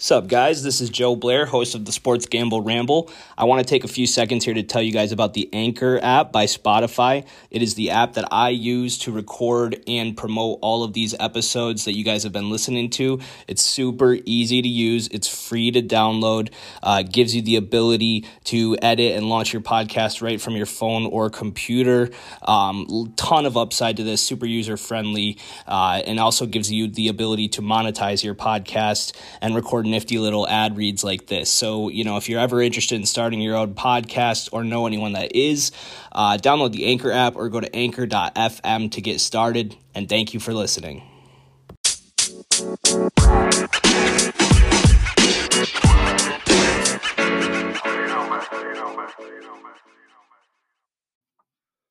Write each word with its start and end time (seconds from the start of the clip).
Sup, 0.00 0.28
guys? 0.28 0.62
This 0.62 0.80
is 0.80 0.90
Joe 0.90 1.16
Blair, 1.16 1.44
host 1.44 1.74
of 1.74 1.84
the 1.84 1.90
Sports 1.90 2.26
Gamble 2.26 2.62
Ramble. 2.62 3.10
I 3.36 3.46
want 3.46 3.66
to 3.66 3.68
take 3.68 3.82
a 3.82 3.88
few 3.88 4.06
seconds 4.06 4.44
here 4.44 4.54
to 4.54 4.62
tell 4.62 4.80
you 4.80 4.92
guys 4.92 5.10
about 5.10 5.34
the 5.34 5.48
Anchor 5.52 5.98
app 6.00 6.30
by 6.30 6.44
Spotify. 6.44 7.26
It 7.50 7.62
is 7.62 7.74
the 7.74 7.90
app 7.90 8.12
that 8.12 8.28
I 8.30 8.50
use 8.50 8.96
to 8.98 9.10
record 9.10 9.82
and 9.88 10.16
promote 10.16 10.60
all 10.62 10.84
of 10.84 10.92
these 10.92 11.16
episodes 11.18 11.84
that 11.84 11.96
you 11.96 12.04
guys 12.04 12.22
have 12.22 12.30
been 12.30 12.48
listening 12.48 12.90
to. 12.90 13.18
It's 13.48 13.60
super 13.60 14.16
easy 14.24 14.62
to 14.62 14.68
use, 14.68 15.08
it's 15.08 15.26
free 15.26 15.72
to 15.72 15.82
download, 15.82 16.52
uh, 16.80 17.02
gives 17.02 17.34
you 17.34 17.42
the 17.42 17.56
ability 17.56 18.24
to 18.44 18.76
edit 18.80 19.16
and 19.16 19.28
launch 19.28 19.52
your 19.52 19.62
podcast 19.62 20.22
right 20.22 20.40
from 20.40 20.54
your 20.54 20.66
phone 20.66 21.06
or 21.06 21.28
computer. 21.28 22.10
Um, 22.42 23.14
ton 23.16 23.46
of 23.46 23.56
upside 23.56 23.96
to 23.96 24.04
this, 24.04 24.22
super 24.22 24.46
user 24.46 24.76
friendly, 24.76 25.38
uh, 25.66 26.02
and 26.06 26.20
also 26.20 26.46
gives 26.46 26.70
you 26.70 26.86
the 26.86 27.08
ability 27.08 27.48
to 27.48 27.62
monetize 27.62 28.22
your 28.22 28.36
podcast 28.36 29.12
and 29.42 29.56
record 29.56 29.87
nifty 29.90 30.18
little 30.18 30.48
ad 30.48 30.76
reads 30.76 31.02
like 31.02 31.26
this. 31.26 31.50
So, 31.50 31.88
you 31.88 32.04
know, 32.04 32.16
if 32.16 32.28
you're 32.28 32.40
ever 32.40 32.62
interested 32.62 32.96
in 32.96 33.06
starting 33.06 33.40
your 33.40 33.56
own 33.56 33.74
podcast 33.74 34.48
or 34.52 34.64
know 34.64 34.86
anyone 34.86 35.12
that 35.12 35.34
is, 35.34 35.72
uh, 36.12 36.36
download 36.36 36.72
the 36.72 36.86
Anchor 36.86 37.10
app 37.10 37.36
or 37.36 37.48
go 37.48 37.60
to 37.60 37.74
anchor.fm 37.74 38.90
to 38.92 39.00
get 39.00 39.20
started. 39.20 39.76
And 39.94 40.08
thank 40.08 40.34
you 40.34 40.40
for 40.40 40.54
listening. 40.54 41.02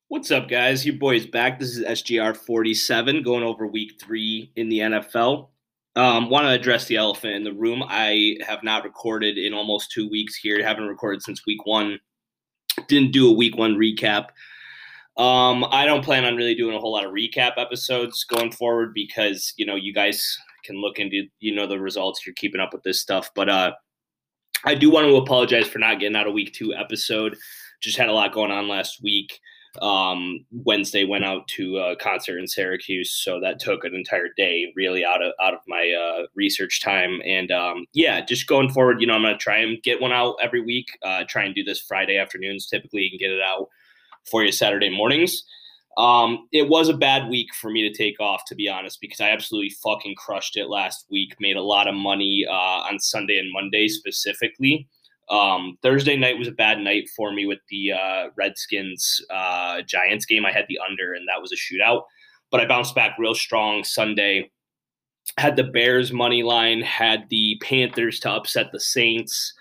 What's 0.08 0.30
up, 0.30 0.48
guys? 0.48 0.86
Your 0.86 0.96
boy's 0.96 1.26
back. 1.26 1.58
This 1.58 1.76
is 1.76 1.84
SGR 1.84 2.36
47 2.36 3.22
going 3.22 3.44
over 3.44 3.66
week 3.66 4.00
three 4.00 4.50
in 4.56 4.68
the 4.68 4.78
NFL. 4.78 5.48
Um, 5.98 6.30
want 6.30 6.44
to 6.44 6.50
address 6.50 6.84
the 6.84 6.94
elephant 6.94 7.34
in 7.34 7.42
the 7.42 7.52
room. 7.52 7.82
I 7.84 8.36
have 8.46 8.62
not 8.62 8.84
recorded 8.84 9.36
in 9.36 9.52
almost 9.52 9.90
two 9.90 10.08
weeks 10.08 10.36
here. 10.36 10.62
Haven't 10.62 10.86
recorded 10.86 11.22
since 11.22 11.44
week 11.44 11.66
one. 11.66 11.98
Didn't 12.86 13.10
do 13.10 13.28
a 13.28 13.32
week 13.32 13.56
one 13.56 13.74
recap. 13.74 14.26
Um, 15.16 15.64
I 15.72 15.86
don't 15.86 16.04
plan 16.04 16.24
on 16.24 16.36
really 16.36 16.54
doing 16.54 16.76
a 16.76 16.78
whole 16.78 16.92
lot 16.92 17.04
of 17.04 17.10
recap 17.10 17.54
episodes 17.56 18.22
going 18.22 18.52
forward 18.52 18.94
because 18.94 19.52
you 19.56 19.66
know 19.66 19.74
you 19.74 19.92
guys 19.92 20.24
can 20.62 20.80
look 20.80 21.00
into 21.00 21.24
you 21.40 21.52
know 21.52 21.66
the 21.66 21.80
results. 21.80 22.24
You're 22.24 22.34
keeping 22.36 22.60
up 22.60 22.72
with 22.72 22.84
this 22.84 23.00
stuff, 23.00 23.32
but 23.34 23.48
uh, 23.48 23.72
I 24.64 24.76
do 24.76 24.90
want 24.90 25.08
to 25.08 25.16
apologize 25.16 25.66
for 25.66 25.80
not 25.80 25.98
getting 25.98 26.14
out 26.14 26.28
a 26.28 26.30
week 26.30 26.54
two 26.54 26.72
episode. 26.74 27.36
Just 27.82 27.98
had 27.98 28.08
a 28.08 28.12
lot 28.12 28.32
going 28.32 28.52
on 28.52 28.68
last 28.68 29.02
week 29.02 29.40
um, 29.80 30.44
Wednesday 30.50 31.04
went 31.04 31.24
out 31.24 31.46
to 31.48 31.78
a 31.78 31.96
concert 31.96 32.38
in 32.38 32.46
Syracuse, 32.46 33.12
so 33.12 33.40
that 33.40 33.60
took 33.60 33.84
an 33.84 33.94
entire 33.94 34.28
day 34.36 34.72
really 34.74 35.04
out 35.04 35.22
of 35.22 35.32
out 35.40 35.54
of 35.54 35.60
my 35.66 35.92
uh, 35.92 36.26
research 36.34 36.82
time. 36.82 37.20
And 37.24 37.50
um, 37.50 37.86
yeah, 37.92 38.24
just 38.24 38.46
going 38.46 38.70
forward, 38.70 39.00
you 39.00 39.06
know, 39.06 39.14
I'm 39.14 39.22
gonna 39.22 39.36
try 39.36 39.58
and 39.58 39.82
get 39.82 40.00
one 40.00 40.12
out 40.12 40.36
every 40.42 40.60
week. 40.60 40.86
Uh, 41.02 41.24
try 41.28 41.44
and 41.44 41.54
do 41.54 41.64
this 41.64 41.80
Friday 41.80 42.18
afternoons 42.18 42.66
typically, 42.66 43.08
and 43.10 43.20
get 43.20 43.30
it 43.30 43.40
out 43.42 43.68
for 44.30 44.44
you 44.44 44.52
Saturday 44.52 44.90
mornings. 44.90 45.44
Um, 45.96 46.46
it 46.52 46.68
was 46.68 46.88
a 46.88 46.96
bad 46.96 47.28
week 47.28 47.52
for 47.60 47.70
me 47.70 47.88
to 47.88 47.96
take 47.96 48.20
off, 48.20 48.44
to 48.46 48.54
be 48.54 48.68
honest, 48.68 49.00
because 49.00 49.20
I 49.20 49.30
absolutely 49.30 49.70
fucking 49.82 50.14
crushed 50.16 50.56
it 50.56 50.68
last 50.68 51.06
week. 51.10 51.34
Made 51.40 51.56
a 51.56 51.62
lot 51.62 51.88
of 51.88 51.94
money 51.94 52.46
uh, 52.48 52.52
on 52.52 53.00
Sunday 53.00 53.38
and 53.38 53.52
Monday 53.52 53.88
specifically. 53.88 54.88
Um, 55.30 55.78
Thursday 55.82 56.16
night 56.16 56.38
was 56.38 56.48
a 56.48 56.52
bad 56.52 56.78
night 56.78 57.08
for 57.14 57.32
me 57.32 57.46
with 57.46 57.58
the 57.68 57.92
uh, 57.92 58.28
Redskins 58.36 59.20
uh, 59.30 59.82
Giants 59.82 60.24
game. 60.24 60.46
I 60.46 60.52
had 60.52 60.66
the 60.68 60.78
under, 60.78 61.12
and 61.12 61.26
that 61.28 61.40
was 61.40 61.52
a 61.52 61.56
shootout. 61.56 62.02
But 62.50 62.60
I 62.60 62.66
bounced 62.66 62.94
back 62.94 63.18
real 63.18 63.34
strong 63.34 63.84
Sunday. 63.84 64.50
Had 65.36 65.56
the 65.56 65.64
Bears 65.64 66.12
money 66.12 66.42
line, 66.42 66.80
had 66.80 67.28
the 67.28 67.60
Panthers 67.62 68.18
to 68.20 68.30
upset 68.30 68.72
the 68.72 68.80
Saints, 68.80 69.52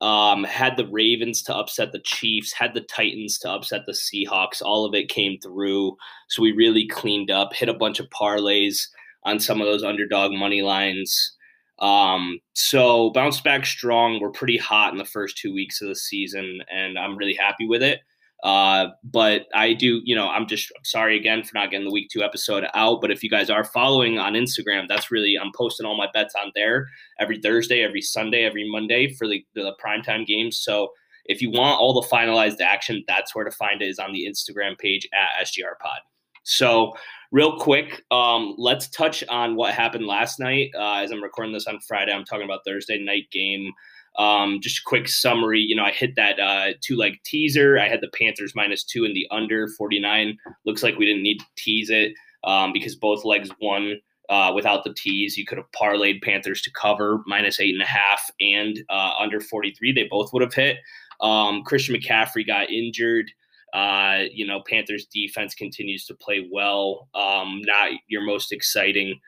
um, 0.00 0.44
had 0.44 0.76
the 0.76 0.86
Ravens 0.86 1.42
to 1.42 1.56
upset 1.56 1.90
the 1.90 1.98
Chiefs, 1.98 2.52
had 2.52 2.72
the 2.74 2.82
Titans 2.82 3.38
to 3.40 3.50
upset 3.50 3.82
the 3.86 3.92
Seahawks. 3.92 4.62
All 4.62 4.84
of 4.84 4.94
it 4.94 5.08
came 5.08 5.40
through. 5.40 5.96
So 6.28 6.42
we 6.42 6.52
really 6.52 6.86
cleaned 6.86 7.32
up, 7.32 7.52
hit 7.52 7.68
a 7.68 7.74
bunch 7.74 7.98
of 7.98 8.08
parlays 8.10 8.86
on 9.24 9.40
some 9.40 9.60
of 9.60 9.66
those 9.66 9.82
underdog 9.82 10.30
money 10.32 10.62
lines. 10.62 11.32
Um, 11.80 12.40
so 12.54 13.10
bounce 13.10 13.40
back 13.40 13.64
strong. 13.64 14.20
We're 14.20 14.30
pretty 14.30 14.56
hot 14.56 14.92
in 14.92 14.98
the 14.98 15.04
first 15.04 15.38
two 15.38 15.52
weeks 15.52 15.80
of 15.80 15.88
the 15.88 15.96
season, 15.96 16.60
and 16.72 16.98
I'm 16.98 17.16
really 17.16 17.34
happy 17.34 17.66
with 17.66 17.82
it. 17.82 18.00
Uh, 18.42 18.88
but 19.02 19.46
I 19.52 19.72
do, 19.72 20.00
you 20.04 20.14
know, 20.14 20.28
I'm 20.28 20.46
just 20.46 20.70
I'm 20.76 20.84
sorry 20.84 21.16
again 21.16 21.42
for 21.42 21.50
not 21.54 21.70
getting 21.70 21.86
the 21.86 21.92
week 21.92 22.08
two 22.10 22.22
episode 22.22 22.64
out. 22.74 23.00
But 23.00 23.10
if 23.10 23.22
you 23.22 23.30
guys 23.30 23.50
are 23.50 23.64
following 23.64 24.18
on 24.18 24.34
Instagram, 24.34 24.86
that's 24.86 25.10
really 25.10 25.36
I'm 25.40 25.50
posting 25.56 25.86
all 25.86 25.96
my 25.96 26.08
bets 26.14 26.34
on 26.40 26.52
there 26.54 26.86
every 27.18 27.40
Thursday, 27.40 27.82
every 27.82 28.00
Sunday, 28.00 28.44
every 28.44 28.70
Monday 28.70 29.12
for 29.14 29.26
the 29.26 29.44
the 29.54 29.74
primetime 29.84 30.24
games. 30.24 30.58
So 30.58 30.90
if 31.24 31.42
you 31.42 31.50
want 31.50 31.80
all 31.80 32.00
the 32.00 32.08
finalized 32.08 32.60
action, 32.60 33.04
that's 33.08 33.34
where 33.34 33.44
to 33.44 33.50
find 33.50 33.82
it 33.82 33.88
is 33.88 33.98
on 33.98 34.12
the 34.12 34.26
Instagram 34.26 34.78
page 34.78 35.08
at 35.12 35.44
SGR 35.44 35.78
Pod. 35.80 35.98
So 36.48 36.94
real 37.30 37.58
quick, 37.58 38.04
um, 38.10 38.54
let's 38.56 38.88
touch 38.88 39.22
on 39.28 39.54
what 39.54 39.74
happened 39.74 40.06
last 40.06 40.40
night. 40.40 40.70
Uh, 40.74 40.94
as 40.94 41.10
I'm 41.10 41.22
recording 41.22 41.52
this 41.52 41.66
on 41.66 41.78
Friday, 41.80 42.10
I'm 42.10 42.24
talking 42.24 42.46
about 42.46 42.64
Thursday 42.66 42.98
night 42.98 43.30
game. 43.30 43.70
Um, 44.18 44.58
just 44.62 44.78
a 44.78 44.82
quick 44.86 45.08
summary. 45.08 45.60
You 45.60 45.76
know, 45.76 45.84
I 45.84 45.92
hit 45.92 46.16
that 46.16 46.40
uh, 46.40 46.72
two 46.80 46.96
leg 46.96 47.18
teaser. 47.22 47.78
I 47.78 47.88
had 47.88 48.00
the 48.00 48.10
Panthers 48.18 48.54
minus 48.56 48.82
two 48.82 49.04
in 49.04 49.12
the 49.12 49.26
under 49.30 49.68
49. 49.68 50.38
Looks 50.64 50.82
like 50.82 50.96
we 50.96 51.04
didn't 51.04 51.22
need 51.22 51.38
to 51.38 51.46
tease 51.56 51.90
it 51.90 52.14
um, 52.44 52.72
because 52.72 52.96
both 52.96 53.26
legs 53.26 53.50
won 53.60 54.00
uh, 54.30 54.50
without 54.54 54.84
the 54.84 54.94
tease. 54.94 55.36
You 55.36 55.44
could 55.44 55.58
have 55.58 55.70
parlayed 55.72 56.22
Panthers 56.22 56.62
to 56.62 56.72
cover 56.72 57.22
minus 57.26 57.60
eight 57.60 57.74
and 57.74 57.82
a 57.82 57.86
half 57.86 58.30
and 58.40 58.82
uh, 58.88 59.12
under 59.20 59.38
43. 59.38 59.92
They 59.92 60.08
both 60.10 60.32
would 60.32 60.42
have 60.42 60.54
hit. 60.54 60.78
Um, 61.20 61.62
Christian 61.62 61.94
McCaffrey 61.94 62.46
got 62.46 62.70
injured. 62.70 63.30
Uh, 63.74 64.24
you 64.32 64.46
know, 64.46 64.62
Panthers 64.68 65.06
defense 65.06 65.54
continues 65.54 66.06
to 66.06 66.14
play 66.14 66.48
well. 66.50 67.08
Um, 67.14 67.60
not 67.64 67.90
your 68.06 68.22
most 68.22 68.52
exciting 68.52 69.18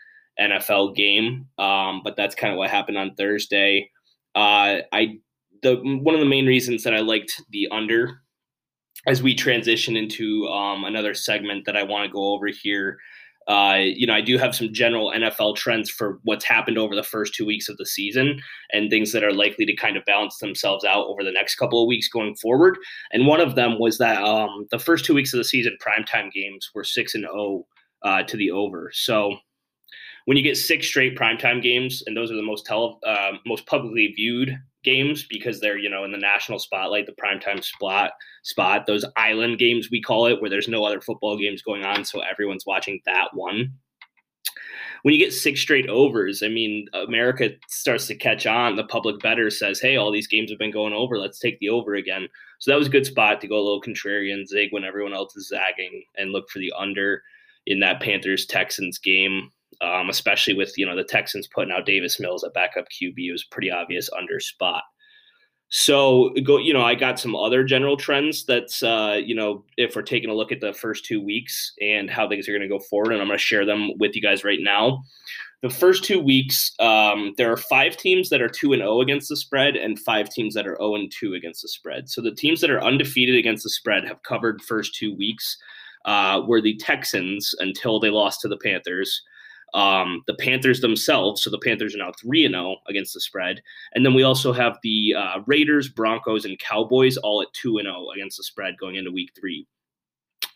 NFL 0.41 0.97
game, 0.97 1.47
um, 1.59 2.01
but 2.03 2.17
that's 2.17 2.35
kind 2.35 2.53
of 2.53 2.59
what 2.59 2.71
happened 2.71 2.99
on 2.99 3.15
Thursday. 3.15 3.91
Uh, 4.35 4.79
I 4.93 5.19
the 5.63 5.77
one 5.77 6.15
of 6.15 6.21
the 6.21 6.27
main 6.27 6.47
reasons 6.47 6.83
that 6.85 6.95
I 6.95 7.01
liked 7.01 7.43
the 7.51 7.69
under 7.71 8.23
as 9.07 9.23
we 9.23 9.35
transition 9.35 9.97
into 9.97 10.47
um, 10.49 10.85
another 10.85 11.15
segment 11.15 11.65
that 11.67 11.77
I 11.77 11.83
want 11.83 12.07
to 12.07 12.13
go 12.13 12.33
over 12.33 12.47
here 12.49 12.99
uh, 13.49 13.79
you 13.81 14.07
know, 14.07 14.15
I 14.15 14.21
do 14.21 14.39
have 14.39 14.55
some 14.55 14.73
general 14.73 15.11
NFL 15.11 15.57
trends 15.57 15.91
for 15.91 16.21
what's 16.25 16.45
happened 16.45 16.79
over 16.79 16.95
the 16.95 17.03
first 17.03 17.35
two 17.35 17.47
weeks 17.47 17.69
of 17.69 17.77
the 17.79 17.87
season 17.87 18.41
and 18.73 18.91
things 18.91 19.13
that 19.13 19.25
are 19.25 19.33
likely 19.33 19.67
to 19.67 19.75
kind 19.75 19.97
of 19.97 20.05
balance 20.05 20.39
themselves 20.39 20.85
out 20.85 21.07
over 21.07 21.25
the 21.25 21.33
next 21.33 21.57
couple 21.57 21.83
of 21.83 21.89
weeks 21.89 22.09
going 22.09 22.37
forward. 22.37 22.79
And 23.13 23.27
one 23.27 23.41
of 23.41 23.57
them 23.57 23.79
was 23.79 23.99
that 23.99 24.23
um, 24.23 24.69
the 24.71 24.79
first 24.79 25.05
two 25.05 25.15
weeks 25.15 25.33
of 25.33 25.39
the 25.39 25.45
season, 25.45 25.77
primetime 25.85 26.31
games 26.31 26.71
were 26.75 26.85
six 26.85 27.15
and 27.15 27.25
zero 27.25 27.35
oh, 27.35 27.67
uh, 28.03 28.23
to 28.23 28.37
the 28.37 28.51
over. 28.51 28.91
So 28.95 29.37
when 30.27 30.37
you 30.37 30.43
get 30.43 30.57
six 30.57 30.87
straight 30.87 31.17
primetime 31.19 31.63
games, 31.63 32.05
and 32.07 32.17
those 32.17 32.31
are 32.31 32.37
the 32.37 32.43
most 32.43 32.67
tele, 32.67 32.99
uh, 33.07 33.33
most 33.47 33.67
publicly 33.67 34.13
viewed 34.15 34.57
games 34.83 35.27
because 35.29 35.61
they're 35.61 35.79
you 35.79 35.91
know 35.91 36.05
in 36.05 36.13
the 36.13 36.19
national 36.19 36.59
spotlight, 36.59 37.07
the 37.07 37.13
primetime 37.13 37.63
spot 37.63 38.13
spot. 38.43 38.87
Those 38.87 39.05
island 39.17 39.59
games 39.59 39.89
we 39.91 40.01
call 40.01 40.27
it, 40.27 40.41
where 40.41 40.51
there's 40.51 40.69
no 40.69 40.85
other 40.85 41.01
football 41.01 41.39
games 41.39 41.63
going 41.63 41.85
on, 41.85 42.05
so 42.05 42.21
everyone's 42.21 42.67
watching 42.67 43.01
that 43.07 43.29
one. 43.35 43.73
When 45.03 45.15
you 45.15 45.21
get 45.21 45.33
six 45.33 45.61
straight 45.61 45.89
overs, 45.89 46.43
I 46.43 46.49
mean, 46.49 46.87
America 46.93 47.51
starts 47.69 48.07
to 48.09 48.15
catch 48.15 48.47
on. 48.47 48.77
The 48.77 48.85
public 48.85 49.21
bettor 49.21 49.51
says, 49.51 49.81
"Hey, 49.81 49.97
all 49.97 50.13
these 50.13 50.29
games 50.29 50.51
have 50.51 50.59
been 50.59 50.71
going 50.71 50.93
over. 50.93 51.19
Let's 51.19 51.39
take 51.39 51.59
the 51.59 51.71
over 51.71 51.95
again." 51.95 52.29
So 52.59 52.71
that 52.71 52.79
was 52.79 52.89
a 52.89 52.91
good 52.91 53.07
spot 53.07 53.41
to 53.41 53.49
go 53.49 53.57
a 53.57 53.65
little 53.65 53.81
contrarian 53.81 54.47
zig 54.47 54.73
when 54.73 54.85
everyone 54.85 55.15
else 55.15 55.35
is 55.37 55.49
zagging 55.49 56.05
and 56.17 56.33
look 56.33 56.51
for 56.51 56.59
the 56.59 56.73
under 56.77 57.23
in 57.67 57.81
that 57.81 58.01
Panthers 58.01 58.47
Texans 58.47 58.99
game 58.99 59.51
um, 59.81 60.09
especially 60.09 60.55
with 60.55 60.77
you 60.77 60.87
know 60.87 60.97
the 60.97 61.05
Texans 61.05 61.47
putting 61.47 61.73
out 61.73 61.87
Davis 61.87 62.21
Mills 62.21 62.45
at 62.45 62.55
backup 62.55 62.87
QB. 62.91 63.33
Was 63.33 63.45
pretty 63.45 63.71
obvious 63.71 64.11
under 64.17 64.41
spot. 64.41 64.83
So 65.71 66.31
go, 66.43 66.59
you 66.59 66.73
know, 66.73 66.83
I 66.83 66.97
got 66.97 67.21
some 67.21 67.37
other 67.37 67.63
general 67.63 67.97
trends 67.97 68.45
that's, 68.45 68.83
uh, 68.83 69.21
you 69.25 69.37
know, 69.37 69.65
if 69.77 69.95
we're 69.95 70.03
taking 70.03 70.29
a 70.29 70.35
look 70.35 70.51
at 70.51 70.61
the 70.61 70.73
first 70.73 71.05
two 71.05 71.23
weeks 71.23 71.73
and 71.81 72.11
how 72.11 72.29
things 72.29 72.49
are 72.49 72.53
going 72.53 72.63
to 72.63 72.69
go 72.69 72.81
forward, 72.81 73.13
and 73.13 73.23
I'm 73.23 73.29
going 73.29 73.39
to 73.39 73.43
share 73.45 73.65
them 73.65 73.97
with 73.99 74.17
you 74.17 74.21
guys 74.21 74.43
right 74.43 74.59
now. 74.61 75.05
The 75.63 75.71
first 75.71 76.03
two 76.03 76.19
weeks, 76.19 76.73
um, 76.81 77.35
there 77.37 77.53
are 77.53 77.57
five 77.57 77.97
teams 77.97 78.31
that 78.31 78.43
are 78.43 78.49
two 78.49 78.73
and 78.73 78.81
zero 78.81 78.95
oh 78.95 79.01
against 79.01 79.29
the 79.29 79.37
spread, 79.37 79.77
and 79.77 79.97
five 79.97 80.29
teams 80.29 80.55
that 80.55 80.67
are 80.67 80.77
zero 80.77 80.93
oh 80.93 80.95
and 80.97 81.13
two 81.13 81.35
against 81.35 81.63
the 81.63 81.69
spread. 81.69 82.09
So 82.09 82.21
the 82.21 82.35
teams 82.35 82.61
that 82.63 82.71
are 82.71 82.83
undefeated 82.83 83.37
against 83.37 83.63
the 83.63 83.71
spread 83.71 84.09
have 84.09 84.23
covered 84.25 84.63
first 84.63 84.95
two 84.95 85.15
weeks. 85.17 85.57
Uh, 86.07 86.41
were 86.49 86.63
the 86.63 86.79
Texans 86.79 87.55
until 87.59 88.01
they 88.01 88.09
lost 88.09 88.41
to 88.41 88.49
the 88.49 88.57
Panthers. 88.57 89.21
Um, 89.75 90.23
the 90.27 90.35
Panthers 90.35 90.81
themselves, 90.81 91.43
so 91.43 91.51
the 91.51 91.61
Panthers 91.65 91.95
are 91.95 91.99
now 91.99 92.13
3 92.21 92.49
0 92.49 92.77
against 92.89 93.15
the 93.15 93.21
spread. 93.21 93.63
And 93.95 94.05
then 94.05 94.15
we 94.15 94.23
also 94.23 94.53
have 94.53 94.79
the 94.83 95.15
uh, 95.17 95.41
Raiders, 95.47 95.89
Broncos, 95.89 96.45
and 96.45 96.59
Cowboys 96.59 97.17
all 97.17 97.43
at 97.43 97.53
2 97.55 97.81
0 97.81 98.07
against 98.15 98.37
the 98.37 98.45
spread 98.45 98.77
going 98.79 98.97
into 98.97 99.13
week 99.13 99.31
three. 99.39 99.67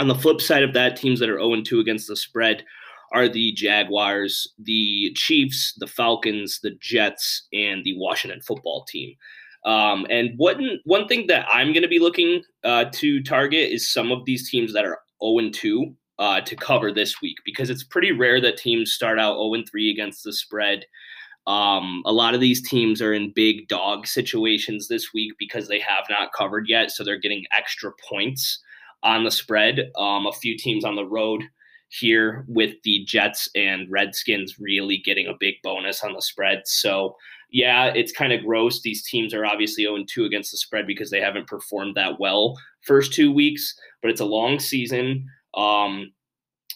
On 0.00 0.08
the 0.08 0.14
flip 0.14 0.40
side 0.40 0.62
of 0.62 0.72
that, 0.74 0.96
teams 0.96 1.20
that 1.20 1.30
are 1.30 1.38
0 1.38 1.62
2 1.62 1.80
against 1.80 2.08
the 2.08 2.16
spread 2.16 2.64
are 3.12 3.28
the 3.28 3.52
Jaguars, 3.52 4.52
the 4.58 5.12
Chiefs, 5.14 5.74
the 5.78 5.86
Falcons, 5.86 6.58
the 6.62 6.72
Jets, 6.80 7.46
and 7.52 7.84
the 7.84 7.96
Washington 7.96 8.40
football 8.40 8.84
team. 8.88 9.14
Um, 9.64 10.06
and 10.10 10.30
one 10.36 10.80
one 10.84 11.08
thing 11.08 11.26
that 11.28 11.46
I'm 11.48 11.72
going 11.72 11.82
to 11.82 11.88
be 11.88 11.98
looking 11.98 12.42
uh, 12.64 12.86
to 12.92 13.22
target 13.22 13.70
is 13.70 13.90
some 13.90 14.12
of 14.12 14.24
these 14.24 14.50
teams 14.50 14.72
that 14.74 14.84
are 14.84 14.98
0 15.22 15.50
2 15.50 15.94
uh, 16.18 16.40
to 16.42 16.56
cover 16.56 16.92
this 16.92 17.20
week 17.20 17.36
because 17.44 17.70
it's 17.70 17.84
pretty 17.84 18.12
rare 18.12 18.40
that 18.40 18.56
teams 18.56 18.92
start 18.92 19.18
out 19.18 19.36
0 19.36 19.62
3 19.68 19.90
against 19.90 20.24
the 20.24 20.32
spread. 20.32 20.84
Um, 21.46 22.02
a 22.06 22.12
lot 22.12 22.34
of 22.34 22.40
these 22.40 22.66
teams 22.66 23.02
are 23.02 23.12
in 23.12 23.32
big 23.34 23.68
dog 23.68 24.06
situations 24.06 24.88
this 24.88 25.12
week 25.12 25.32
because 25.38 25.68
they 25.68 25.80
have 25.80 26.04
not 26.08 26.32
covered 26.32 26.68
yet, 26.68 26.90
so 26.90 27.04
they're 27.04 27.18
getting 27.18 27.44
extra 27.56 27.92
points 28.08 28.60
on 29.02 29.24
the 29.24 29.30
spread. 29.30 29.90
Um, 29.98 30.26
a 30.26 30.32
few 30.32 30.56
teams 30.56 30.84
on 30.84 30.96
the 30.96 31.04
road 31.04 31.42
here 31.90 32.44
with 32.48 32.74
the 32.82 33.04
Jets 33.04 33.48
and 33.54 33.90
Redskins 33.90 34.58
really 34.58 34.98
getting 35.04 35.26
a 35.26 35.36
big 35.38 35.56
bonus 35.62 36.02
on 36.02 36.14
the 36.14 36.22
spread. 36.22 36.62
So, 36.64 37.14
yeah, 37.50 37.86
it's 37.86 38.10
kind 38.10 38.32
of 38.32 38.44
gross. 38.44 38.80
These 38.80 39.04
teams 39.04 39.34
are 39.34 39.44
obviously 39.44 39.84
0 39.84 40.04
2 40.08 40.24
against 40.24 40.50
the 40.50 40.56
spread 40.56 40.86
because 40.86 41.10
they 41.10 41.20
haven't 41.20 41.46
performed 41.46 41.94
that 41.96 42.18
well 42.18 42.56
first 42.80 43.12
two 43.12 43.32
weeks, 43.32 43.74
but 44.02 44.10
it's 44.10 44.20
a 44.20 44.26
long 44.26 44.58
season. 44.58 45.26
Um, 45.56 46.12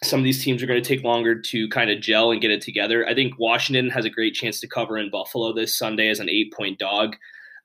some 0.02 0.20
of 0.20 0.25
these 0.25 0.44
teams 0.44 0.62
are 0.62 0.66
going 0.66 0.82
to 0.82 0.88
take 0.88 1.04
longer 1.04 1.40
to 1.40 1.69
kind 1.69 1.90
of 1.90 2.00
gel 2.00 2.30
and 2.30 2.40
get 2.40 2.52
it 2.52 2.60
together. 2.60 3.06
I 3.06 3.14
think 3.14 3.38
Washington 3.38 3.90
has 3.90 4.04
a 4.04 4.10
great 4.10 4.34
chance 4.34 4.60
to 4.60 4.69
cover 4.69 4.98
in 4.98 5.10
Buffalo 5.10 5.52
this 5.52 5.76
Sunday 5.76 6.08
as 6.08 6.20
an 6.20 6.28
eight 6.28 6.52
point 6.52 6.78
dog. 6.78 7.16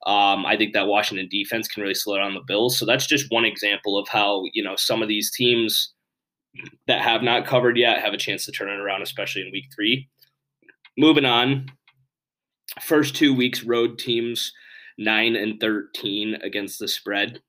Um, 0.05 0.45
I 0.45 0.57
think 0.57 0.73
that 0.73 0.87
Washington 0.87 1.29
defense 1.29 1.67
can 1.67 1.81
really 1.81 1.93
slow 1.93 2.17
down 2.17 2.33
the 2.33 2.41
Bills. 2.41 2.77
So 2.77 2.85
that's 2.85 3.05
just 3.05 3.31
one 3.31 3.45
example 3.45 3.97
of 3.97 4.07
how, 4.07 4.43
you 4.53 4.63
know, 4.63 4.75
some 4.75 5.01
of 5.01 5.07
these 5.07 5.31
teams 5.31 5.93
that 6.87 7.01
have 7.01 7.23
not 7.23 7.45
covered 7.45 7.77
yet 7.77 7.99
have 7.99 8.13
a 8.13 8.17
chance 8.17 8.45
to 8.45 8.51
turn 8.51 8.69
it 8.69 8.79
around, 8.79 9.01
especially 9.01 9.43
in 9.43 9.51
week 9.51 9.67
three. 9.73 10.09
Moving 10.97 11.25
on, 11.25 11.67
first 12.81 13.15
two 13.15 13.33
weeks, 13.33 13.63
road 13.63 13.97
teams, 13.97 14.51
9 14.97 15.35
and 15.35 15.59
13 15.59 16.35
against 16.43 16.79
the 16.79 16.87
spread. 16.87 17.41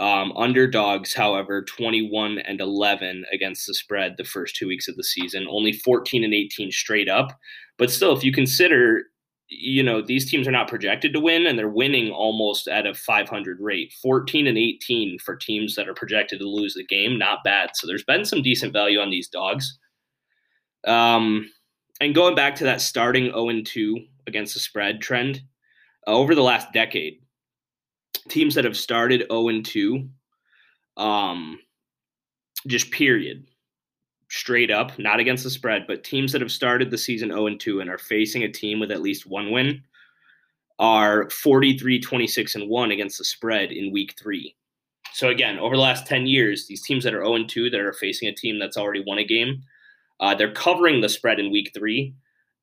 Um, 0.00 0.32
underdogs, 0.36 1.14
however, 1.14 1.62
21 1.62 2.38
and 2.38 2.60
11 2.60 3.24
against 3.32 3.66
the 3.66 3.74
spread 3.74 4.16
the 4.16 4.24
first 4.24 4.56
two 4.56 4.66
weeks 4.66 4.88
of 4.88 4.96
the 4.96 5.04
season, 5.04 5.46
only 5.48 5.72
14 5.72 6.24
and 6.24 6.34
18 6.34 6.72
straight 6.72 7.08
up. 7.08 7.38
But 7.78 7.90
still, 7.90 8.16
if 8.16 8.24
you 8.24 8.32
consider, 8.32 9.04
you 9.48 9.84
know, 9.84 10.02
these 10.02 10.28
teams 10.28 10.48
are 10.48 10.52
not 10.52 10.68
projected 10.68 11.12
to 11.12 11.20
win 11.20 11.46
and 11.46 11.56
they're 11.56 11.68
winning 11.68 12.10
almost 12.10 12.66
at 12.66 12.86
a 12.86 12.94
500 12.94 13.60
rate. 13.60 13.92
14 14.02 14.48
and 14.48 14.58
18 14.58 15.18
for 15.20 15.36
teams 15.36 15.76
that 15.76 15.88
are 15.88 15.94
projected 15.94 16.40
to 16.40 16.48
lose 16.48 16.74
the 16.74 16.84
game, 16.84 17.16
not 17.16 17.44
bad. 17.44 17.70
So 17.74 17.86
there's 17.86 18.04
been 18.04 18.24
some 18.24 18.42
decent 18.42 18.72
value 18.72 18.98
on 18.98 19.10
these 19.10 19.28
dogs. 19.28 19.78
Um, 20.86 21.50
and 22.00 22.14
going 22.14 22.34
back 22.34 22.56
to 22.56 22.64
that 22.64 22.80
starting 22.80 23.26
0 23.26 23.62
2 23.64 23.98
against 24.26 24.54
the 24.54 24.60
spread 24.60 25.00
trend, 25.00 25.40
uh, 26.06 26.12
over 26.12 26.34
the 26.34 26.42
last 26.42 26.72
decade, 26.72 27.20
teams 28.28 28.54
that 28.54 28.64
have 28.64 28.76
started 28.76 29.26
0 29.30 29.48
and 29.48 29.64
2, 29.64 30.08
um, 30.96 31.58
just 32.66 32.90
period, 32.90 33.46
straight 34.30 34.70
up, 34.70 34.98
not 34.98 35.20
against 35.20 35.44
the 35.44 35.50
spread, 35.50 35.86
but 35.86 36.04
teams 36.04 36.32
that 36.32 36.40
have 36.40 36.52
started 36.52 36.90
the 36.90 36.98
season 36.98 37.30
0 37.30 37.46
and 37.46 37.60
2 37.60 37.80
and 37.80 37.90
are 37.90 37.98
facing 37.98 38.44
a 38.44 38.52
team 38.52 38.80
with 38.80 38.90
at 38.90 39.02
least 39.02 39.26
one 39.26 39.50
win 39.50 39.82
are 40.78 41.30
43 41.30 42.00
26 42.00 42.54
and 42.56 42.68
1 42.68 42.90
against 42.90 43.18
the 43.18 43.24
spread 43.24 43.70
in 43.70 43.92
week 43.92 44.14
three. 44.18 44.56
So 45.12 45.28
again, 45.28 45.58
over 45.60 45.76
the 45.76 45.82
last 45.82 46.06
10 46.06 46.26
years, 46.26 46.66
these 46.66 46.82
teams 46.82 47.04
that 47.04 47.14
are 47.14 47.22
0 47.24 47.36
and 47.36 47.48
2 47.48 47.70
that 47.70 47.80
are 47.80 47.92
facing 47.92 48.28
a 48.28 48.34
team 48.34 48.58
that's 48.58 48.76
already 48.76 49.04
won 49.06 49.18
a 49.18 49.24
game, 49.24 49.62
uh, 50.18 50.34
they're 50.34 50.52
covering 50.52 51.00
the 51.00 51.08
spread 51.08 51.38
in 51.38 51.52
week 51.52 51.70
three 51.74 52.14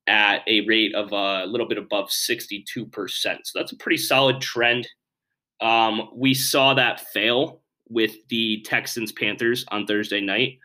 at 0.06 0.42
a 0.46 0.60
rate 0.66 0.94
of 0.94 1.12
a 1.12 1.46
little 1.46 1.66
bit 1.66 1.78
above 1.78 2.10
62%. 2.10 2.66
So 3.14 3.58
that's 3.58 3.72
a 3.72 3.76
pretty 3.76 3.96
solid 3.96 4.40
trend 4.40 4.86
um, 5.62 6.10
we 6.14 6.34
saw 6.34 6.74
that 6.74 7.00
fail 7.12 7.60
with 7.88 8.16
the 8.28 8.62
Texans 8.66 9.12
Panthers 9.12 9.64
on 9.68 9.86
Thursday 9.86 10.20
night, 10.20 10.58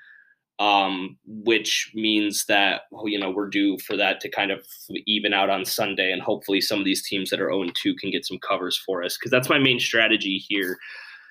um, 0.59 1.17
which 1.25 1.91
means 1.93 2.45
that 2.47 2.81
you 3.05 3.19
know 3.19 3.29
we're 3.29 3.49
due 3.49 3.77
for 3.79 3.95
that 3.95 4.19
to 4.21 4.29
kind 4.29 4.51
of 4.51 4.65
even 5.05 5.33
out 5.33 5.49
on 5.49 5.63
Sunday, 5.65 6.11
and 6.11 6.21
hopefully 6.21 6.59
some 6.59 6.79
of 6.79 6.85
these 6.85 7.07
teams 7.07 7.29
that 7.29 7.39
are 7.39 7.51
0 7.51 7.67
2 7.75 7.95
can 7.95 8.11
get 8.11 8.25
some 8.25 8.39
covers 8.39 8.81
for 8.85 9.03
us 9.03 9.17
because 9.17 9.31
that's 9.31 9.49
my 9.49 9.59
main 9.59 9.79
strategy 9.79 10.43
here. 10.47 10.77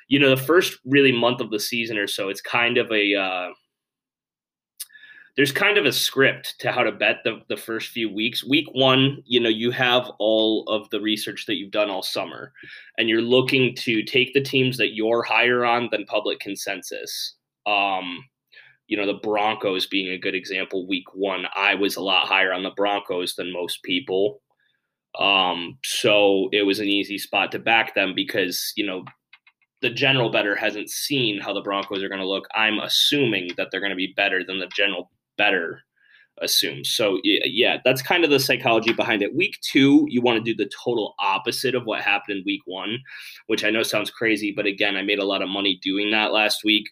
You 0.09 0.21
know, 0.21 0.31
the 0.31 0.43
first 0.43 0.79
really 0.85 1.12
month 1.12 1.41
of 1.41 1.51
the 1.51 1.59
season 1.59 1.99
or 1.99 2.07
so, 2.07 2.29
it's 2.29 2.41
kind 2.41 2.79
of 2.79 2.91
a 2.93 3.15
uh, 3.17 3.49
there's 5.37 5.53
kind 5.53 5.77
of 5.77 5.85
a 5.85 5.93
script 5.93 6.55
to 6.61 6.73
how 6.73 6.83
to 6.83 6.93
bet 6.93 7.19
the, 7.23 7.43
the 7.49 7.56
first 7.56 7.91
few 7.91 8.12
weeks. 8.12 8.44
Week 8.44 8.67
one, 8.73 9.23
you 9.27 9.38
know, 9.38 9.50
you 9.50 9.71
have 9.71 10.11
all 10.19 10.65
of 10.69 10.88
the 10.91 11.00
research 11.00 11.44
that 11.47 11.56
you've 11.56 11.71
done 11.71 11.91
all 11.91 12.03
summer, 12.03 12.53
and 12.97 13.09
you're 13.09 13.21
looking 13.21 13.75
to 13.77 14.03
take 14.03 14.33
the 14.33 14.41
teams 14.41 14.79
that 14.79 14.94
you're 14.94 15.23
higher 15.23 15.65
on 15.65 15.88
than 15.93 16.06
public 16.06 16.41
consensus. 16.41 17.35
Um, 17.67 18.25
you 18.87 18.97
know, 18.97 19.06
the 19.06 19.21
Broncos 19.23 19.87
being 19.87 20.09
a 20.09 20.19
good 20.19 20.35
example. 20.35 20.87
Week 20.87 21.12
one, 21.12 21.47
I 21.55 21.75
was 21.75 21.97
a 21.97 22.03
lot 22.03 22.29
higher 22.29 22.53
on 22.53 22.62
the 22.62 22.71
Broncos 22.71 23.35
than 23.35 23.53
most 23.53 23.83
people. 23.83 24.41
Um, 25.19 25.79
so 25.85 26.49
it 26.53 26.62
was 26.62 26.79
an 26.79 26.87
easy 26.87 27.19
spot 27.19 27.53
to 27.53 27.59
back 27.59 27.94
them 27.94 28.15
because, 28.15 28.73
you 28.77 28.87
know, 28.87 29.05
the 29.83 29.91
general 29.91 30.31
better 30.31 30.55
hasn't 30.55 30.88
seen 30.88 31.41
how 31.41 31.53
the 31.53 31.61
Broncos 31.61 32.03
are 32.03 32.09
going 32.09 32.21
to 32.21 32.29
look. 32.29 32.47
I'm 32.55 32.79
assuming 32.79 33.50
that 33.56 33.69
they're 33.71 33.81
going 33.81 33.91
to 33.91 33.97
be 33.97 34.15
bettor 34.17 34.43
than 34.44 34.59
the 34.59 34.69
general 34.75 35.11
bettor 35.37 35.83
assumes. 36.43 36.91
So 36.91 37.19
yeah, 37.25 37.79
that's 37.85 38.03
kind 38.03 38.25
of 38.25 38.31
the 38.31 38.38
psychology 38.38 38.93
behind 38.93 39.23
it. 39.23 39.35
Week 39.35 39.59
two, 39.62 40.06
you 40.09 40.21
want 40.21 40.37
to 40.37 40.44
do 40.44 40.55
the 40.55 40.71
total 40.85 41.15
opposite 41.19 41.75
of 41.75 41.87
what 41.87 42.03
happened 42.03 42.38
in 42.38 42.44
week 42.44 42.61
one, 42.67 42.99
which 43.47 43.65
I 43.65 43.71
know 43.71 43.83
sounds 43.83 44.11
crazy, 44.11 44.53
but 44.53 44.67
again, 44.67 44.97
I 44.97 45.03
made 45.03 45.19
a 45.19 45.25
lot 45.25 45.43
of 45.43 45.49
money 45.49 45.79
doing 45.83 46.11
that 46.11 46.33
last 46.33 46.62
week. 46.62 46.88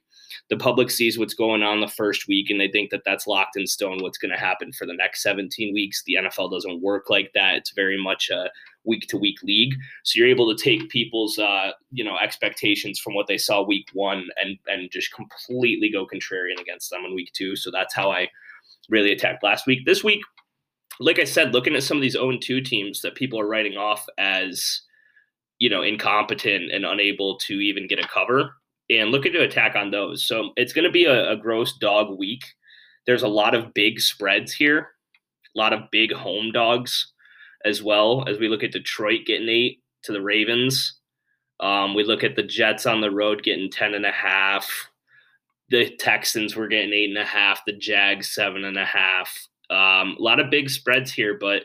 The 0.49 0.57
public 0.57 0.91
sees 0.91 1.19
what's 1.19 1.35
going 1.35 1.63
on 1.63 1.81
the 1.81 1.89
first 1.89 2.27
week 2.27 2.51
and 2.51 2.59
they 2.59 2.69
think 2.69 2.91
that 2.91 3.03
that's 3.05 3.27
locked 3.27 3.57
in 3.57 3.67
stone 3.67 3.99
what's 4.01 4.19
going 4.19 4.33
to 4.33 4.39
happen 4.39 4.73
for 4.73 4.87
the 4.87 4.95
next 4.95 5.23
17 5.23 5.73
weeks. 5.75 6.03
The 6.05 6.17
NFL 6.23 6.51
doesn't 6.51 6.83
work 6.83 7.11
like 7.11 7.31
that. 7.35 7.57
It's 7.57 7.73
very 7.73 8.03
much 8.03 8.31
a 8.31 8.51
week 8.85 9.07
to 9.09 9.17
week 9.17 9.43
league. 9.43 9.75
So 10.05 10.19
you're 10.19 10.29
able 10.29 10.55
to 10.55 10.63
take 10.63 10.89
people's 10.89 11.39
uh, 11.39 11.73
you 11.91 12.05
know 12.05 12.17
expectations 12.19 12.99
from 12.99 13.15
what 13.15 13.27
they 13.27 13.39
saw 13.39 13.63
week 13.63 13.89
one 13.93 14.29
and 14.37 14.59
and 14.67 14.91
just 14.91 15.13
completely 15.13 15.91
go 15.91 16.07
contrarian 16.07 16.61
against 16.61 16.91
them 16.91 17.05
in 17.05 17.15
week 17.15 17.31
two. 17.33 17.57
So 17.57 17.71
that's 17.71 17.95
how 17.95 18.11
I 18.11 18.29
really 18.89 19.13
attacked 19.13 19.43
last 19.43 19.67
week. 19.67 19.81
This 19.87 20.05
week, 20.05 20.23
like 21.01 21.19
I 21.19 21.25
said, 21.25 21.53
looking 21.53 21.75
at 21.75 21.83
some 21.83 21.97
of 21.97 22.03
these 22.03 22.13
0 22.13 22.39
2 22.41 22.61
teams 22.61 23.01
that 23.03 23.15
people 23.15 23.41
are 23.41 23.49
writing 23.49 23.77
off 23.77 24.07
as 24.19 24.83
you 25.59 25.71
know 25.71 25.83
incompetent 25.83 26.73
and 26.73 26.85
unable 26.85 27.39
to 27.39 27.55
even 27.55 27.89
get 27.89 28.05
a 28.05 28.09
cover 28.09 28.55
and 28.91 29.11
looking 29.11 29.33
to 29.33 29.43
attack 29.43 29.77
on 29.77 29.91
those. 29.91 30.27
So 30.27 30.51
it's 30.57 30.75
going 30.75 30.85
to 30.85 30.91
be 30.91 31.07
a, 31.07 31.31
a 31.31 31.37
gross 31.37 31.77
dog 31.79 32.19
week. 32.19 32.45
There's 33.07 33.23
a 33.23 33.29
lot 33.29 33.55
of 33.55 33.73
big 33.73 34.01
spreads 34.01 34.53
here, 34.53 34.89
a 35.55 35.59
lot 35.59 35.73
of 35.73 35.91
big 35.91 36.13
home 36.13 36.53
dogs 36.53 37.14
as 37.65 37.83
well 37.83 38.25
as 38.29 38.39
we 38.39 38.49
look 38.49 38.63
at 38.63 38.73
Detroit 38.73 39.21
getting 39.27 39.49
eight 39.49 39.83
to 40.03 40.13
the 40.13 40.21
Ravens. 40.21 41.01
Um, 41.61 41.95
we 41.95 42.05
look 42.05 42.25
at 42.25 42.37
the 42.37 42.43
Jets 42.43 42.87
on 42.87 43.01
the 43.01 43.11
road 43.11 43.43
getting 43.43 43.71
10 43.71 43.95
and 43.95 44.07
a 44.07 44.13
half. 44.13 44.69
The 45.71 45.97
Texans 45.97 46.57
were 46.57 46.69
getting 46.69 46.93
eight 46.93 47.09
and 47.09 47.19
a 47.19 47.25
half. 47.25 47.65
The 47.67 47.73
Jags, 47.73 48.35
seven 48.35 48.65
and 48.65 48.79
a 48.79 48.85
half. 48.85 49.31
Um, 49.71 50.17
a 50.19 50.23
lot 50.23 50.41
of 50.41 50.51
big 50.51 50.69
spreads 50.69 51.11
here, 51.13 51.39
but 51.41 51.63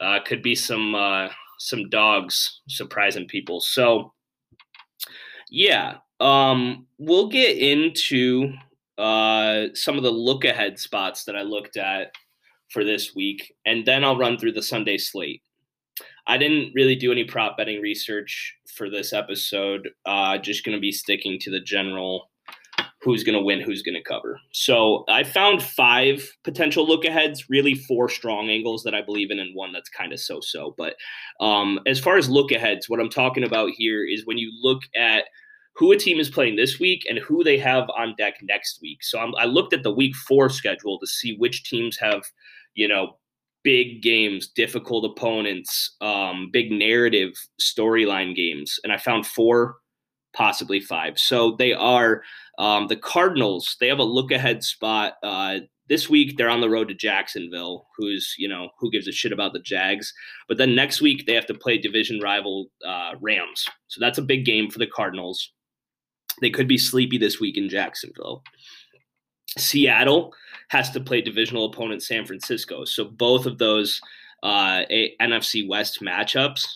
uh, 0.00 0.18
could 0.26 0.42
be 0.42 0.54
some 0.54 0.94
uh, 0.94 1.28
some 1.58 1.88
dogs 1.88 2.60
surprising 2.68 3.26
people. 3.26 3.60
So, 3.60 4.12
yeah, 5.50 5.98
um, 6.20 6.86
we'll 6.98 7.28
get 7.28 7.56
into 7.56 8.52
uh, 8.98 9.66
some 9.74 9.96
of 9.96 10.02
the 10.02 10.10
look 10.10 10.44
ahead 10.44 10.78
spots 10.78 11.24
that 11.24 11.36
I 11.36 11.42
looked 11.42 11.76
at 11.76 12.12
for 12.70 12.84
this 12.84 13.14
week, 13.14 13.54
and 13.64 13.86
then 13.86 14.04
I'll 14.04 14.18
run 14.18 14.38
through 14.38 14.52
the 14.52 14.62
Sunday 14.62 14.98
slate. 14.98 15.42
I 16.26 16.38
didn't 16.38 16.72
really 16.74 16.96
do 16.96 17.12
any 17.12 17.24
prop 17.24 17.56
betting 17.56 17.80
research 17.80 18.54
for 18.74 18.90
this 18.90 19.12
episode. 19.12 19.88
Uh, 20.04 20.38
just 20.38 20.64
going 20.64 20.76
to 20.76 20.80
be 20.80 20.92
sticking 20.92 21.38
to 21.40 21.50
the 21.50 21.60
general 21.60 22.30
who's 23.06 23.22
going 23.22 23.38
to 23.38 23.44
win, 23.44 23.60
who's 23.60 23.82
going 23.82 23.94
to 23.94 24.02
cover. 24.02 24.40
So 24.52 25.04
I 25.08 25.22
found 25.22 25.62
five 25.62 26.28
potential 26.42 26.84
look 26.84 27.04
aheads, 27.04 27.48
really 27.48 27.76
four 27.76 28.08
strong 28.08 28.50
angles 28.50 28.82
that 28.82 28.96
I 28.96 29.02
believe 29.02 29.30
in, 29.30 29.38
and 29.38 29.54
one 29.54 29.72
that's 29.72 29.88
kind 29.88 30.12
of 30.12 30.18
so 30.18 30.40
so. 30.40 30.74
But 30.76 30.96
um, 31.40 31.78
as 31.86 32.00
far 32.00 32.16
as 32.16 32.28
look 32.28 32.50
aheads, 32.50 32.88
what 32.88 32.98
I'm 32.98 33.08
talking 33.08 33.44
about 33.44 33.70
here 33.70 34.04
is 34.04 34.26
when 34.26 34.38
you 34.38 34.50
look 34.60 34.82
at 34.96 35.26
who 35.76 35.92
a 35.92 35.96
team 35.96 36.18
is 36.18 36.30
playing 36.30 36.56
this 36.56 36.80
week 36.80 37.04
and 37.08 37.18
who 37.18 37.44
they 37.44 37.58
have 37.58 37.88
on 37.98 38.14
deck 38.16 38.36
next 38.42 38.80
week. 38.80 39.02
So 39.02 39.18
I'm, 39.18 39.34
i 39.36 39.44
looked 39.44 39.74
at 39.74 39.82
the 39.82 39.92
week 39.92 40.16
four 40.16 40.48
schedule 40.48 40.98
to 40.98 41.06
see 41.06 41.36
which 41.36 41.64
teams 41.64 41.98
have 41.98 42.22
you 42.76 42.86
know, 42.86 43.16
big 43.64 44.00
games, 44.00 44.46
difficult 44.46 45.04
opponents, 45.04 45.96
um, 46.00 46.50
big 46.52 46.70
narrative 46.70 47.32
storyline 47.60 48.36
games. 48.36 48.78
And 48.84 48.92
I 48.92 48.98
found 48.98 49.26
four, 49.26 49.76
possibly 50.32 50.78
five. 50.78 51.18
So 51.18 51.56
they 51.58 51.72
are 51.72 52.22
um, 52.58 52.86
the 52.86 52.96
Cardinals. 52.96 53.76
They 53.80 53.88
have 53.88 53.98
a 53.98 54.04
look 54.04 54.30
ahead 54.30 54.62
spot. 54.62 55.14
Uh, 55.20 55.60
this 55.88 56.08
week 56.08 56.36
they're 56.36 56.50
on 56.50 56.60
the 56.60 56.70
road 56.70 56.88
to 56.88 56.94
Jacksonville, 56.94 57.86
who's 57.96 58.34
you 58.38 58.48
know 58.48 58.70
who 58.78 58.90
gives 58.90 59.06
a 59.06 59.12
shit 59.12 59.32
about 59.32 59.52
the 59.52 59.60
Jags. 59.60 60.12
But 60.48 60.58
then 60.58 60.74
next 60.74 61.00
week 61.00 61.26
they 61.26 61.34
have 61.34 61.46
to 61.46 61.54
play 61.54 61.78
division 61.78 62.18
rival 62.20 62.66
uh, 62.84 63.12
Rams, 63.20 63.66
so 63.86 64.00
that's 64.00 64.18
a 64.18 64.22
big 64.22 64.44
game 64.44 64.68
for 64.68 64.80
the 64.80 64.88
Cardinals. 64.88 65.52
They 66.40 66.50
could 66.50 66.68
be 66.68 66.78
sleepy 66.78 67.18
this 67.18 67.40
week 67.40 67.56
in 67.56 67.68
Jacksonville. 67.68 68.42
Seattle 69.58 70.34
has 70.68 70.90
to 70.90 71.00
play 71.00 71.20
divisional 71.20 71.66
opponent 71.66 72.02
San 72.02 72.26
Francisco, 72.26 72.84
so 72.84 73.04
both 73.04 73.46
of 73.46 73.58
those 73.58 74.00
uh, 74.42 74.82
NFC 75.20 75.66
West 75.66 76.00
matchups. 76.02 76.66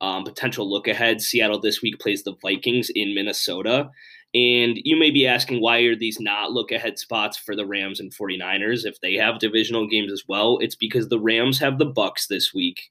Um, 0.00 0.24
potential 0.24 0.70
look 0.70 0.88
ahead. 0.88 1.20
Seattle 1.20 1.60
this 1.60 1.82
week 1.82 1.98
plays 1.98 2.22
the 2.22 2.36
Vikings 2.42 2.90
in 2.94 3.14
Minnesota. 3.14 3.90
And 4.32 4.78
you 4.84 4.96
may 4.96 5.10
be 5.10 5.26
asking 5.26 5.60
why 5.60 5.80
are 5.80 5.96
these 5.96 6.20
not 6.20 6.52
look 6.52 6.70
ahead 6.70 6.98
spots 6.98 7.36
for 7.36 7.56
the 7.56 7.66
Rams 7.66 7.98
and 7.98 8.14
49ers 8.14 8.86
if 8.86 9.00
they 9.00 9.14
have 9.14 9.40
divisional 9.40 9.88
games 9.88 10.12
as 10.12 10.24
well? 10.28 10.58
It's 10.60 10.76
because 10.76 11.08
the 11.08 11.18
Rams 11.18 11.58
have 11.58 11.78
the 11.78 11.90
Bucs 11.90 12.28
this 12.28 12.54
week. 12.54 12.88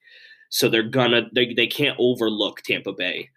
So 0.49 0.67
they're 0.67 0.83
gonna 0.83 1.29
they, 1.33 1.53
they 1.53 1.67
can't 1.67 1.95
overlook 1.97 2.61
Tampa 2.61 2.91
Bay. 2.91 3.29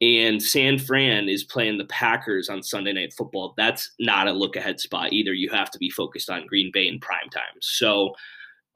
And 0.00 0.40
San 0.40 0.78
Fran 0.78 1.28
is 1.28 1.42
playing 1.42 1.78
the 1.78 1.84
Packers 1.86 2.48
on 2.48 2.62
Sunday 2.62 2.92
night 2.92 3.12
football. 3.12 3.54
That's 3.56 3.90
not 3.98 4.28
a 4.28 4.32
look 4.32 4.54
ahead 4.54 4.78
spot 4.78 5.12
either. 5.12 5.32
You 5.32 5.50
have 5.50 5.70
to 5.72 5.78
be 5.78 5.90
focused 5.90 6.30
on 6.30 6.46
Green 6.46 6.70
Bay 6.72 6.86
in 6.86 7.00
prime 7.00 7.28
time. 7.30 7.58
So 7.60 8.14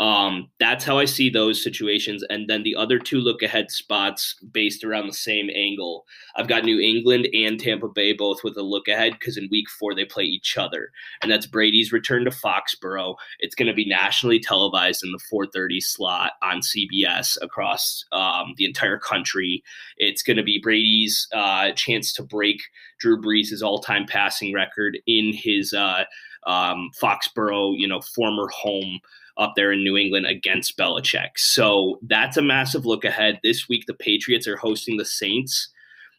um, 0.03 0.51
that's 0.59 0.85
how 0.85 0.99
I 0.99 1.05
see 1.05 1.31
those 1.31 1.63
situations. 1.63 2.25
And 2.29 2.51
then 2.51 2.65
the 2.65 2.75
other 2.75 2.99
two 2.99 3.19
look 3.19 3.41
ahead 3.41 3.71
spots 3.71 4.35
based 4.51 4.83
around 4.83 5.07
the 5.07 5.13
same 5.13 5.49
angle. 5.55 6.07
I've 6.35 6.49
got 6.49 6.65
New 6.65 6.81
England 6.81 7.29
and 7.33 7.59
Tampa 7.61 7.87
Bay 7.87 8.13
both 8.13 8.43
with 8.43 8.57
a 8.57 8.63
look 8.63 8.89
ahead 8.89 9.13
because 9.13 9.37
in 9.37 9.47
week 9.53 9.71
four 9.71 9.95
they 9.95 10.05
play 10.05 10.25
each 10.25 10.59
other. 10.59 10.91
And 11.23 11.31
that's 11.31 11.47
Brady's 11.47 11.93
return 11.93 12.25
to 12.25 12.33
Foxborough. 12.33 13.15
It's 13.39 13.55
going 13.55 13.69
to 13.69 13.75
be 13.75 13.85
nationally 13.85 14.41
televised 14.41 15.05
in 15.05 15.13
the 15.13 15.21
430 15.31 15.81
slot 15.81 16.33
on 16.43 16.63
CBS 16.63 17.39
across 17.41 18.05
um, 18.11 18.55
the 18.57 18.65
entire 18.65 18.99
country. 18.99 19.63
It's 19.99 20.25
going 20.25 20.37
to 20.37 20.43
be 20.43 20.59
Brady's 20.61 21.29
uh, 21.33 21.71
chance 21.77 22.13
to 22.15 22.25
break 22.25 22.61
Drew 22.99 23.23
Brees' 23.23 23.63
all 23.63 23.79
time 23.79 24.07
passing 24.07 24.53
record 24.53 24.99
in 25.07 25.33
his 25.33 25.73
uh, 25.73 26.03
um, 26.45 26.91
Foxborough, 27.01 27.79
you 27.79 27.87
know, 27.87 28.01
former 28.01 28.49
home 28.49 28.99
up 29.39 29.53
there 29.57 29.73
in 29.73 29.83
New 29.83 29.97
England 29.97 30.27
against 30.27 30.77
Belichick. 30.77 31.31
So 31.37 31.99
that's 32.03 32.37
a 32.37 32.43
massive 32.43 32.87
look 32.87 33.05
ahead. 33.05 33.39
This 33.43 33.69
week, 33.69 33.85
the 33.87 33.95
Patriots 33.95 34.47
are 34.47 34.57
hosting 34.57 34.97
the 34.97 35.05
Saints. 35.05 35.69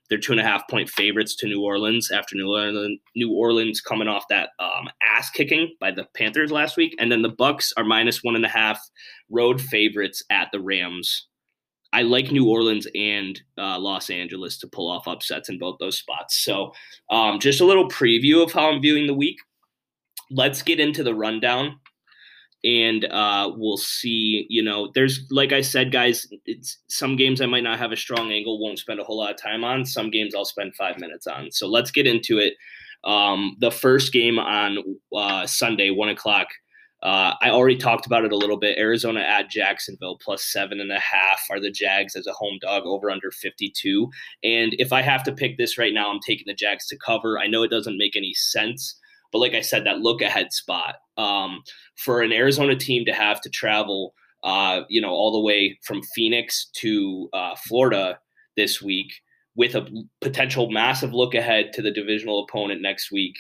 They're 0.10 0.20
two 0.20 0.34
and 0.34 0.42
a 0.42 0.44
half 0.44 0.68
point 0.68 0.90
favorites 0.90 1.36
to 1.38 1.48
New 1.48 1.64
Orleans 1.64 2.12
after 2.12 2.36
New 2.36 2.52
Orleans, 2.52 3.00
New 3.16 3.32
Orleans 3.32 3.82
coming 3.82 4.08
off 4.08 4.26
that 4.30 4.50
um, 4.60 4.90
ass 5.02 5.30
kicking 5.30 5.76
by 5.80 5.92
the 5.92 6.06
Panthers 6.16 6.52
last 6.52 6.78
week, 6.78 6.96
and 7.00 7.12
then 7.12 7.22
the 7.22 7.32
Bucs 7.32 7.72
are 7.78 7.84
minus 7.84 8.24
one 8.24 8.36
and 8.36 8.46
a 8.46 8.50
half 8.50 8.80
road 9.30 9.62
favorites 9.62 10.22
at 10.30 10.50
the 10.52 10.60
Rams. 10.60 11.28
I 11.94 12.02
like 12.02 12.32
New 12.32 12.50
Orleans 12.50 12.88
and 12.96 13.40
uh, 13.58 13.80
Los 13.80 14.10
Angeles 14.10 14.58
to 14.58 14.68
pull 14.68 14.90
off 14.90 15.08
upsets 15.08 15.50
in 15.50 15.60
both 15.60 15.78
those 15.80 15.98
spots. 15.98 16.44
So, 16.44 16.74
um, 17.12 17.40
just 17.40 17.62
a 17.62 17.66
little 17.66 17.88
preview 17.88 18.44
of 18.44 18.52
how 18.52 18.72
I'm 18.72 18.82
viewing 18.82 19.08
the 19.08 19.14
week. 19.14 19.38
Let's 20.32 20.64
get 20.64 20.80
into 20.80 21.04
the 21.04 21.14
rundown 21.14 21.80
and 22.64 23.06
uh, 23.06 23.52
we'll 23.56 23.78
see. 23.78 24.46
You 24.50 24.64
know, 24.64 24.92
there's 24.96 25.28
like 25.30 25.52
I 25.52 25.62
said, 25.62 25.92
guys. 25.92 26.28
It's 26.46 26.78
some 26.88 27.16
games 27.16 27.42
I 27.42 27.46
might 27.46 27.64
not 27.64 27.80
have 27.80 27.92
a 27.92 27.98
strong 27.98 28.32
angle, 28.32 28.60
won't 28.60 28.80
spend 28.80 29.00
a 29.00 29.04
whole 29.04 29.18
lot 29.18 29.32
of 29.32 29.38
time 29.38 29.64
on. 29.64 29.86
Some 29.86 30.10
games 30.10 30.34
I'll 30.36 30.46
spend 30.46 30.76
five 30.76 31.00
minutes 31.00 31.28
on. 31.28 31.52
So 31.52 31.68
let's 31.68 31.92
get 31.92 32.08
into 32.08 32.38
it. 32.40 32.54
Um, 33.04 33.58
the 33.60 33.72
first 33.72 34.14
game 34.14 34.40
on 34.40 34.78
uh, 35.16 35.46
Sunday, 35.46 35.90
one 35.90 36.10
o'clock. 36.10 36.48
Uh, 37.02 37.36
I 37.42 37.50
already 37.50 37.76
talked 37.76 38.06
about 38.06 38.24
it 38.24 38.32
a 38.32 38.38
little 38.38 38.56
bit. 38.56 38.78
Arizona 38.78 39.20
at 39.20 39.50
Jacksonville 39.50 40.18
plus 40.24 40.42
seven 40.42 40.80
and 40.80 40.90
a 40.90 41.00
half 41.00 41.42
are 41.52 41.60
the 41.60 41.70
Jags 41.70 42.16
as 42.16 42.28
a 42.28 42.32
home 42.32 42.60
dog 42.62 42.84
over 42.86 43.12
under 43.12 43.30
52. 43.30 44.10
And 44.42 44.74
if 44.80 44.94
I 44.94 45.02
have 45.02 45.22
to 45.24 45.34
pick 45.34 45.58
this 45.58 45.78
right 45.78 45.94
now, 45.94 46.10
I'm 46.10 46.22
taking 46.26 46.46
the 46.48 46.54
Jags 46.54 46.88
to 46.88 46.98
cover. 47.06 47.38
I 47.38 47.48
know 47.48 47.62
it 47.62 47.72
doesn't 47.72 47.98
make 47.98 48.16
any 48.16 48.34
sense 48.34 48.98
but 49.34 49.40
like 49.40 49.56
I 49.56 49.62
said, 49.62 49.86
that 49.86 50.00
look 50.00 50.22
ahead 50.22 50.54
spot 50.54 50.96
um, 51.18 51.62
for 51.98 52.22
an 52.22 52.32
Arizona 52.32 52.76
team 52.76 53.04
to 53.06 53.14
have 53.14 53.42
to 53.42 53.50
travel, 53.50 54.14
uh, 54.44 54.82
you 54.88 55.02
know, 55.02 55.10
all 55.10 55.34
the 55.34 55.42
way 55.42 55.78
from 55.84 56.02
Phoenix 56.16 56.70
to 56.76 57.30
uh, 57.34 57.56
Florida 57.68 58.20
this 58.56 58.82
week 58.82 59.12
with 59.56 59.76
a 59.76 59.88
potential 60.22 60.72
massive 60.72 61.14
look 61.14 61.34
ahead 61.34 61.74
to 61.74 61.82
the 61.82 61.92
divisional 61.92 62.44
opponent 62.44 62.82
next 62.82 63.12
week. 63.12 63.36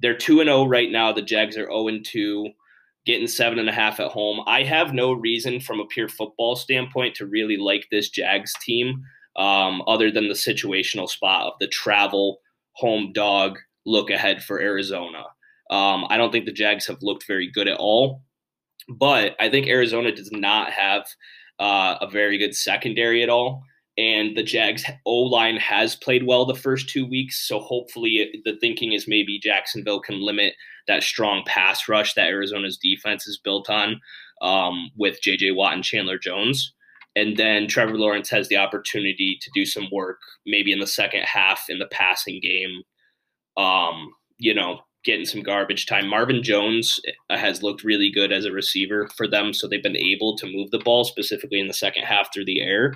They're 0.00 0.16
two 0.16 0.40
and 0.40 0.48
zero 0.48 0.58
oh 0.58 0.66
right 0.66 0.90
now. 0.90 1.12
The 1.12 1.22
Jags 1.22 1.56
are 1.56 1.66
zero 1.66 1.74
oh 1.74 1.88
and 1.88 2.04
two, 2.04 2.48
getting 3.06 3.28
seven 3.28 3.58
and 3.58 3.68
a 3.68 3.72
half 3.72 4.00
at 4.00 4.10
home. 4.10 4.40
I 4.46 4.64
have 4.64 4.92
no 4.92 5.12
reason 5.12 5.60
from 5.60 5.80
a 5.80 5.86
pure 5.86 6.08
football 6.08 6.56
standpoint 6.56 7.14
to 7.16 7.26
really 7.26 7.56
like 7.56 7.86
this 7.90 8.10
Jags 8.10 8.52
team, 8.62 9.02
um, 9.36 9.82
other 9.86 10.10
than 10.10 10.28
the 10.28 10.34
situational 10.34 11.08
spot 11.08 11.46
of 11.46 11.52
the 11.60 11.68
travel 11.68 12.40
home 12.72 13.12
dog 13.12 13.58
look 13.86 14.10
ahead 14.10 14.42
for 14.42 14.60
Arizona. 14.60 15.24
Um, 15.70 16.06
I 16.08 16.16
don't 16.16 16.30
think 16.30 16.44
the 16.44 16.52
Jags 16.52 16.86
have 16.86 17.02
looked 17.02 17.26
very 17.26 17.50
good 17.50 17.68
at 17.68 17.78
all, 17.78 18.22
but 18.88 19.34
I 19.40 19.48
think 19.48 19.66
Arizona 19.66 20.14
does 20.14 20.30
not 20.32 20.70
have 20.70 21.06
uh, 21.58 21.96
a 22.00 22.08
very 22.08 22.38
good 22.38 22.54
secondary 22.54 23.22
at 23.22 23.28
all. 23.28 23.62
And 23.96 24.36
the 24.36 24.42
Jags 24.42 24.84
O 25.06 25.14
line 25.14 25.56
has 25.56 25.94
played 25.94 26.26
well 26.26 26.44
the 26.44 26.54
first 26.54 26.88
two 26.88 27.06
weeks. 27.06 27.46
So 27.46 27.60
hopefully 27.60 28.42
the 28.44 28.56
thinking 28.60 28.92
is 28.92 29.06
maybe 29.06 29.38
Jacksonville 29.38 30.00
can 30.00 30.20
limit 30.20 30.54
that 30.88 31.04
strong 31.04 31.44
pass 31.46 31.88
rush 31.88 32.14
that 32.14 32.28
Arizona's 32.28 32.76
defense 32.76 33.26
is 33.26 33.38
built 33.38 33.70
on 33.70 34.00
um, 34.42 34.90
with 34.96 35.22
JJ 35.22 35.54
Watt 35.54 35.74
and 35.74 35.84
Chandler 35.84 36.18
Jones. 36.18 36.74
And 37.16 37.36
then 37.36 37.68
Trevor 37.68 37.96
Lawrence 37.96 38.28
has 38.30 38.48
the 38.48 38.56
opportunity 38.56 39.38
to 39.40 39.50
do 39.54 39.64
some 39.64 39.86
work 39.92 40.18
maybe 40.44 40.72
in 40.72 40.80
the 40.80 40.86
second 40.86 41.22
half 41.22 41.66
in 41.68 41.78
the 41.78 41.86
passing 41.86 42.40
game 42.42 42.82
um, 43.56 44.12
you 44.38 44.54
know, 44.54 44.80
getting 45.04 45.26
some 45.26 45.42
garbage 45.42 45.86
time. 45.86 46.08
Marvin 46.08 46.42
Jones 46.42 47.00
uh, 47.30 47.36
has 47.36 47.62
looked 47.62 47.84
really 47.84 48.10
good 48.10 48.32
as 48.32 48.44
a 48.44 48.52
receiver 48.52 49.08
for 49.16 49.28
them, 49.28 49.52
so 49.52 49.68
they've 49.68 49.82
been 49.82 49.96
able 49.96 50.36
to 50.38 50.46
move 50.46 50.70
the 50.70 50.78
ball 50.78 51.04
specifically 51.04 51.60
in 51.60 51.68
the 51.68 51.74
second 51.74 52.04
half 52.04 52.32
through 52.32 52.46
the 52.46 52.60
air. 52.60 52.94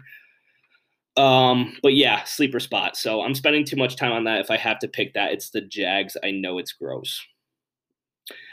Um, 1.17 1.77
but 1.83 1.95
yeah, 1.95 2.23
sleeper 2.25 2.61
spot. 2.61 2.97
So 2.97 3.23
I'm 3.23 3.35
spending 3.35 3.65
too 3.65 3.77
much 3.77 3.97
time 3.97 4.13
on 4.13 4.25
that. 4.25 4.41
If 4.41 4.51
I 4.51 4.57
have 4.57 4.79
to 4.81 4.89
pick 4.89 5.15
that, 5.15 5.33
it's 5.33 5.51
the 5.51 5.61
Jags. 5.61 6.17
I 6.23 6.31
know 6.31 6.59
it's 6.59 6.73
gross. 6.73 7.21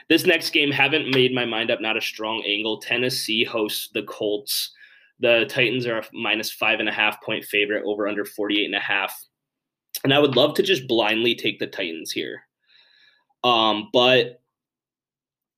This 0.09 0.25
next 0.25 0.51
game, 0.51 0.71
haven't 0.71 1.13
made 1.13 1.33
my 1.33 1.45
mind 1.45 1.71
up. 1.71 1.81
Not 1.81 1.97
a 1.97 2.01
strong 2.01 2.43
angle. 2.45 2.79
Tennessee 2.79 3.43
hosts 3.43 3.89
the 3.93 4.03
Colts. 4.03 4.71
The 5.19 5.45
Titans 5.47 5.85
are 5.85 5.99
a 5.99 6.03
minus 6.13 6.51
five 6.51 6.79
and 6.79 6.89
a 6.89 6.91
half 6.91 7.21
point 7.21 7.45
favorite 7.45 7.83
over 7.85 8.07
under 8.07 8.25
48 8.25 8.65
and 8.65 8.75
a 8.75 8.79
half. 8.79 9.15
And 10.05 10.13
I 10.13 10.19
would 10.19 10.35
love 10.35 10.53
to 10.53 10.61
just 10.61 10.87
blindly 10.87 11.33
take 11.33 11.57
the 11.57 11.65
Titans 11.65 12.11
here. 12.11 12.43
Um, 13.43 13.89
but 13.91 14.39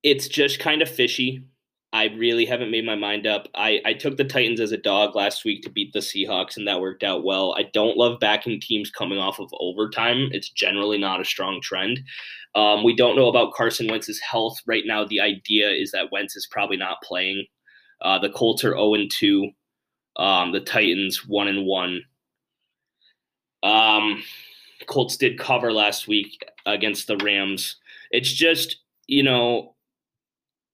it's 0.03 0.29
just 0.29 0.59
kind 0.59 0.81
of 0.81 0.89
fishy. 0.89 1.43
I 1.91 2.05
really 2.05 2.45
haven't 2.45 2.71
made 2.71 2.85
my 2.85 2.95
mind 2.95 3.27
up. 3.27 3.49
I, 3.55 3.81
I 3.83 3.91
took 3.91 4.15
the 4.15 4.23
Titans 4.23 4.61
as 4.61 4.71
a 4.71 4.77
dog 4.77 5.17
last 5.17 5.43
week 5.43 5.63
to 5.63 5.69
beat 5.69 5.91
the 5.91 5.99
Seahawks, 5.99 6.55
and 6.55 6.65
that 6.65 6.79
worked 6.79 7.03
out 7.03 7.25
well. 7.25 7.55
I 7.57 7.63
don't 7.73 7.97
love 7.97 8.21
backing 8.21 8.61
teams 8.61 8.89
coming 8.89 9.19
off 9.19 9.37
of 9.41 9.53
overtime. 9.59 10.29
It's 10.31 10.49
generally 10.49 10.97
not 10.97 11.19
a 11.19 11.25
strong 11.25 11.59
trend. 11.61 11.99
Um, 12.55 12.85
we 12.85 12.95
don't 12.95 13.17
know 13.17 13.27
about 13.27 13.53
Carson 13.53 13.89
Wentz's 13.89 14.21
health 14.21 14.55
right 14.65 14.83
now. 14.85 15.03
The 15.03 15.19
idea 15.19 15.69
is 15.71 15.91
that 15.91 16.09
Wentz 16.09 16.37
is 16.37 16.47
probably 16.49 16.77
not 16.77 17.01
playing. 17.03 17.45
Uh, 18.01 18.17
the 18.17 18.29
Colts 18.29 18.63
are 18.63 18.77
0 18.77 18.95
2. 19.11 19.49
Um, 20.15 20.53
the 20.53 20.61
Titans 20.61 21.27
1 21.27 21.49
and 21.49 21.65
1. 21.65 22.01
Um, 23.63 24.23
Colts 24.87 25.17
did 25.17 25.39
cover 25.39 25.71
last 25.71 26.07
week 26.07 26.43
against 26.65 27.07
the 27.07 27.17
Rams. 27.17 27.77
It's 28.11 28.31
just, 28.31 28.77
you 29.07 29.23
know, 29.23 29.75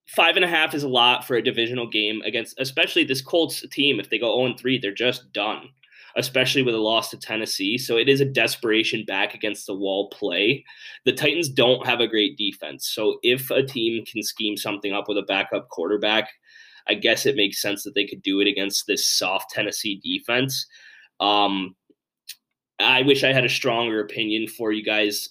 five 0.07 0.35
and 0.35 0.45
a 0.45 0.47
half 0.47 0.73
is 0.73 0.83
a 0.83 0.89
lot 0.89 1.25
for 1.25 1.35
a 1.35 1.43
divisional 1.43 1.89
game 1.89 2.21
against, 2.25 2.59
especially 2.59 3.03
this 3.03 3.21
Colts 3.21 3.65
team. 3.71 3.99
If 3.99 4.09
they 4.09 4.19
go 4.19 4.37
0 4.37 4.55
3, 4.57 4.77
they're 4.79 4.93
just 4.93 5.31
done, 5.33 5.69
especially 6.17 6.61
with 6.61 6.75
a 6.75 6.79
loss 6.79 7.09
to 7.11 7.17
Tennessee. 7.17 7.77
So 7.77 7.97
it 7.97 8.09
is 8.09 8.21
a 8.21 8.25
desperation 8.25 9.05
back 9.05 9.33
against 9.33 9.65
the 9.65 9.75
wall 9.75 10.09
play. 10.09 10.63
The 11.05 11.13
Titans 11.13 11.49
don't 11.49 11.85
have 11.85 12.01
a 12.01 12.07
great 12.07 12.37
defense. 12.37 12.87
So 12.87 13.17
if 13.23 13.49
a 13.49 13.63
team 13.63 14.03
can 14.05 14.21
scheme 14.21 14.57
something 14.57 14.93
up 14.93 15.07
with 15.07 15.17
a 15.17 15.23
backup 15.23 15.69
quarterback, 15.69 16.29
I 16.87 16.95
guess 16.95 17.25
it 17.25 17.37
makes 17.37 17.61
sense 17.61 17.83
that 17.83 17.95
they 17.95 18.05
could 18.05 18.21
do 18.21 18.41
it 18.41 18.47
against 18.47 18.87
this 18.87 19.07
soft 19.07 19.51
Tennessee 19.51 20.01
defense. 20.03 20.67
Um, 21.19 21.75
I 22.79 23.03
wish 23.03 23.23
I 23.23 23.33
had 23.33 23.45
a 23.45 23.49
stronger 23.49 23.99
opinion 23.99 24.47
for 24.47 24.71
you 24.71 24.83
guys. 24.83 25.29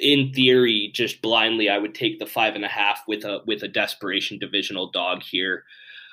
In 0.00 0.32
theory, 0.32 0.90
just 0.94 1.22
blindly, 1.22 1.68
I 1.68 1.78
would 1.78 1.94
take 1.94 2.18
the 2.18 2.26
five 2.26 2.54
and 2.54 2.64
a 2.64 2.68
half 2.68 3.02
with 3.08 3.24
a 3.24 3.40
with 3.46 3.62
a 3.62 3.68
desperation 3.68 4.38
divisional 4.38 4.90
dog 4.90 5.22
here. 5.22 5.64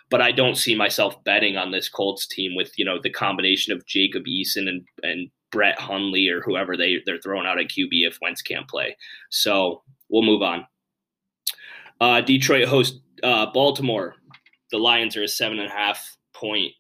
But 0.10 0.22
I 0.22 0.32
don't 0.32 0.56
see 0.56 0.76
myself 0.76 1.24
betting 1.24 1.56
on 1.56 1.72
this 1.72 1.88
Colts 1.88 2.26
team 2.26 2.56
with 2.56 2.72
you 2.78 2.86
know 2.86 3.00
the 3.02 3.12
combination 3.12 3.74
of 3.74 3.86
Jacob 3.86 4.24
Eason 4.26 4.68
and 4.68 4.86
and 5.04 5.30
Brett 5.52 5.80
Hundley 5.80 6.28
or 6.30 6.42
whoever 6.42 6.76
they 6.76 6.98
they're 7.06 7.20
throwing 7.20 7.46
out 7.46 7.60
at 7.60 7.68
QB 7.68 7.90
if 7.92 8.18
Wentz 8.22 8.42
can't 8.42 8.68
play. 8.68 8.98
So 9.30 9.84
we'll 10.10 10.24
move 10.24 10.42
on. 10.42 10.66
Uh, 12.02 12.22
Detroit 12.22 12.68
hosts 12.68 13.00
uh, 13.24 13.48
Baltimore. 13.48 14.16
The 14.72 14.78
Lions 14.78 15.18
are 15.18 15.24
a 15.24 15.28
seven 15.28 15.60
and 15.60 15.70
a 15.70 15.74
half 15.74 16.18
point 16.34 16.74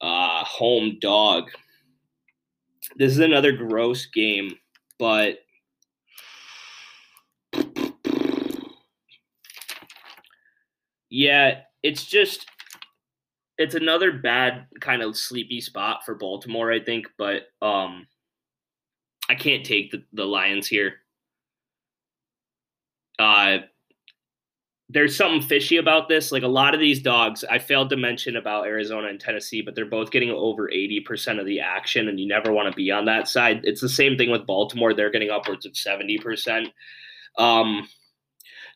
uh, 0.00 0.44
home 0.44 0.98
dog. 1.00 1.50
This 2.96 3.12
is 3.12 3.18
another 3.18 3.52
gross 3.52 4.06
game, 4.06 4.56
but 4.98 5.38
yeah, 11.10 11.60
it's 11.82 12.04
just 12.04 12.46
it's 13.58 13.74
another 13.74 14.12
bad 14.12 14.66
kind 14.80 15.02
of 15.02 15.16
sleepy 15.16 15.60
spot 15.60 16.04
for 16.04 16.14
Baltimore, 16.14 16.72
I 16.72 16.80
think, 16.80 17.06
but 17.18 17.42
um 17.62 18.06
I 19.28 19.34
can't 19.36 19.64
take 19.64 19.92
the, 19.92 20.02
the 20.12 20.24
Lions 20.24 20.66
here. 20.66 20.94
Uh 23.18 23.58
there's 24.92 25.16
something 25.16 25.40
fishy 25.40 25.76
about 25.76 26.08
this. 26.08 26.32
Like 26.32 26.42
a 26.42 26.48
lot 26.48 26.74
of 26.74 26.80
these 26.80 27.00
dogs, 27.00 27.44
I 27.48 27.58
failed 27.58 27.90
to 27.90 27.96
mention 27.96 28.36
about 28.36 28.66
Arizona 28.66 29.06
and 29.08 29.20
Tennessee, 29.20 29.62
but 29.62 29.76
they're 29.76 29.86
both 29.86 30.10
getting 30.10 30.30
over 30.30 30.68
80% 30.68 31.38
of 31.38 31.46
the 31.46 31.60
action, 31.60 32.08
and 32.08 32.18
you 32.18 32.26
never 32.26 32.52
want 32.52 32.70
to 32.70 32.76
be 32.76 32.90
on 32.90 33.04
that 33.04 33.28
side. 33.28 33.60
It's 33.64 33.80
the 33.80 33.88
same 33.88 34.18
thing 34.18 34.30
with 34.30 34.46
Baltimore. 34.46 34.92
They're 34.92 35.10
getting 35.10 35.30
upwards 35.30 35.64
of 35.64 35.72
70%. 35.72 36.72
Um, 37.38 37.88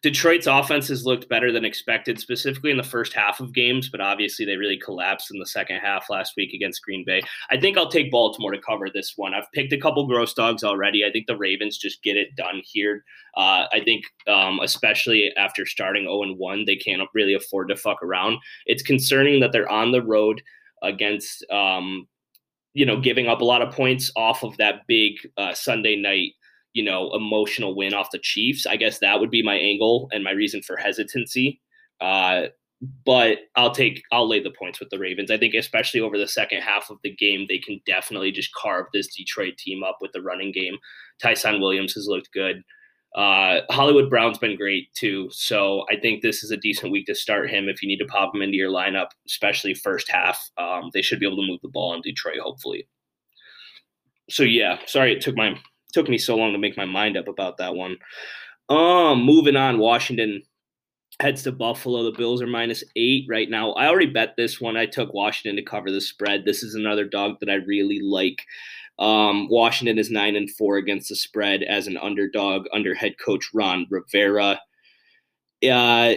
Detroit's 0.04 0.46
offense 0.46 0.87
has 0.88 1.06
looked 1.06 1.30
better 1.30 1.50
than 1.50 1.64
expected, 1.64 2.20
specifically 2.20 2.70
in 2.70 2.76
the 2.76 2.82
first 2.82 3.14
half 3.14 3.40
of 3.40 3.54
games, 3.54 3.88
but 3.88 4.02
obviously 4.02 4.44
they 4.44 4.58
really 4.58 4.76
collapsed 4.76 5.30
in 5.30 5.38
the 5.38 5.46
second 5.46 5.78
half 5.78 6.11
last 6.11 6.34
week 6.37 6.52
against 6.52 6.82
Green 6.82 7.06
Bay. 7.06 7.23
I 7.49 7.58
think 7.58 7.78
I'll 7.78 7.88
take 7.88 8.11
Baltimore 8.11 8.50
to 8.50 8.61
cover 8.61 8.90
this 8.92 9.14
one. 9.16 9.32
I've 9.32 9.50
picked 9.52 9.73
a 9.73 9.80
couple 9.80 10.06
gross 10.06 10.34
dogs 10.34 10.62
already. 10.62 11.06
I 11.06 11.11
think 11.11 11.26
the 11.26 11.38
Ravens 11.38 11.78
just 11.78 12.02
get 12.02 12.18
it 12.18 12.37
done 12.37 12.61
here. 12.66 13.02
Uh, 13.34 13.64
I 13.73 13.80
think, 13.82 14.04
um, 14.28 14.61
especially 14.62 15.32
after 15.38 15.64
starting 15.64 16.02
0 16.02 16.34
1, 16.34 16.66
they 16.66 16.76
can't 16.76 17.00
really 17.14 17.32
afford 17.32 17.70
to 17.70 17.76
fuck 17.76 18.02
around. 18.02 18.40
It's 18.66 18.82
concerning 18.82 19.40
that 19.40 19.52
they're 19.52 19.73
on 19.73 19.90
the 19.90 20.02
road 20.02 20.42
against, 20.82 21.50
um, 21.50 22.06
you 22.75 22.84
know, 22.84 23.00
giving 23.00 23.26
up 23.26 23.40
a 23.40 23.44
lot 23.44 23.62
of 23.62 23.73
points 23.73 24.11
off 24.16 24.44
of 24.44 24.54
that 24.58 24.87
big 24.87 25.14
uh, 25.38 25.54
Sunday 25.54 25.96
night 25.96 26.32
you 26.75 26.83
know, 26.83 27.11
emotional 27.14 27.75
win 27.75 27.95
off 27.95 28.11
the 28.11 28.19
Chiefs. 28.19 28.66
I 28.66 28.76
guess 28.76 28.99
that 28.99 29.21
would 29.21 29.31
be 29.31 29.43
my 29.43 29.54
angle 29.54 30.09
and 30.12 30.23
my 30.23 30.33
reason 30.33 30.61
for 30.61 30.76
hesitancy. 30.76 31.61
Uh, 32.00 32.49
but 33.04 33.38
I'll 33.57 33.71
take 33.71 34.02
I'll 34.12 34.28
lay 34.28 34.43
the 34.43 34.50
points 34.50 34.81
with 34.81 34.90
the 34.90 34.99
Ravens. 34.99 35.31
I 35.31 35.38
think 35.38 35.54
especially 35.54 36.00
over 36.00 36.19
the 36.19 36.28
second 36.28 36.61
half 36.61 36.90
of 36.90 36.99
the 37.02 37.14
game, 37.14 37.47
they 37.49 37.59
can 37.59 37.81
definitely 37.87 38.33
just 38.33 38.52
carve 38.54 38.87
this 38.93 39.14
Detroit 39.14 39.57
team 39.57 39.83
up 39.83 39.99
with 40.00 40.12
the 40.12 40.21
running 40.21 40.52
game. 40.52 40.76
Ty'Son 41.23 41.61
Williams 41.61 41.95
has 41.95 42.09
looked 42.09 42.33
good. 42.33 42.62
Uh, 43.14 43.61
Hollywood 43.71 44.11
Brown's 44.11 44.38
been 44.38 44.57
great 44.57 44.93
too, 44.95 45.28
so 45.31 45.85
I 45.88 45.97
think 45.97 46.21
this 46.21 46.43
is 46.43 46.50
a 46.50 46.57
decent 46.57 46.90
week 46.90 47.07
to 47.07 47.14
start 47.14 47.49
him 47.49 47.69
if 47.69 47.81
you 47.81 47.88
need 47.88 47.99
to 47.99 48.07
pop 48.07 48.35
him 48.35 48.43
into 48.43 48.57
your 48.57 48.71
lineup, 48.71 49.11
especially 49.26 49.73
first 49.73 50.11
half. 50.11 50.50
Um, 50.59 50.90
they 50.93 51.00
should 51.00 51.21
be 51.21 51.26
able 51.26 51.37
to 51.37 51.47
move 51.47 51.61
the 51.62 51.69
ball 51.69 51.95
in 51.95 52.00
Detroit, 52.00 52.40
hopefully. 52.43 52.88
So 54.28 54.43
yeah, 54.43 54.78
sorry 54.87 55.12
it 55.12 55.21
took 55.21 55.37
my 55.37 55.57
took 55.95 56.09
me 56.09 56.19
so 56.19 56.37
long 56.37 56.53
to 56.53 56.59
make 56.59 56.77
my 56.77 56.85
mind 56.85 57.17
up 57.17 57.29
about 57.29 57.57
that 57.59 57.75
one. 57.75 57.97
Um, 58.69 59.25
moving 59.25 59.57
on, 59.57 59.79
Washington 59.79 60.43
heads 61.21 61.45
to 61.45 61.53
Buffalo. 61.53 62.03
The 62.03 62.17
Bills 62.17 62.43
are 62.43 62.47
minus 62.47 62.83
eight 62.97 63.25
right 63.29 63.49
now. 63.49 63.73
I 63.73 63.87
already 63.87 64.11
bet 64.11 64.35
this 64.37 64.61
one. 64.61 64.77
I 64.77 64.87
took 64.87 65.15
Washington 65.15 65.57
to 65.57 65.71
cover 65.71 65.91
the 65.91 66.01
spread. 66.01 66.45
This 66.45 66.63
is 66.63 66.75
another 66.75 67.05
dog 67.05 67.37
that 67.41 67.51
I 67.51 67.55
really 67.55 68.01
like. 68.01 68.43
Um, 68.99 69.49
Washington 69.49 69.99
is 69.99 70.11
nine 70.11 70.37
and 70.37 70.51
four 70.51 70.77
against 70.77 71.09
the 71.09 71.17
spread 71.17 71.63
as 71.63 71.87
an 71.87 71.97
underdog 71.97 72.67
under 72.73 72.95
head 72.95 73.15
coach 73.25 73.51
Ron 73.53 73.87
Rivera. 73.91 74.61
Uh, 75.69 76.15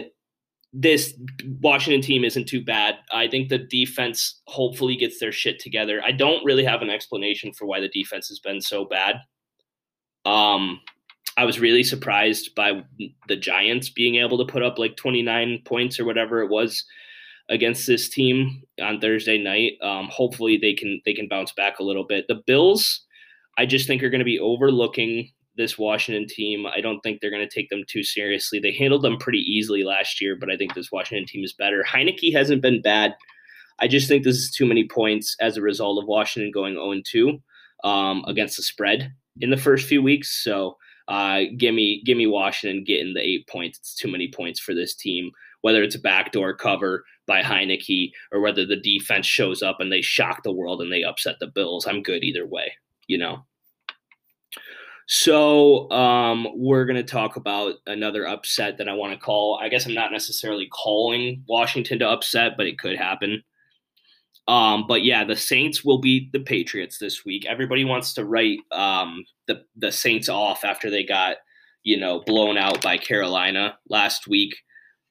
this 0.72 1.14
Washington 1.60 2.02
team 2.02 2.24
isn't 2.24 2.46
too 2.46 2.62
bad. 2.62 2.96
I 3.12 3.26
think 3.26 3.48
the 3.48 3.58
defense 3.58 4.40
hopefully 4.46 4.96
gets 4.96 5.18
their 5.18 5.32
shit 5.32 5.58
together. 5.58 6.02
I 6.04 6.12
don't 6.12 6.44
really 6.44 6.64
have 6.64 6.82
an 6.82 6.90
explanation 6.90 7.52
for 7.52 7.66
why 7.66 7.80
the 7.80 7.88
defense 7.88 8.28
has 8.28 8.38
been 8.38 8.60
so 8.60 8.84
bad. 8.84 9.16
Um, 10.28 10.80
I 11.38 11.44
was 11.44 11.58
really 11.58 11.82
surprised 11.82 12.54
by 12.54 12.82
the 13.28 13.36
Giants 13.36 13.88
being 13.88 14.16
able 14.16 14.38
to 14.38 14.52
put 14.52 14.62
up 14.62 14.78
like 14.78 14.96
29 14.96 15.62
points 15.64 15.98
or 15.98 16.04
whatever 16.04 16.42
it 16.42 16.50
was 16.50 16.84
against 17.48 17.86
this 17.86 18.10
team 18.10 18.62
on 18.82 19.00
Thursday 19.00 19.38
night. 19.38 19.72
Um, 19.80 20.08
hopefully 20.10 20.58
they 20.60 20.74
can 20.74 21.00
they 21.06 21.14
can 21.14 21.28
bounce 21.28 21.52
back 21.52 21.78
a 21.78 21.84
little 21.84 22.04
bit. 22.04 22.26
The 22.28 22.42
Bills, 22.46 23.06
I 23.56 23.64
just 23.64 23.86
think 23.86 24.02
are 24.02 24.10
going 24.10 24.18
to 24.18 24.24
be 24.24 24.38
overlooking 24.38 25.30
this 25.56 25.78
Washington 25.78 26.26
team. 26.28 26.66
I 26.66 26.80
don't 26.82 27.00
think 27.00 27.20
they're 27.20 27.30
going 27.30 27.48
to 27.48 27.54
take 27.54 27.70
them 27.70 27.84
too 27.88 28.02
seriously. 28.02 28.58
They 28.58 28.72
handled 28.72 29.02
them 29.02 29.16
pretty 29.16 29.40
easily 29.40 29.82
last 29.82 30.20
year, 30.20 30.36
but 30.36 30.50
I 30.50 30.56
think 30.56 30.74
this 30.74 30.92
Washington 30.92 31.26
team 31.26 31.42
is 31.42 31.54
better. 31.54 31.82
Heinicke 31.88 32.34
hasn't 32.34 32.62
been 32.62 32.82
bad. 32.82 33.16
I 33.80 33.88
just 33.88 34.08
think 34.08 34.24
this 34.24 34.36
is 34.36 34.50
too 34.50 34.66
many 34.66 34.86
points 34.86 35.36
as 35.40 35.56
a 35.56 35.62
result 35.62 36.02
of 36.02 36.08
Washington 36.08 36.50
going 36.52 36.74
0 36.74 37.00
2 37.04 37.88
um, 37.88 38.24
against 38.26 38.56
the 38.56 38.62
spread 38.62 39.12
in 39.40 39.50
the 39.50 39.56
first 39.56 39.86
few 39.86 40.02
weeks. 40.02 40.42
So 40.42 40.76
uh, 41.08 41.42
give 41.56 41.74
me 41.74 42.02
give 42.04 42.18
me 42.18 42.26
Washington 42.26 42.84
getting 42.84 43.14
the 43.14 43.26
eight 43.26 43.48
points. 43.48 43.78
It's 43.78 43.94
too 43.94 44.10
many 44.10 44.30
points 44.30 44.60
for 44.60 44.74
this 44.74 44.94
team. 44.94 45.30
Whether 45.62 45.82
it's 45.82 45.96
a 45.96 46.00
backdoor 46.00 46.54
cover 46.54 47.04
by 47.26 47.42
Heinicke 47.42 48.12
or 48.32 48.40
whether 48.40 48.64
the 48.64 48.76
defense 48.76 49.26
shows 49.26 49.62
up 49.62 49.80
and 49.80 49.90
they 49.90 50.02
shock 50.02 50.42
the 50.42 50.52
world 50.52 50.80
and 50.80 50.92
they 50.92 51.02
upset 51.02 51.36
the 51.40 51.48
Bills, 51.48 51.86
I'm 51.86 52.02
good 52.02 52.22
either 52.22 52.46
way. 52.46 52.72
You 53.06 53.18
know. 53.18 53.44
So 55.10 55.90
um, 55.90 56.46
we're 56.54 56.84
going 56.84 56.96
to 56.96 57.02
talk 57.02 57.36
about 57.36 57.76
another 57.86 58.28
upset 58.28 58.76
that 58.76 58.90
I 58.90 58.92
want 58.92 59.14
to 59.14 59.18
call. 59.18 59.58
I 59.60 59.70
guess 59.70 59.86
I'm 59.86 59.94
not 59.94 60.12
necessarily 60.12 60.68
calling 60.70 61.42
Washington 61.48 61.98
to 62.00 62.08
upset, 62.08 62.58
but 62.58 62.66
it 62.66 62.78
could 62.78 62.98
happen. 62.98 63.42
Um, 64.48 64.86
but 64.88 65.04
yeah, 65.04 65.24
the 65.24 65.36
Saints 65.36 65.84
will 65.84 66.00
beat 66.00 66.32
the 66.32 66.40
Patriots 66.40 66.98
this 66.98 67.24
week. 67.24 67.44
Everybody 67.46 67.84
wants 67.84 68.14
to 68.14 68.24
write 68.24 68.60
um, 68.72 69.24
the 69.46 69.62
the 69.76 69.92
Saints 69.92 70.28
off 70.28 70.64
after 70.64 70.90
they 70.90 71.04
got 71.04 71.36
you 71.84 71.98
know 71.98 72.20
blown 72.26 72.56
out 72.56 72.82
by 72.82 72.96
Carolina 72.96 73.78
last 73.88 74.26
week. 74.26 74.54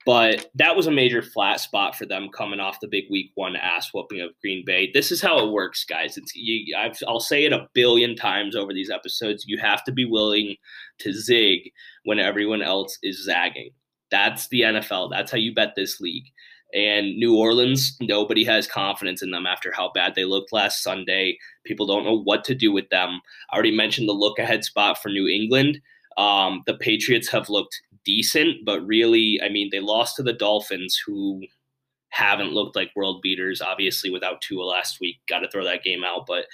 But 0.08 0.50
that 0.56 0.76
was 0.76 0.88
a 0.88 0.91
major 0.91 1.21
flat 1.21 1.60
spot 1.60 1.93
for 1.95 2.06
them 2.06 2.30
coming 2.30 2.62
off 2.62 2.80
the 2.80 2.88
big 2.88 3.04
week 3.12 3.32
one 3.36 3.58
ass 3.58 3.89
whooping 3.93 4.21
of 4.21 4.32
Green 4.41 4.63
Bay. 4.65 4.89
This 4.93 5.12
is 5.12 5.21
how 5.21 5.45
it 5.45 5.52
works, 5.52 5.84
guys. 5.84 6.17
It's 6.17 6.34
you, 6.34 6.73
i 6.78 6.89
will 7.06 7.19
say 7.19 7.43
it 7.43 7.52
a 7.52 7.67
billion 7.73 8.15
times 8.15 8.56
over 8.56 8.73
these 8.73 8.89
episodes. 8.89 9.43
You 9.45 9.58
have 9.60 9.84
to 9.84 9.91
be 9.91 10.06
willing 10.06 10.56
to 11.00 11.12
zig 11.12 11.60
when 12.06 12.19
everyone 12.19 12.62
else 12.62 12.97
is 13.04 13.26
zagging. 13.26 13.71
That's 14.10 14.47
the 14.47 14.62
NFL. 14.62 15.12
That's 15.12 15.30
how 15.30 15.38
you 15.38 15.54
bet 15.54 15.73
this 15.76 16.00
league. 16.00 16.28
And 16.73 17.17
New 17.17 17.36
Orleans, 17.38 17.97
nobody 18.01 18.43
has 18.43 18.67
confidence 18.67 19.21
in 19.21 19.32
them 19.32 19.45
after 19.45 19.71
how 19.71 19.91
bad 19.93 20.15
they 20.15 20.25
looked 20.25 20.51
last 20.51 20.84
Sunday. 20.84 21.38
People 21.63 21.88
don't 21.88 22.03
know 22.03 22.19
what 22.19 22.43
to 22.45 22.56
do 22.56 22.71
with 22.71 22.89
them. 22.89 23.21
I 23.49 23.56
already 23.56 23.75
mentioned 23.75 24.10
the 24.10 24.13
look 24.13 24.38
ahead 24.38 24.63
spot 24.63 25.01
for 25.01 25.10
New 25.10 25.27
England. 25.27 25.80
Um, 26.17 26.63
the 26.65 26.73
Patriots 26.73 27.30
have 27.30 27.49
looked 27.49 27.82
decent, 28.03 28.65
but 28.65 28.86
really, 28.86 29.39
I 29.41 29.49
mean, 29.49 29.69
they 29.71 29.80
lost 29.80 30.15
to 30.15 30.23
the 30.23 30.34
Dolphins, 30.34 30.99
who 31.06 31.41
haven't 32.10 32.53
looked 32.53 32.75
like 32.75 32.91
world 32.95 33.21
beaters, 33.21 33.62
obviously, 33.62 34.10
without 34.10 34.41
Tua 34.41 34.63
last 34.63 34.99
week. 34.99 35.17
Got 35.30 35.39
to 35.39 35.49
throw 35.49 35.63
that 35.63 35.84
game 35.84 36.03
out. 36.03 36.25
But, 36.25 36.45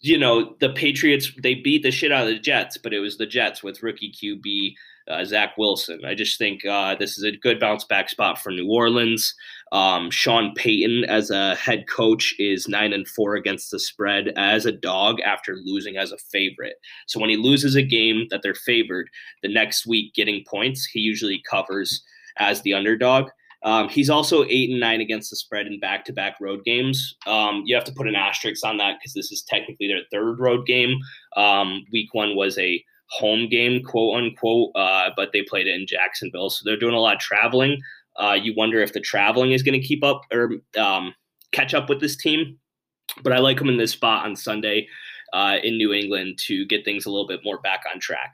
you 0.00 0.16
know, 0.16 0.54
the 0.60 0.70
Patriots, 0.70 1.32
they 1.42 1.54
beat 1.54 1.82
the 1.82 1.90
shit 1.90 2.12
out 2.12 2.26
of 2.26 2.32
the 2.32 2.38
Jets, 2.38 2.78
but 2.78 2.94
it 2.94 3.00
was 3.00 3.18
the 3.18 3.26
Jets 3.26 3.62
with 3.62 3.82
rookie 3.82 4.12
QB 4.12 4.74
uh, 5.08 5.24
Zach 5.24 5.56
Wilson. 5.56 6.00
I 6.04 6.14
just 6.14 6.38
think 6.38 6.64
uh, 6.64 6.94
this 6.96 7.16
is 7.16 7.24
a 7.24 7.36
good 7.36 7.60
bounce 7.60 7.84
back 7.84 8.08
spot 8.08 8.38
for 8.38 8.50
New 8.50 8.70
Orleans. 8.70 9.34
Um, 9.72 10.10
Sean 10.10 10.54
Payton 10.54 11.04
as 11.04 11.30
a 11.30 11.54
head 11.56 11.86
coach 11.88 12.34
is 12.38 12.68
nine 12.68 12.92
and 12.92 13.06
four 13.08 13.34
against 13.34 13.70
the 13.70 13.78
spread 13.78 14.32
as 14.36 14.64
a 14.66 14.72
dog 14.72 15.20
after 15.20 15.56
losing 15.64 15.96
as 15.96 16.12
a 16.12 16.18
favorite. 16.30 16.76
So 17.06 17.20
when 17.20 17.30
he 17.30 17.36
loses 17.36 17.74
a 17.74 17.82
game 17.82 18.26
that 18.30 18.42
they're 18.42 18.54
favored, 18.54 19.08
the 19.42 19.52
next 19.52 19.86
week 19.86 20.14
getting 20.14 20.44
points, 20.48 20.86
he 20.86 21.00
usually 21.00 21.42
covers 21.48 22.02
as 22.38 22.62
the 22.62 22.74
underdog. 22.74 23.28
Um, 23.62 23.88
he's 23.88 24.10
also 24.10 24.44
eight 24.44 24.70
and 24.70 24.78
nine 24.78 25.00
against 25.00 25.30
the 25.30 25.36
spread 25.36 25.66
in 25.66 25.80
back 25.80 26.04
to 26.04 26.12
back 26.12 26.36
road 26.40 26.62
games. 26.64 27.16
Um, 27.26 27.62
you 27.64 27.74
have 27.74 27.84
to 27.84 27.92
put 27.92 28.06
an 28.06 28.14
asterisk 28.14 28.64
on 28.64 28.76
that 28.76 28.98
because 28.98 29.14
this 29.14 29.32
is 29.32 29.42
technically 29.42 29.88
their 29.88 30.02
third 30.12 30.38
road 30.38 30.66
game. 30.66 30.98
Um, 31.36 31.84
week 31.90 32.10
one 32.12 32.36
was 32.36 32.56
a 32.58 32.84
home 33.08 33.48
game, 33.48 33.82
quote 33.82 34.16
unquote, 34.16 34.70
uh, 34.74 35.10
but 35.16 35.30
they 35.32 35.42
played 35.42 35.66
it 35.66 35.74
in 35.74 35.86
Jacksonville. 35.86 36.50
So 36.50 36.62
they're 36.64 36.78
doing 36.78 36.94
a 36.94 37.00
lot 37.00 37.14
of 37.14 37.20
traveling. 37.20 37.80
Uh, 38.16 38.36
you 38.40 38.54
wonder 38.56 38.80
if 38.80 38.92
the 38.92 39.00
traveling 39.00 39.52
is 39.52 39.62
going 39.62 39.80
to 39.80 39.86
keep 39.86 40.02
up 40.02 40.22
or 40.32 40.52
um, 40.78 41.14
catch 41.52 41.74
up 41.74 41.88
with 41.88 42.00
this 42.00 42.16
team. 42.16 42.58
But 43.22 43.32
I 43.32 43.38
like 43.38 43.58
them 43.58 43.68
in 43.68 43.76
this 43.76 43.92
spot 43.92 44.26
on 44.26 44.36
Sunday 44.36 44.88
uh, 45.32 45.56
in 45.62 45.76
New 45.76 45.92
England 45.92 46.38
to 46.46 46.66
get 46.66 46.84
things 46.84 47.06
a 47.06 47.10
little 47.10 47.26
bit 47.26 47.40
more 47.44 47.60
back 47.60 47.82
on 47.92 48.00
track. 48.00 48.32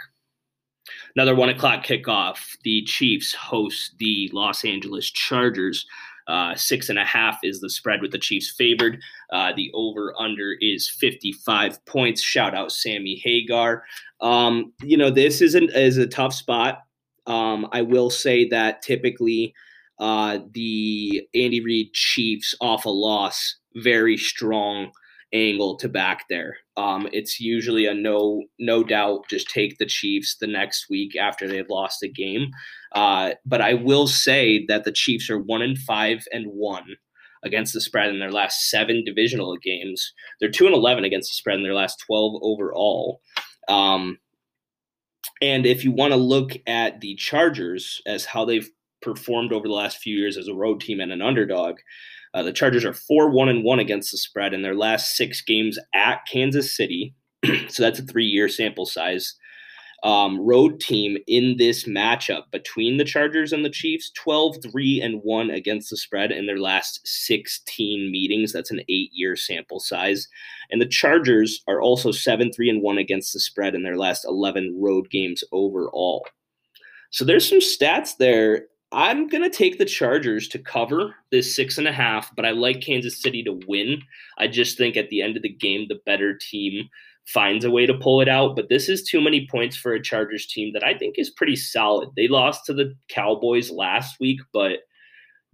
Another 1.14 1.35
one 1.35 1.48
o'clock 1.48 1.85
kickoff. 1.85 2.56
The 2.64 2.82
Chiefs 2.85 3.35
host 3.35 3.94
the 3.98 4.30
Los 4.32 4.64
Angeles 4.64 5.11
Chargers. 5.11 5.87
Uh, 6.28 6.54
six 6.54 6.88
and 6.88 6.98
a 6.98 7.04
half 7.04 7.38
is 7.42 7.61
the 7.61 7.70
spread 7.70 8.00
with 8.00 8.12
the 8.12 8.18
Chiefs 8.18 8.54
favored. 8.56 9.00
Uh, 9.32 9.52
the 9.54 9.70
over 9.74 10.14
under 10.18 10.56
is 10.61 10.88
55 10.88 11.85
points. 11.87 12.22
Shout 12.22 12.54
out 12.54 12.72
Sammy 12.72 13.20
Hagar. 13.22 13.85
Um, 14.20 14.72
you 14.82 14.96
know, 14.96 15.11
this 15.11 15.40
is, 15.40 15.54
an, 15.54 15.68
is 15.70 15.98
a 15.98 16.06
tough 16.06 16.35
spot. 16.35 16.82
Um, 17.26 17.68
I 17.72 17.82
will 17.82 18.11
say 18.11 18.48
that 18.48 18.82
typically 18.82 19.54
uh, 19.98 20.38
the 20.52 21.26
Andy 21.35 21.61
Reid 21.61 21.92
Chiefs 21.92 22.54
off 22.61 22.87
a 22.87 22.90
loss, 22.90 23.56
very 23.74 24.16
strong 24.16 24.92
angle 25.33 25.77
to 25.77 25.88
back 25.88 26.25
there. 26.29 26.57
Um, 26.77 27.09
it's 27.12 27.40
usually 27.40 27.87
a 27.87 27.95
no 27.95 28.45
no 28.59 28.85
doubt 28.85 29.29
just 29.29 29.51
take 29.51 29.79
the 29.79 29.87
Chiefs 29.87 30.37
the 30.40 30.47
next 30.47 30.88
week 30.90 31.16
after 31.16 31.49
they've 31.49 31.68
lost 31.68 32.03
a 32.03 32.09
game. 32.09 32.51
Uh, 32.92 33.33
but 33.45 33.61
I 33.61 33.75
will 33.75 34.07
say 34.07 34.64
that 34.66 34.85
the 34.85 34.92
Chiefs 34.92 35.31
are 35.31 35.38
one 35.38 35.62
in 35.62 35.77
five 35.77 36.25
and 36.33 36.47
one 36.47 36.97
against 37.45 37.73
the 37.73 37.81
spread 37.81 38.11
in 38.11 38.21
their 38.21 38.31
last 38.31 38.71
seven 38.71 39.05
divisional 39.05 39.57
games. 39.57 40.12
They're 40.40 40.51
two 40.51 40.66
and 40.66 40.75
eleven 40.75 41.05
against 41.05 41.31
the 41.31 41.35
spread 41.35 41.57
in 41.57 41.62
their 41.62 41.75
last 41.75 42.03
twelve 42.07 42.40
overall. 42.42 43.21
Um, 43.68 44.18
and 45.40 45.66
if 45.66 45.85
you 45.85 45.92
want 45.92 46.12
to 46.12 46.16
look 46.18 46.53
at 46.66 47.01
the 47.01 47.14
Chargers 47.16 48.01
as 48.07 48.25
how 48.25 48.45
they've 48.45 48.71
performed 49.01 49.53
over 49.53 49.66
the 49.66 49.75
last 49.75 49.99
few 49.99 50.16
years 50.16 50.37
as 50.37 50.49
a 50.49 50.55
road 50.55 50.81
team 50.81 51.01
and 51.01 51.12
an 51.12 51.23
underdog, 51.23 51.79
uh, 52.35 52.42
the 52.42 52.53
Chargers 52.53 52.85
are 52.85 52.95
four 52.95 53.31
one 53.31 53.49
and 53.49 53.64
one 53.64 53.79
against 53.79 54.11
the 54.11 54.18
spread 54.18 54.55
in 54.55 54.62
their 54.62 54.75
last 54.75 55.16
six 55.16 55.42
games 55.42 55.79
at 55.95 56.27
Kansas 56.31 56.77
City. 56.77 57.14
so 57.68 57.83
that's 57.83 57.99
a 57.99 58.05
three 58.05 58.27
year 58.27 58.49
sample 58.49 58.87
size 58.87 59.35
um, 60.03 60.40
road 60.40 60.81
team 60.81 61.16
in 61.29 61.57
this 61.59 61.85
matchup 61.85 62.51
between 62.51 62.97
the 62.97 63.05
Chargers 63.05 63.53
and 63.53 63.64
the 63.64 63.71
Chiefs 63.71 64.11
12 64.16 64.57
3 64.62 65.01
and 65.01 65.21
1 65.23 65.51
against 65.51 65.90
the 65.90 65.97
spread 65.97 66.33
in 66.33 66.47
their 66.47 66.59
last 66.59 67.01
16 67.05 68.11
meetings. 68.11 68.53
That's 68.53 68.73
an 68.73 68.81
eight 68.88 69.11
year 69.12 69.37
sample 69.37 69.79
size. 69.79 70.27
And 70.71 70.81
the 70.81 70.87
Chargers 70.87 71.62
are 71.68 71.81
also 71.81 72.11
7 72.11 72.53
3 72.53 72.68
and 72.68 72.83
1 72.83 72.99
against 72.99 73.33
the 73.33 73.40
spread 73.40 73.75
in 73.75 73.85
their 73.85 73.97
last 73.97 74.25
11 74.25 74.77
road 74.81 75.09
games 75.11 75.45
overall. 75.53 76.27
So 77.11 77.25
there's 77.25 77.49
some 77.49 77.61
stats 77.61 78.16
there. 78.18 78.66
I'm 78.92 79.26
going 79.26 79.42
to 79.42 79.50
take 79.50 79.78
the 79.78 79.87
Chargers 79.87 80.48
to 80.48 80.59
cover 80.59 81.14
this 81.31 81.57
six 81.57 81.78
and 81.78 81.88
a 81.88 81.92
half, 81.92 82.35
but 82.37 82.44
I 82.44 82.50
like 82.50 82.83
Kansas 82.83 83.20
City 83.20 83.42
to 83.44 83.59
win. 83.66 84.02
I 84.38 84.48
just 84.48 84.76
think 84.76 84.96
at 84.96 85.09
the 85.09 85.22
end 85.22 85.37
of 85.37 85.42
the 85.42 85.48
game, 85.48 85.87
the 85.88 86.00
better 86.05 86.37
team 86.37 86.88
finds 87.26 87.64
a 87.64 87.70
way 87.70 87.87
to 87.87 87.94
pull 87.94 88.20
it 88.20 88.28
out. 88.28 88.55
But 88.55 88.68
this 88.68 88.88
is 88.88 89.02
too 89.02 89.20
many 89.20 89.48
points 89.50 89.76
for 89.76 89.94
a 89.94 90.02
Chargers 90.02 90.46
team 90.46 90.72
that 90.74 90.85
I 90.85 90.92
think 90.96 91.14
is 91.18 91.31
pretty 91.31 91.57
solid. 91.57 92.11
They 92.16 92.28
lost 92.28 92.66
to 92.66 92.74
the 92.74 92.94
Cowboys 93.09 93.70
last 93.70 94.20
week, 94.20 94.40
but 94.52 94.81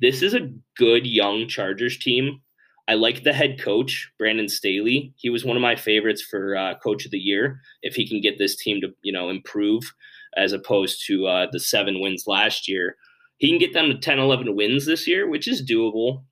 this 0.01 0.23
is 0.23 0.35
a 0.35 0.51
good 0.77 1.07
young 1.07 1.47
Chargers 1.47 1.99
team. 1.99 2.41
I 2.89 2.95
like 2.95 3.23
the 3.23 3.35
head 3.35 3.61
coach, 3.61 4.11
Brandon 4.19 4.49
Staley. 4.49 5.13
He 5.17 5.29
was 5.29 5.45
one 5.45 5.57
of 5.57 5.63
my 5.63 5.77
favorites 5.77 6.23
for 6.23 6.57
uh, 6.57 6.75
coach 6.83 7.05
of 7.05 7.11
the 7.11 7.19
year. 7.19 7.61
If 7.83 7.95
he 7.95 8.09
can 8.09 8.21
get 8.21 8.39
this 8.39 8.57
team 8.57 8.81
to, 8.81 8.89
you 9.03 9.13
know, 9.13 9.29
improve 9.29 9.93
as 10.37 10.53
opposed 10.53 11.05
to 11.07 11.27
uh, 11.27 11.47
the 11.53 11.61
seven 11.61 12.01
wins 12.01 12.25
last 12.27 12.67
year, 12.67 12.97
he 13.39 13.49
can 13.49 13.59
get 13.59 13.73
them 13.73 13.89
to 13.89 13.99
10, 13.99 14.19
11 14.19 14.55
wins 14.55 14.87
this 14.87 15.07
year, 15.07 15.29
which 15.29 15.49
is 15.49 15.69
doable. 15.69 16.25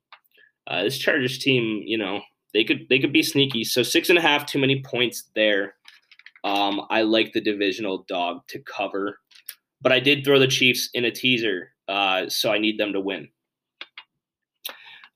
Uh, 0.67 0.83
this 0.83 0.97
Chargers 0.97 1.39
team, 1.39 1.81
you 1.85 1.97
know, 1.97 2.21
they 2.53 2.63
could 2.63 2.87
they 2.89 2.99
could 2.99 3.13
be 3.13 3.23
sneaky. 3.23 3.63
So 3.63 3.83
six 3.83 4.09
and 4.09 4.17
a 4.17 4.21
half, 4.21 4.45
too 4.45 4.59
many 4.59 4.81
points 4.83 5.29
there. 5.35 5.75
Um, 6.43 6.81
I 6.89 7.01
like 7.01 7.33
the 7.33 7.41
divisional 7.41 8.05
dog 8.07 8.41
to 8.49 8.59
cover, 8.59 9.19
but 9.81 9.91
I 9.91 9.99
did 9.99 10.23
throw 10.23 10.39
the 10.39 10.47
Chiefs 10.47 10.89
in 10.93 11.05
a 11.05 11.11
teaser, 11.11 11.71
uh, 11.87 12.29
so 12.29 12.51
I 12.51 12.57
need 12.57 12.77
them 12.77 12.93
to 12.93 13.01
win. 13.01 13.29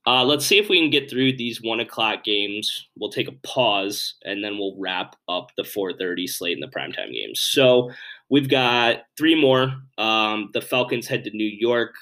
Uh, 0.04 0.24
let's 0.24 0.44
see 0.44 0.58
if 0.58 0.68
we 0.68 0.80
can 0.80 0.90
get 0.90 1.08
through 1.08 1.36
these 1.36 1.62
one 1.62 1.78
o'clock 1.78 2.24
games. 2.24 2.88
We'll 2.98 3.12
take 3.12 3.28
a 3.28 3.38
pause 3.44 4.14
and 4.24 4.42
then 4.42 4.58
we'll 4.58 4.76
wrap 4.78 5.14
up 5.28 5.50
the 5.56 5.62
4:30 5.62 6.26
slate 6.26 6.56
in 6.56 6.60
the 6.60 6.66
primetime 6.66 7.12
games. 7.12 7.40
So 7.40 7.90
we've 8.32 8.48
got 8.48 9.02
three 9.18 9.38
more. 9.38 9.74
Um, 9.98 10.48
the 10.54 10.62
Falcons 10.62 11.06
head 11.06 11.22
to 11.24 11.30
New 11.34 11.44
York. 11.44 11.94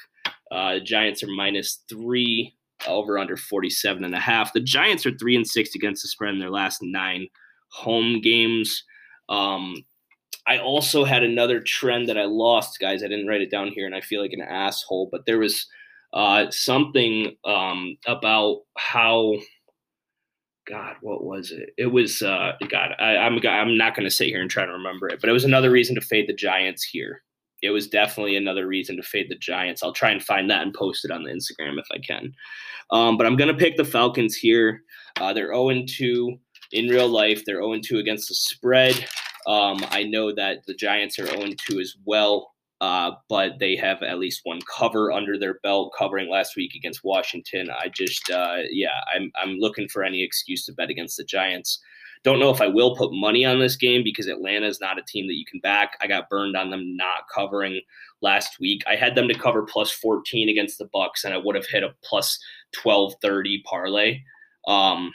Uh, 0.50 0.78
Giants 0.78 1.22
are 1.24 1.28
minus 1.28 1.82
three 1.90 2.54
over 2.86 3.18
under 3.18 3.36
47 3.36 4.04
and 4.04 4.14
a 4.14 4.20
half. 4.20 4.52
The 4.52 4.60
Giants 4.60 5.04
are 5.04 5.16
three 5.18 5.34
and 5.34 5.46
six 5.46 5.74
against 5.74 6.02
the 6.02 6.08
spread 6.08 6.32
in 6.32 6.38
their 6.38 6.50
last 6.50 6.78
nine 6.82 7.26
home 7.72 8.20
games. 8.20 8.84
Um, 9.28 9.84
I 10.46 10.58
also 10.58 11.04
had 11.04 11.24
another 11.24 11.60
trend 11.60 12.08
that 12.08 12.16
I 12.16 12.24
lost, 12.24 12.78
guys. 12.80 13.02
I 13.02 13.08
didn't 13.08 13.26
write 13.26 13.42
it 13.42 13.50
down 13.50 13.68
here, 13.68 13.84
and 13.84 13.94
I 13.94 14.00
feel 14.00 14.22
like 14.22 14.32
an 14.32 14.40
asshole. 14.40 15.08
But 15.10 15.26
there 15.26 15.38
was 15.38 15.66
uh, 16.14 16.46
something 16.50 17.36
um, 17.44 17.96
about 18.06 18.60
how. 18.78 19.34
God, 20.70 20.96
what 21.00 21.24
was 21.24 21.50
it? 21.50 21.70
It 21.76 21.86
was 21.86 22.22
uh, 22.22 22.52
God. 22.68 22.94
I, 22.98 23.16
I'm 23.16 23.38
I'm 23.46 23.76
not 23.76 23.94
going 23.94 24.06
to 24.06 24.10
sit 24.10 24.28
here 24.28 24.40
and 24.40 24.50
try 24.50 24.64
to 24.64 24.72
remember 24.72 25.08
it, 25.08 25.20
but 25.20 25.28
it 25.28 25.32
was 25.32 25.44
another 25.44 25.70
reason 25.70 25.94
to 25.96 26.00
fade 26.00 26.28
the 26.28 26.34
Giants 26.34 26.84
here 26.84 27.22
it 27.62 27.70
was 27.70 27.88
definitely 27.88 28.36
another 28.36 28.66
reason 28.66 28.96
to 28.96 29.02
fade 29.02 29.28
the 29.28 29.36
Giants. 29.36 29.82
I'll 29.82 29.92
try 29.92 30.10
and 30.10 30.22
find 30.22 30.50
that 30.50 30.62
and 30.62 30.74
post 30.74 31.04
it 31.04 31.10
on 31.10 31.22
the 31.22 31.30
Instagram 31.30 31.78
if 31.78 31.86
I 31.92 31.98
can. 31.98 32.32
Um, 32.90 33.16
but 33.16 33.26
I'm 33.26 33.36
going 33.36 33.48
to 33.48 33.58
pick 33.58 33.76
the 33.76 33.84
Falcons 33.84 34.34
here. 34.34 34.82
Uh, 35.20 35.32
they're 35.32 35.54
0 35.54 35.84
2 35.86 36.38
in 36.72 36.88
real 36.88 37.08
life, 37.08 37.44
they're 37.44 37.62
0 37.62 37.80
2 37.82 37.98
against 37.98 38.28
the 38.28 38.34
spread. 38.34 39.06
Um, 39.46 39.78
I 39.90 40.04
know 40.04 40.34
that 40.34 40.64
the 40.66 40.74
Giants 40.74 41.18
are 41.18 41.26
0 41.26 41.50
2 41.68 41.80
as 41.80 41.96
well, 42.04 42.54
uh, 42.80 43.12
but 43.28 43.58
they 43.58 43.76
have 43.76 44.02
at 44.02 44.18
least 44.18 44.40
one 44.44 44.60
cover 44.62 45.12
under 45.12 45.38
their 45.38 45.58
belt, 45.62 45.92
covering 45.96 46.30
last 46.30 46.56
week 46.56 46.74
against 46.74 47.04
Washington. 47.04 47.68
I 47.70 47.88
just, 47.88 48.30
uh, 48.30 48.58
yeah, 48.70 49.00
I'm, 49.14 49.30
I'm 49.40 49.56
looking 49.58 49.88
for 49.88 50.02
any 50.02 50.22
excuse 50.22 50.64
to 50.66 50.72
bet 50.72 50.90
against 50.90 51.16
the 51.16 51.24
Giants. 51.24 51.80
Don't 52.22 52.38
know 52.38 52.50
if 52.50 52.60
I 52.60 52.66
will 52.66 52.96
put 52.96 53.12
money 53.12 53.44
on 53.44 53.58
this 53.58 53.76
game 53.76 54.02
because 54.04 54.26
Atlanta 54.26 54.66
is 54.66 54.80
not 54.80 54.98
a 54.98 55.02
team 55.02 55.26
that 55.26 55.36
you 55.36 55.44
can 55.50 55.60
back. 55.60 55.96
I 56.00 56.06
got 56.06 56.28
burned 56.28 56.56
on 56.56 56.70
them 56.70 56.96
not 56.96 57.24
covering 57.34 57.80
last 58.20 58.60
week. 58.60 58.82
I 58.86 58.96
had 58.96 59.14
them 59.14 59.28
to 59.28 59.34
cover 59.34 59.62
plus 59.62 59.90
14 59.90 60.48
against 60.48 60.78
the 60.78 60.88
Bucs, 60.94 61.24
and 61.24 61.32
I 61.32 61.38
would 61.38 61.56
have 61.56 61.66
hit 61.66 61.82
a 61.82 61.94
plus 62.02 62.38
1230 62.82 63.62
parlay. 63.66 64.22
Um, 64.66 65.12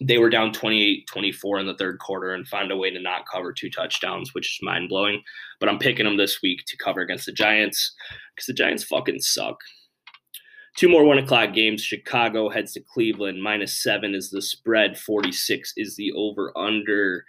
they 0.00 0.18
were 0.18 0.30
down 0.30 0.52
28 0.52 1.06
24 1.06 1.58
in 1.58 1.66
the 1.66 1.76
third 1.76 1.98
quarter 1.98 2.32
and 2.32 2.46
found 2.46 2.70
a 2.70 2.76
way 2.76 2.90
to 2.90 3.00
not 3.00 3.26
cover 3.30 3.52
two 3.52 3.70
touchdowns, 3.70 4.34
which 4.34 4.46
is 4.46 4.58
mind 4.62 4.88
blowing. 4.88 5.22
But 5.60 5.68
I'm 5.68 5.78
picking 5.78 6.04
them 6.04 6.16
this 6.16 6.40
week 6.42 6.60
to 6.66 6.76
cover 6.76 7.00
against 7.00 7.26
the 7.26 7.32
Giants 7.32 7.94
because 8.34 8.46
the 8.46 8.54
Giants 8.54 8.84
fucking 8.84 9.20
suck. 9.20 9.58
Two 10.76 10.88
more 10.88 11.04
one 11.04 11.18
o'clock 11.18 11.52
games. 11.52 11.82
Chicago 11.82 12.48
heads 12.48 12.72
to 12.74 12.80
Cleveland. 12.80 13.42
Minus 13.42 13.82
seven 13.82 14.14
is 14.14 14.30
the 14.30 14.40
spread. 14.40 14.96
46 14.96 15.72
is 15.76 15.96
the 15.96 16.12
over 16.12 16.56
under. 16.56 17.24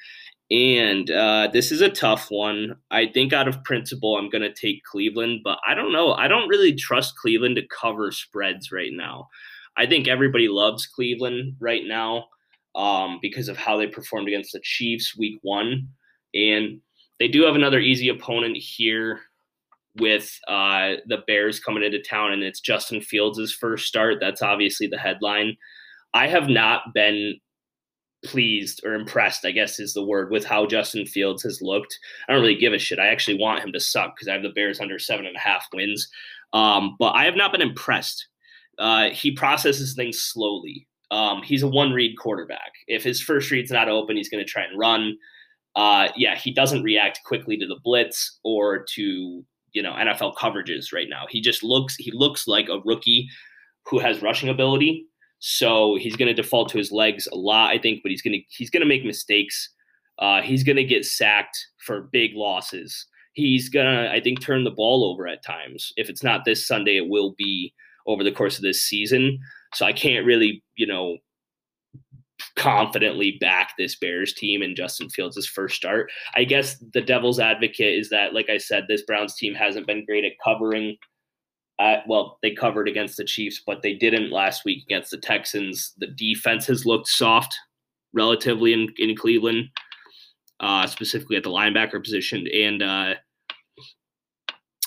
And 0.51 1.09
uh, 1.11 1.49
this 1.51 1.71
is 1.71 1.81
a 1.81 1.89
tough 1.89 2.27
one. 2.29 2.75
I 2.91 3.07
think 3.07 3.33
out 3.33 3.47
of 3.47 3.63
principle, 3.63 4.17
I'm 4.17 4.29
going 4.29 4.41
to 4.41 4.53
take 4.53 4.83
Cleveland, 4.83 5.41
but 5.43 5.59
I 5.67 5.75
don't 5.75 5.91
know. 5.91 6.13
I 6.13 6.27
don't 6.27 6.47
really 6.47 6.73
trust 6.75 7.17
Cleveland 7.17 7.55
to 7.55 7.67
cover 7.67 8.11
spreads 8.11 8.71
right 8.71 8.91
now. 8.91 9.29
I 9.77 9.85
think 9.85 10.07
everybody 10.07 10.47
loves 10.47 10.87
Cleveland 10.87 11.55
right 11.59 11.83
now 11.85 12.25
um, 12.75 13.19
because 13.21 13.49
of 13.49 13.57
how 13.57 13.77
they 13.77 13.87
performed 13.87 14.27
against 14.27 14.53
the 14.53 14.61
Chiefs 14.61 15.17
week 15.17 15.39
one. 15.41 15.87
And 16.33 16.81
they 17.19 17.27
do 17.27 17.43
have 17.43 17.55
another 17.55 17.79
easy 17.79 18.09
opponent 18.09 18.57
here 18.57 19.21
with 19.97 20.39
uh, 20.47 20.93
the 21.07 21.23
Bears 21.27 21.59
coming 21.59 21.83
into 21.83 22.01
town 22.01 22.31
and 22.31 22.43
it's 22.43 22.61
Justin 22.61 23.01
Fields' 23.01 23.53
first 23.53 23.87
start. 23.87 24.17
That's 24.19 24.41
obviously 24.41 24.87
the 24.87 24.97
headline. 24.97 25.57
I 26.13 26.27
have 26.27 26.47
not 26.47 26.93
been 26.93 27.35
pleased 28.25 28.81
or 28.85 28.93
impressed, 28.93 29.45
I 29.45 29.51
guess 29.51 29.79
is 29.79 29.93
the 29.93 30.03
word, 30.03 30.31
with 30.31 30.45
how 30.45 30.65
Justin 30.65 31.05
Fields 31.05 31.43
has 31.43 31.61
looked. 31.61 31.97
I 32.27 32.33
don't 32.33 32.41
really 32.41 32.55
give 32.55 32.73
a 32.73 32.79
shit. 32.79 32.99
I 32.99 33.07
actually 33.07 33.39
want 33.39 33.63
him 33.63 33.71
to 33.73 33.79
suck 33.79 34.15
because 34.15 34.27
I 34.27 34.33
have 34.33 34.43
the 34.43 34.49
Bears 34.49 34.79
under 34.79 34.99
seven 34.99 35.25
and 35.25 35.35
a 35.35 35.39
half 35.39 35.67
wins. 35.73 36.09
Um, 36.53 36.95
but 36.99 37.11
I 37.11 37.25
have 37.25 37.35
not 37.35 37.51
been 37.51 37.61
impressed. 37.61 38.27
Uh, 38.77 39.09
he 39.09 39.31
processes 39.31 39.93
things 39.93 40.21
slowly. 40.21 40.87
Um, 41.11 41.41
he's 41.43 41.63
a 41.63 41.67
one 41.67 41.91
read 41.91 42.17
quarterback. 42.17 42.71
If 42.87 43.03
his 43.03 43.21
first 43.21 43.49
read's 43.51 43.71
not 43.71 43.89
open, 43.89 44.15
he's 44.15 44.29
going 44.29 44.43
to 44.43 44.49
try 44.49 44.63
and 44.63 44.77
run. 44.77 45.17
Uh, 45.75 46.09
yeah, 46.15 46.35
he 46.35 46.51
doesn't 46.51 46.83
react 46.83 47.21
quickly 47.25 47.57
to 47.57 47.67
the 47.67 47.79
blitz 47.83 48.39
or 48.43 48.85
to 48.95 49.43
you 49.71 49.83
know 49.83 49.93
NFL 49.93 50.35
coverages 50.35 50.93
right 50.93 51.07
now. 51.09 51.25
He 51.29 51.41
just 51.41 51.63
looks 51.63 51.95
he 51.95 52.11
looks 52.11 52.47
like 52.47 52.69
a 52.69 52.79
rookie 52.85 53.27
who 53.85 53.99
has 53.99 54.21
rushing 54.21 54.49
ability. 54.49 55.05
So 55.39 55.95
he's 55.95 56.15
going 56.15 56.27
to 56.27 56.33
default 56.33 56.69
to 56.69 56.77
his 56.77 56.91
legs 56.91 57.27
a 57.31 57.35
lot, 57.35 57.71
I 57.71 57.77
think, 57.77 58.01
but 58.03 58.11
he's 58.11 58.21
going 58.21 58.33
to 58.33 58.43
he's 58.49 58.69
going 58.69 58.81
to 58.81 58.87
make 58.87 59.05
mistakes. 59.05 59.69
Uh, 60.19 60.41
he's 60.41 60.63
going 60.63 60.75
to 60.75 60.83
get 60.83 61.05
sacked 61.05 61.57
for 61.85 62.09
big 62.11 62.31
losses. 62.35 63.07
He's 63.33 63.69
going 63.69 63.85
to, 63.85 64.11
I 64.11 64.19
think, 64.19 64.41
turn 64.41 64.65
the 64.65 64.71
ball 64.71 65.05
over 65.05 65.27
at 65.27 65.45
times. 65.45 65.93
If 65.95 66.09
it's 66.09 66.23
not 66.23 66.43
this 66.43 66.67
Sunday, 66.67 66.97
it 66.97 67.07
will 67.07 67.35
be 67.37 67.73
over 68.05 68.21
the 68.23 68.31
course 68.31 68.57
of 68.57 68.63
this 68.63 68.83
season. 68.83 69.39
So 69.73 69.85
I 69.85 69.93
can't 69.93 70.25
really, 70.25 70.63
you 70.75 70.87
know, 70.87 71.17
confidently 72.55 73.37
back 73.39 73.73
this 73.77 73.97
Bears 73.97 74.33
team 74.33 74.61
and 74.61 74.75
Justin 74.75 75.09
Fields' 75.09 75.47
first 75.47 75.75
start. 75.75 76.11
I 76.35 76.43
guess 76.43 76.77
the 76.93 77.01
devil's 77.01 77.39
advocate 77.39 77.97
is 77.99 78.09
that, 78.09 78.33
like 78.33 78.49
I 78.49 78.57
said, 78.57 78.85
this 78.87 79.03
Browns 79.03 79.35
team 79.35 79.53
hasn't 79.53 79.87
been 79.87 80.05
great 80.05 80.25
at 80.25 80.33
covering. 80.43 80.97
Uh, 81.79 81.97
well, 82.07 82.37
they 82.41 82.51
covered 82.51 82.89
against 82.89 83.15
the 83.15 83.23
Chiefs, 83.23 83.61
but 83.65 83.81
they 83.81 83.93
didn't 83.93 84.31
last 84.31 84.65
week 84.65 84.83
against 84.83 85.11
the 85.11 85.17
Texans. 85.17 85.93
The 85.97 86.07
defense 86.07 86.67
has 86.67 86.85
looked 86.85 87.07
soft 87.07 87.55
relatively 88.13 88.73
in, 88.73 88.89
in 88.97 89.15
Cleveland, 89.15 89.69
uh, 90.59 90.87
specifically 90.87 91.37
at 91.37 91.43
the 91.43 91.49
linebacker 91.49 92.03
position. 92.03 92.45
And 92.53 92.83
uh, 92.83 93.13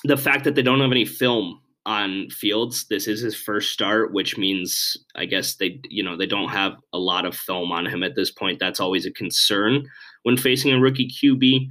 the 0.04 0.18
fact 0.18 0.44
that 0.44 0.54
they 0.54 0.62
don't 0.62 0.80
have 0.80 0.90
any 0.92 1.06
film 1.06 1.61
on 1.84 2.30
Fields, 2.30 2.86
this 2.88 3.08
is 3.08 3.20
his 3.20 3.34
first 3.34 3.72
start, 3.72 4.12
which 4.12 4.38
means 4.38 4.96
I 5.16 5.24
guess 5.24 5.56
they 5.56 5.80
you 5.88 6.02
know 6.02 6.16
they 6.16 6.26
don't 6.26 6.50
have 6.50 6.74
a 6.92 6.98
lot 6.98 7.24
of 7.24 7.36
film 7.36 7.72
on 7.72 7.86
him 7.86 8.02
at 8.02 8.14
this 8.14 8.30
point. 8.30 8.58
That's 8.60 8.80
always 8.80 9.06
a 9.06 9.12
concern 9.12 9.84
when 10.22 10.36
facing 10.36 10.72
a 10.72 10.80
rookie 10.80 11.10
QB. 11.10 11.68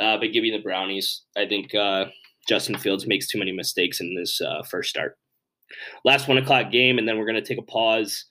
Uh, 0.00 0.16
but 0.18 0.32
give 0.32 0.42
me 0.42 0.50
the 0.50 0.62
Brownies. 0.62 1.22
I 1.36 1.46
think 1.46 1.74
uh, 1.74 2.06
Justin 2.48 2.76
Fields 2.78 3.06
makes 3.06 3.28
too 3.28 3.38
many 3.38 3.52
mistakes 3.52 4.00
in 4.00 4.14
this 4.14 4.40
uh, 4.40 4.62
first 4.62 4.90
start. 4.90 5.16
Last 6.04 6.28
one 6.28 6.38
o'clock 6.38 6.70
game, 6.70 6.98
and 6.98 7.06
then 7.06 7.18
we're 7.18 7.26
going 7.26 7.42
to 7.42 7.42
take 7.42 7.58
a 7.58 7.62
pause. 7.62 8.24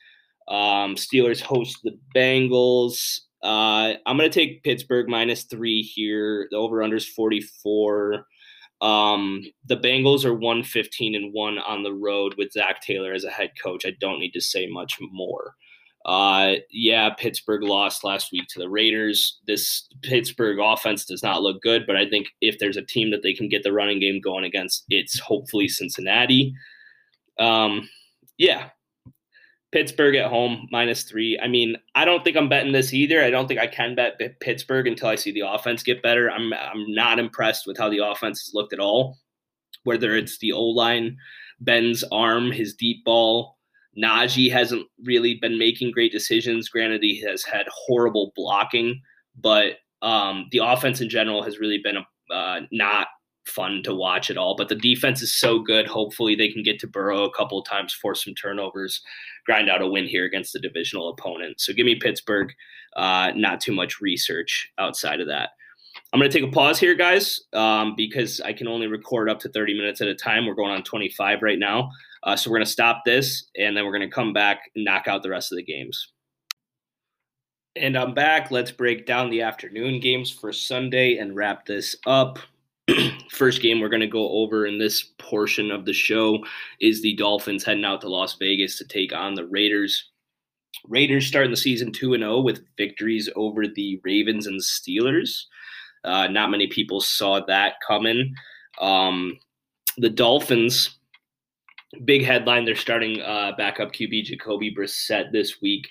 Um, 0.48 0.96
Steelers 0.96 1.40
host 1.40 1.78
the 1.84 1.98
Bengals. 2.16 3.20
Uh, 3.44 3.94
I'm 4.06 4.18
going 4.18 4.30
to 4.30 4.34
take 4.40 4.64
Pittsburgh 4.64 5.08
minus 5.10 5.44
three 5.44 5.82
here. 5.82 6.48
The 6.52 6.58
over 6.58 6.82
under 6.84 6.96
is 6.96 7.08
44. 7.08 8.26
Um, 8.84 9.46
the 9.66 9.78
Bengals 9.78 10.26
are 10.26 10.34
115 10.34 11.16
and 11.16 11.34
1 11.34 11.58
on 11.58 11.84
the 11.84 11.94
road 11.94 12.36
with 12.38 12.52
Zac 12.52 12.82
Taylor 12.82 13.14
as 13.14 13.24
a 13.24 13.30
head 13.30 13.52
coach. 13.62 13.86
I 13.86 13.94
don't 14.02 14.20
need 14.20 14.34
to 14.34 14.42
say 14.42 14.68
much 14.68 14.98
more. 15.00 15.56
Uh, 16.06 16.56
yeah, 16.70 17.10
Pittsburgh 17.12 17.64
lost 17.64 18.04
last 18.04 18.34
week 18.34 18.44
to 18.50 18.60
the 18.60 18.68
Raiders. 18.68 19.40
This 19.48 19.88
Pittsburgh 20.02 20.60
offense 20.62 21.06
does 21.06 21.24
not 21.24 21.42
look 21.42 21.62
good, 21.62 21.86
but 21.88 21.96
I 21.96 22.10
think 22.10 22.28
if 22.42 22.60
there's 22.60 22.76
a 22.76 22.86
team 22.86 23.10
that 23.12 23.24
they 23.24 23.34
can 23.34 23.48
get 23.48 23.64
the 23.64 23.72
running 23.72 24.02
game 24.02 24.20
going 24.20 24.44
against, 24.44 24.84
it's 24.90 25.18
hopefully 25.18 25.70
Cincinnati. 25.70 26.54
Um, 27.40 27.90
yeah, 28.38 28.70
Pittsburgh 29.74 30.16
at 30.16 30.30
home 30.30 30.68
minus 30.72 31.02
three. 31.02 31.40
I 31.42 31.48
mean, 31.48 31.76
I 31.96 32.06
don't 32.06 32.24
think 32.24 32.38
I'm 32.38 32.48
betting 32.48 32.74
this 32.74 32.94
either. 32.94 33.24
I 33.24 33.32
don't 33.32 33.48
think 33.48 33.60
I 33.60 33.66
can 33.66 33.96
bet 33.96 34.22
Pittsburgh 34.40 34.86
until 34.86 35.08
I 35.10 35.16
see 35.16 35.32
the 35.32 35.50
offense 35.50 35.82
get 35.82 36.04
better. 36.04 36.30
I'm 36.30 36.54
I'm 36.54 36.86
not 36.94 37.18
impressed 37.18 37.66
with 37.66 37.76
how 37.78 37.90
the 37.90 38.06
offense 38.06 38.40
has 38.42 38.54
looked 38.54 38.72
at 38.72 38.80
all. 38.80 39.18
Whether 39.84 40.16
it's 40.16 40.38
the 40.38 40.52
O 40.54 40.62
line, 40.62 41.18
Ben's 41.60 42.04
arm, 42.12 42.52
his 42.52 42.76
deep 42.76 43.04
ball, 43.04 43.58
Najee 43.98 44.52
hasn't 44.52 44.86
really 45.04 45.40
been 45.42 45.58
making 45.58 45.92
great 45.92 46.12
decisions. 46.12 46.70
Granted, 46.70 47.02
he 47.02 47.20
has 47.22 47.44
had 47.44 47.66
horrible 47.70 48.32
blocking, 48.36 49.02
but 49.36 49.78
um, 50.04 50.50
the 50.52 50.60
offense 50.60 51.02
in 51.02 51.10
general 51.10 51.42
has 51.42 51.58
really 51.58 51.80
been 51.84 51.98
a, 51.98 52.34
uh, 52.34 52.62
not 52.72 53.08
fun 53.46 53.82
to 53.84 53.94
watch 53.94 54.30
at 54.30 54.38
all. 54.38 54.56
But 54.56 54.70
the 54.70 54.76
defense 54.76 55.22
is 55.22 55.38
so 55.38 55.60
good. 55.60 55.88
Hopefully, 55.88 56.36
they 56.36 56.50
can 56.50 56.64
get 56.64 56.80
to 56.80 56.88
Burrow 56.88 57.24
a 57.24 57.34
couple 57.34 57.60
of 57.60 57.68
times, 57.68 57.94
force 57.94 58.24
some 58.24 58.36
turnovers, 58.36 59.02
grind 59.46 59.70
out 59.70 59.82
a 59.82 59.88
win 59.88 60.06
here 60.06 60.26
against 60.26 60.54
the 60.54 60.60
divisional 60.60 61.10
opponent. 61.10 61.60
So 61.60 61.74
give 61.74 61.86
me 61.86 61.96
Pittsburgh. 61.96 62.54
Uh, 62.96 63.32
not 63.36 63.60
too 63.60 63.74
much 63.74 64.02
research 64.02 64.72
outside 64.78 65.20
of 65.20 65.28
that. 65.28 65.50
I'm 66.12 66.20
going 66.20 66.30
to 66.30 66.40
take 66.40 66.48
a 66.48 66.52
pause 66.52 66.80
here, 66.80 66.96
guys, 66.96 67.42
um, 67.54 67.96
because 67.96 68.40
I 68.42 68.54
can 68.54 68.68
only 68.68 68.88
record 68.88 69.30
up 69.30 69.40
to 69.42 69.50
30 69.50 69.76
minutes 69.76 70.02
at 70.02 70.08
a 70.08 70.16
time. 70.16 70.46
We're 70.46 70.54
going 70.54 70.72
on 70.72 70.84
25 70.84 71.42
right 71.42 71.58
now. 71.58 71.90
Uh, 72.24 72.36
so 72.36 72.50
we're 72.50 72.58
going 72.58 72.66
to 72.66 72.72
stop 72.72 73.02
this 73.06 73.50
and 73.58 73.76
then 73.76 73.84
we're 73.86 73.92
going 73.92 74.08
to 74.08 74.14
come 74.14 74.32
back 74.32 74.72
and 74.76 74.86
knock 74.86 75.08
out 75.08 75.24
the 75.24 75.30
rest 75.30 75.52
of 75.52 75.58
the 75.58 75.64
games. 75.64 76.14
And 77.76 77.98
I'm 77.98 78.14
back. 78.14 78.52
Let's 78.52 78.72
break 78.72 79.08
down 79.08 79.32
the 79.32 79.42
afternoon 79.42 80.00
games 80.00 80.30
for 80.30 80.54
Sunday 80.54 81.18
and 81.18 81.36
wrap 81.36 81.66
this 81.66 81.96
up. 82.06 82.38
First 83.32 83.62
game 83.62 83.80
we're 83.80 83.90
going 83.90 84.02
to 84.02 84.08
go 84.08 84.30
over 84.30 84.66
in 84.66 84.78
this 84.78 85.12
portion 85.18 85.72
of 85.72 85.86
the 85.86 85.94
show 85.94 86.40
is 86.82 87.02
the 87.02 87.16
Dolphins 87.16 87.64
heading 87.64 87.86
out 87.86 88.02
to 88.02 88.10
Las 88.10 88.36
Vegas 88.38 88.78
to 88.78 88.86
take 88.86 89.14
on 89.14 89.36
the 89.36 89.48
Raiders. 89.48 90.12
Raiders 90.88 91.28
starting 91.28 91.52
the 91.52 91.58
season 91.58 91.92
2 91.92 92.14
and 92.14 92.24
0 92.24 92.42
with 92.42 92.66
victories 92.78 93.30
over 93.36 93.68
the 93.68 94.02
Ravens 94.04 94.48
and 94.48 94.60
Steelers. 94.60 95.44
Uh, 96.04 96.28
not 96.28 96.52
many 96.52 96.68
people 96.68 97.00
saw 97.00 97.40
that 97.46 97.76
coming. 97.88 98.34
Um, 98.82 99.40
the 99.98 100.10
Dolphins 100.10 100.98
big 102.06 102.26
headline 102.26 102.66
they're 102.66 102.76
starting 102.76 103.22
uh, 103.22 103.52
backup 103.58 103.94
QB 103.94 104.26
Jacoby 104.26 104.74
Brissett 104.76 105.32
this 105.32 105.62
week. 105.62 105.88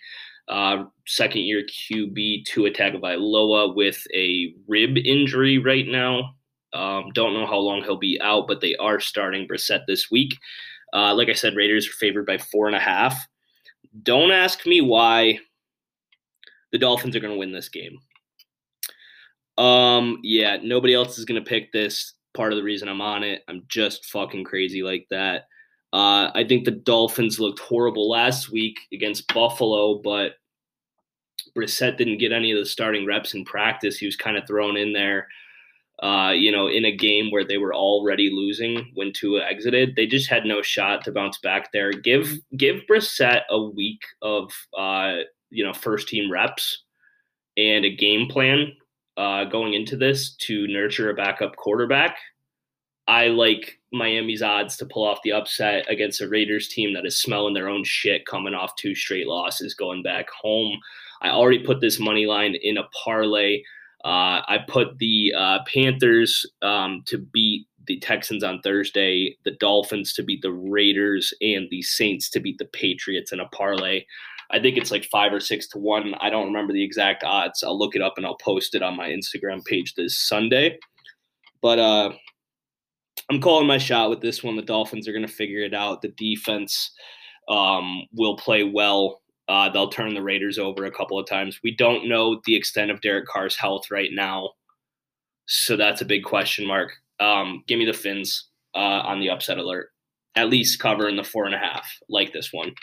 Uh, 0.49 0.85
second 1.07 1.43
year 1.43 1.63
QB 1.63 2.45
Tua 2.45 2.71
Tagovailoa 2.71 3.75
with 3.75 4.05
a 4.15 4.55
rib 4.67 4.99
injury 4.99 5.59
right 5.59 5.87
now. 5.87 6.35
Um, 6.75 7.11
don't 7.15 7.35
know 7.35 7.47
how 7.47 7.59
long 7.59 7.83
he'll 7.83 7.97
be 7.97 8.21
out, 8.21 8.49
but 8.49 8.61
they 8.61 8.77
are 8.77 9.01
starting 9.01 9.47
Brissett 9.47 9.87
this 9.87 10.11
week. 10.11 10.37
Uh, 10.93 11.15
like 11.15 11.29
I 11.29 11.35
said, 11.35 11.57
Raiders 11.57 11.89
are 11.89 11.93
favored 11.93 12.27
by 12.27 12.39
four 12.39 12.67
and 12.67 12.77
a 12.77 12.81
half. 12.81 13.27
Don't 14.03 14.31
ask 14.31 14.67
me 14.67 14.81
why 14.81 15.39
the 16.71 16.79
Dolphins 16.79 17.15
are 17.15 17.21
going 17.21 17.33
to 17.33 17.39
win 17.39 17.53
this 17.53 17.69
game. 17.69 17.99
Um, 19.59 20.19
yeah, 20.23 20.59
nobody 20.63 20.95
else 20.95 21.19
is 21.19 21.25
going 21.25 21.43
to 21.43 21.49
pick 21.49 21.73
this. 21.73 22.15
Part 22.35 22.53
of 22.53 22.57
the 22.57 22.65
reason 22.65 22.89
I'm 22.89 23.03
on 23.03 23.23
it, 23.23 23.43
I'm 23.49 23.65
just 23.69 24.07
fucking 24.07 24.45
crazy 24.45 24.83
like 24.83 25.07
that. 25.11 25.43
Uh, 25.93 26.31
I 26.35 26.45
think 26.49 26.65
the 26.65 26.71
Dolphins 26.71 27.39
looked 27.39 27.59
horrible 27.59 28.09
last 28.09 28.51
week 28.51 28.79
against 28.95 29.33
Buffalo, 29.35 29.99
but 29.99 30.33
Brissett 31.55 31.99
didn't 31.99 32.19
get 32.19 32.33
any 32.33 32.51
of 32.51 32.59
the 32.59 32.65
starting 32.65 33.05
reps 33.05 33.35
in 33.35 33.45
practice. 33.45 33.99
He 33.99 34.07
was 34.07 34.17
kind 34.17 34.39
of 34.39 34.47
thrown 34.47 34.79
in 34.79 34.95
there, 34.95 35.29
uh, 36.03 36.33
you 36.35 36.51
know, 36.51 36.67
in 36.67 36.85
a 36.85 36.95
game 36.95 37.31
where 37.31 37.45
they 37.45 37.59
were 37.59 37.75
already 37.75 38.29
losing 38.29 38.91
when 38.95 39.13
Tua 39.13 39.45
exited. 39.45 39.95
They 39.95 40.07
just 40.07 40.29
had 40.29 40.45
no 40.45 40.61
shot 40.61 41.05
to 41.05 41.13
bounce 41.13 41.39
back 41.39 41.71
there. 41.73 41.93
Give 41.93 42.39
give 42.57 42.83
Brissett 42.91 43.43
a 43.49 43.63
week 43.63 44.03
of 44.21 44.53
uh, 44.77 45.19
you 45.51 45.65
know 45.65 45.73
first 45.73 46.09
team 46.09 46.31
reps 46.31 46.83
and 47.57 47.85
a 47.85 47.95
game 47.95 48.29
plan 48.29 48.73
uh, 49.17 49.45
going 49.45 49.75
into 49.75 49.97
this 49.97 50.35
to 50.37 50.67
nurture 50.67 51.11
a 51.11 51.15
backup 51.15 51.55
quarterback. 51.55 52.17
I 53.07 53.29
like 53.29 53.79
Miami's 53.93 54.43
odds 54.43 54.77
to 54.79 54.87
pull 54.87 55.05
off 55.05 55.23
the 55.23 55.33
upset 55.33 55.89
against 55.89 56.21
a 56.21 56.29
Raiders 56.29 56.69
team 56.69 56.95
that 56.95 57.07
is 57.07 57.21
smelling 57.21 57.55
their 57.55 57.69
own 57.69 57.85
shit 57.85 58.27
coming 58.27 58.55
off 58.55 58.75
two 58.77 58.95
straight 58.95 59.27
losses 59.27 59.75
going 59.75 60.03
back 60.03 60.27
home. 60.31 60.79
I 61.21 61.31
already 61.31 61.65
put 61.65 61.81
this 61.81 62.01
money 62.01 62.27
line 62.27 62.57
in 62.61 62.79
a 62.79 62.89
parlay. 63.05 63.63
Uh, 64.05 64.43
I 64.49 64.59
put 64.67 64.99
the 64.99 65.33
uh, 65.37 65.59
Panthers 65.73 66.45
um, 66.61 67.03
to 67.07 67.19
beat 67.19 67.67
the 67.87 67.99
Texans 68.01 68.45
on 68.45 68.61
Thursday, 68.61 69.37
the 69.45 69.53
Dolphins 69.53 70.13
to 70.15 70.23
beat 70.23 70.43
the 70.43 70.53
Raiders, 70.53 71.33
and 71.41 71.69
the 71.71 71.83
Saints 71.83 72.31
to 72.31 72.41
beat 72.41 72.59
the 72.59 72.67
Patriots 72.67 73.33
in 73.33 73.41
a 73.41 73.49
parlay. 73.49 74.05
I 74.51 74.61
think 74.61 74.77
it's 74.77 74.91
like 74.91 75.05
five 75.07 75.33
or 75.33 75.41
six 75.41 75.67
to 75.69 75.79
one. 75.79 76.15
I 76.21 76.31
don't 76.31 76.47
remember 76.47 76.73
the 76.73 76.85
exact 76.85 77.25
odds. 77.25 77.63
I'll 77.63 77.79
look 77.79 77.97
it 77.97 78.03
up 78.03 78.15
and 78.17 78.27
I'll 78.27 78.37
post 78.37 78.75
it 78.75 78.83
on 78.83 78.97
my 78.97 79.09
Instagram 79.09 79.65
page 79.65 79.95
this 79.95 80.19
Sunday. 80.19 80.79
But 81.63 81.79
uh, 81.79 82.13
I'm 83.31 83.41
calling 83.41 83.67
my 83.67 83.79
shot 83.79 84.11
with 84.11 84.21
this 84.21 84.43
one. 84.43 84.57
The 84.57 84.63
Dolphins 84.63 85.09
are 85.09 85.13
going 85.13 85.27
to 85.27 85.33
figure 85.33 85.63
it 85.63 85.75
out. 85.75 86.03
The 86.03 86.09
defense 86.09 86.91
um, 87.49 88.03
will 88.13 88.37
play 88.37 88.65
well. 88.65 89.23
Uh, 89.49 89.69
they'll 89.69 89.89
turn 89.89 90.15
the 90.15 90.23
Raiders 90.23 90.59
over 90.59 90.85
a 90.85 90.91
couple 90.91 91.19
of 91.19 91.27
times. 91.27 91.61
We 91.63 91.75
don't 91.75 92.09
know 92.09 92.41
the 92.45 92.57
extent 92.57 92.91
of 92.91 93.01
Derek 93.01 93.27
Carr's 93.27 93.57
health 93.57 93.91
right 93.91 94.11
now, 94.13 94.51
so 95.47 95.77
that's 95.77 96.01
a 96.01 96.07
big 96.07 96.25
question 96.25 96.67
mark. 96.67 96.93
Um, 97.21 97.65
give 97.67 97.79
me 97.79 97.85
the 97.85 97.93
Fins 97.93 98.49
uh, 98.75 98.79
on 98.79 99.21
the 99.21 99.31
upset 99.31 99.59
alert. 99.59 99.91
At 100.35 100.49
least 100.49 100.81
cover 100.81 101.09
in 101.09 101.17
the 101.17 101.25
four 101.25 101.45
and 101.45 101.55
a 101.55 101.59
half, 101.59 101.87
like 102.09 102.33
this 102.33 102.53
one. 102.53 102.75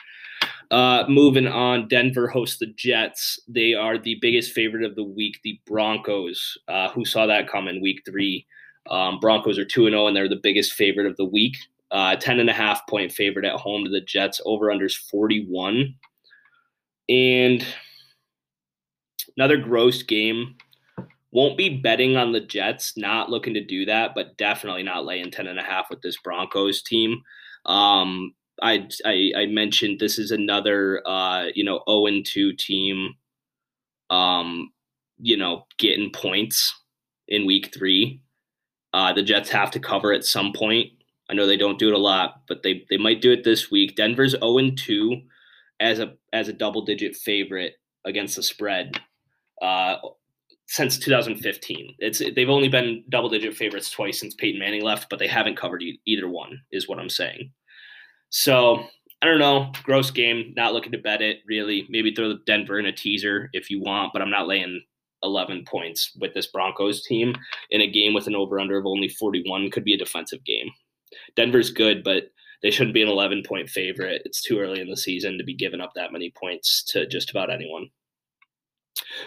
Uh, 0.72 1.04
moving 1.10 1.48
on, 1.48 1.88
Denver 1.88 2.28
hosts 2.28 2.60
the 2.60 2.68
Jets. 2.68 3.40
They 3.48 3.74
are 3.74 3.98
the 3.98 4.20
biggest 4.22 4.52
favorite 4.52 4.84
of 4.84 4.96
the 4.96 5.04
week. 5.04 5.40
The 5.44 5.60
Broncos, 5.66 6.58
uh, 6.68 6.90
who 6.90 7.06
saw 7.06 7.26
that 7.26 7.50
come 7.50 7.68
in 7.68 7.82
week 7.82 8.04
three, 8.06 8.46
um, 8.90 9.20
Broncos 9.20 9.58
are 9.58 9.66
2 9.66 9.90
0, 9.90 10.08
and 10.08 10.16
they're 10.16 10.30
the 10.30 10.36
biggest 10.42 10.74
favorite 10.74 11.08
of 11.08 11.18
the 11.18 11.26
week. 11.26 11.58
Uh, 11.92 12.16
10 12.16 12.40
and 12.40 12.50
a 12.50 12.54
half 12.54 12.86
point 12.88 13.12
favorite 13.12 13.46
at 13.46 13.56
home 13.56 13.84
to 13.84 13.90
the 13.90 14.02
Jets. 14.02 14.40
Over 14.46 14.68
unders 14.68 14.96
41. 14.96 15.96
And 17.10 17.66
another 19.38 19.58
gross 19.58 20.04
game. 20.04 20.56
Won't 21.32 21.58
be 21.58 21.78
betting 21.78 22.18
on 22.18 22.32
the 22.32 22.40
Jets, 22.40 22.98
not 22.98 23.30
looking 23.30 23.54
to 23.54 23.64
do 23.64 23.86
that, 23.86 24.16
but 24.16 24.36
definitely 24.38 24.82
not 24.82 25.06
laying 25.06 25.30
10 25.30 25.46
and 25.46 25.60
a 25.60 25.64
half 25.64 25.90
with 25.90 26.02
this 26.02 26.18
Broncos 26.18 26.82
team. 26.82 27.22
Um, 27.66 28.34
I, 28.64 28.88
I, 29.06 29.32
I 29.38 29.46
mentioned 29.46 30.00
this 30.00 30.18
is 30.18 30.32
another 30.32 31.08
uh, 31.08 31.46
you 31.54 31.64
know 31.64 31.84
0 31.88 32.08
and 32.08 32.26
2 32.26 32.54
team 32.54 33.14
um, 34.10 34.72
you 35.20 35.38
know 35.38 35.68
getting 35.78 36.12
points 36.12 36.74
in 37.28 37.46
week 37.46 37.72
3 37.74 38.20
uh, 38.94 39.14
the 39.14 39.24
Jets 39.24 39.50
have 39.50 39.72
to 39.72 39.80
cover 39.80 40.12
at 40.14 40.26
some 40.26 40.52
point. 40.52 40.92
I 41.30 41.34
know 41.34 41.46
they 41.46 41.58
don't 41.58 41.78
do 41.78 41.90
it 41.90 41.94
a 41.94 41.98
lot, 41.98 42.42
but 42.48 42.64
they 42.64 42.86
they 42.90 42.98
might 42.98 43.22
do 43.22 43.32
it 43.32 43.44
this 43.44 43.70
week. 43.70 43.96
Denver's 43.96 44.32
0 44.32 44.72
2 44.76 45.22
as 45.80 46.00
a 46.00 46.14
as 46.34 46.48
a 46.48 46.54
double 46.54 46.84
digit 46.84 47.16
favorite 47.16 47.74
against 48.06 48.36
the 48.36 48.44
spread 48.44 49.00
uh, 49.62 49.96
since 50.68 50.98
2015. 51.00 51.96
It's 52.00 52.20
they've 52.20 52.50
only 52.50 52.70
been 52.70 53.04
double 53.10 53.30
digit 53.30 53.56
favorites 53.56 53.90
twice 53.90 54.20
since 54.20 54.36
Peyton 54.36 54.60
Manning 54.60 54.84
left, 54.84 55.10
but 55.10 55.20
they 55.20 55.28
haven't 55.28 55.58
covered 55.58 55.82
e- 55.82 56.00
either 56.06 56.28
one. 56.28 56.60
Is 56.72 56.88
what 56.88 57.00
I'm 57.00 57.10
saying. 57.10 57.52
So 58.30 58.84
I 59.22 59.26
don't 59.26 59.40
know. 59.40 59.72
Gross 59.84 60.12
game. 60.12 60.54
Not 60.56 60.74
looking 60.74 60.92
to 60.94 60.98
bet 60.98 61.22
it 61.22 61.40
really. 61.48 61.86
Maybe 61.90 62.14
throw 62.14 62.30
the 62.30 62.40
Denver 62.46 62.80
in 62.80 62.86
a 62.86 62.92
teaser 62.92 63.50
if 63.54 63.70
you 63.70 63.82
want, 63.82 64.14
but 64.14 64.22
I'm 64.22 64.30
not 64.30 64.48
laying 64.48 64.82
11 65.24 65.66
points 65.66 66.16
with 66.20 66.34
this 66.34 66.48
Broncos 66.48 67.04
team 67.04 67.36
in 67.72 67.82
a 67.82 67.92
game 67.92 68.14
with 68.14 68.28
an 68.28 68.36
over 68.36 68.60
under 68.60 68.78
of 68.78 68.86
only 68.86 69.10
41 69.10 69.70
could 69.72 69.84
be 69.84 69.94
a 69.94 69.98
defensive 69.98 70.44
game. 70.46 70.70
Denver's 71.36 71.72
good, 71.72 72.04
but 72.04 72.32
they 72.62 72.72
shouldn't 72.72 72.94
be 72.94 73.02
an 73.02 73.08
11 73.08 73.44
point 73.48 73.70
favorite. 73.70 74.22
It's 74.26 74.42
too 74.42 74.60
early 74.60 74.82
in 74.82 74.90
the 74.90 74.98
season 74.98 75.38
to 75.38 75.44
be 75.44 75.54
giving 75.54 75.82
up 75.82 75.92
that 75.96 76.12
many 76.12 76.32
points 76.38 76.84
to 76.90 77.08
just 77.08 77.30
about 77.30 77.52
anyone. 77.52 77.88